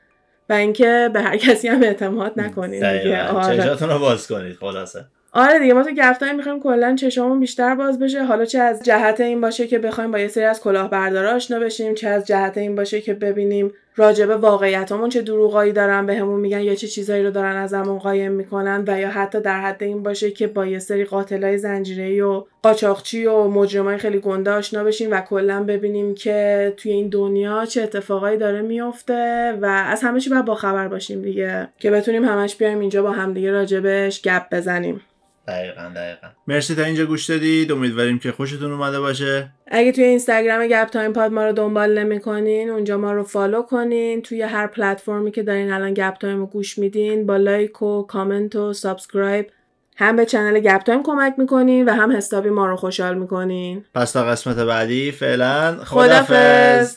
و 0.49 0.53
اینکه 0.53 1.11
به 1.13 1.21
هر 1.21 1.37
کسی 1.37 1.69
هم 1.69 1.83
اعتماد 1.83 2.33
نکنید 2.37 2.85
دیگه. 2.99 3.29
آره. 3.29 3.87
رو 3.87 3.99
باز 3.99 4.29
کنید 4.29 4.57
خلاصه. 4.57 5.05
آره 5.33 5.59
دیگه 5.59 5.75
ما 5.75 5.83
تو 5.83 5.91
گفتایی 5.99 6.33
می‌خوایم 6.33 6.61
کلا 6.61 6.97
چشامون 6.97 7.41
بیشتر 7.41 7.75
باز 7.75 7.99
بشه. 7.99 8.25
حالا 8.25 8.45
چه 8.45 8.59
از 8.59 8.83
جهت 8.83 9.21
این 9.21 9.41
باشه 9.41 9.67
که 9.67 9.79
بخوایم 9.79 10.11
با 10.11 10.19
یه 10.19 10.29
سری 10.29 10.45
از 10.45 10.61
کلاهبردارا 10.61 11.31
آشنا 11.31 11.59
بشیم 11.59 11.95
چه 11.95 12.09
از 12.09 12.27
جهت 12.27 12.59
این 12.59 12.77
باشه 12.77 13.01
که 13.01 13.15
ببینیم 13.15 13.73
راجب 13.99 14.31
واقعیتمون 14.31 15.09
چه 15.09 15.23
دروغایی 15.23 15.73
دارن 15.73 16.07
بهمون 16.07 16.41
میگن 16.41 16.61
یا 16.61 16.75
چه 16.75 16.87
چیزایی 16.87 17.25
رو 17.25 17.31
دارن 17.31 17.57
ازمون 17.57 17.99
قایم 17.99 18.33
می‌کنن 18.33 18.85
و 18.87 19.01
یا 19.01 19.11
حتی 19.11 19.41
در 19.41 19.61
حد 19.61 19.83
این 19.83 20.03
باشه 20.03 20.31
که 20.31 20.47
با 20.47 20.67
یه 20.67 20.79
سری 20.79 21.05
قاتلای 21.05 21.59
زنجیره‌ای 21.59 22.21
و 22.21 22.45
قاچاقچی 22.63 23.27
و 23.27 23.45
مجرمای 23.45 23.99
خیلی 23.99 24.19
گنده 24.19 24.51
آشنا 24.51 24.85
بشیم 24.85 25.11
و 25.11 25.21
کلا 25.21 25.65
ببینیم 25.65 26.15
که 26.15 26.75
توی 26.77 26.93
این 26.93 27.09
دنیا 27.09 27.65
چه 27.67 27.83
اتفاقایی 27.83 28.39
داره 28.39 28.63
میفته 28.63 29.53
و 29.63 29.67
از 29.67 30.03
همه 30.03 30.21
چی 30.21 30.31
باید 30.31 30.45
با 30.45 30.89
باشیم 30.91 31.23
دیگه. 31.23 31.69
که 31.79 31.91
بتونیم 31.91 32.25
همش 32.25 32.57
بیایم 32.57 32.81
اینجا 32.81 33.03
با 33.03 33.11
همدیگه 33.11 33.51
راجبش 33.51 34.23
گپ 34.23 34.43
بزنیم. 34.53 35.01
دقیقا 35.49 35.93
دقیقا. 35.97 36.29
مرسی 36.47 36.75
تا 36.75 36.83
اینجا 36.83 37.07
گوش 37.07 37.31
دادید. 37.31 37.73
امیدواریم 37.73 38.19
که 38.19 38.33
خوشتون 38.33 38.73
اومده 38.73 39.01
باشه. 39.01 39.51
اگه 39.67 39.93
توی 39.93 40.05
اینستاگرام 40.05 40.67
گپ 40.67 40.89
تایم 40.89 41.13
پاد 41.13 41.33
ما 41.33 41.47
رو 41.47 41.53
دنبال 41.53 41.99
نمی‌کنین 41.99 42.71
اونجا 42.71 42.99
ما 42.99 43.13
رو 43.13 43.23
follow 43.23 43.63
کنین. 43.63 44.23
توی 44.23 44.43
هر 44.43 44.67
پلتفرمی 44.67 45.31
که 45.31 45.43
دارین 45.43 45.73
الان 45.73 45.95
گپ 45.95 46.15
تایم 46.15 46.39
رو 46.39 46.47
گوش 46.47 46.79
میدین 46.79 47.27
با 47.27 47.37
like 47.37 47.83
و 47.83 48.03
کامنت 48.03 48.57
و 48.57 48.73
subscribe. 48.73 49.51
هم 49.97 50.17
به 50.17 50.27
channel 50.27 50.61
گپ 50.61 50.83
تایم 50.83 51.03
کمک 51.03 51.35
می‌کنین 51.39 51.89
و 51.89 51.93
هم 51.93 52.17
حسابی 52.17 52.51
ما 52.51 52.67
رو 52.67 52.77
خوشحال 52.77 53.19
می‌کنین. 53.19 53.85
پس 53.95 54.13
تا 54.13 54.25
قسمت 54.25 54.57
بعدی 54.57 55.13
فعلا 55.13 55.77
خدافظ 55.85 56.97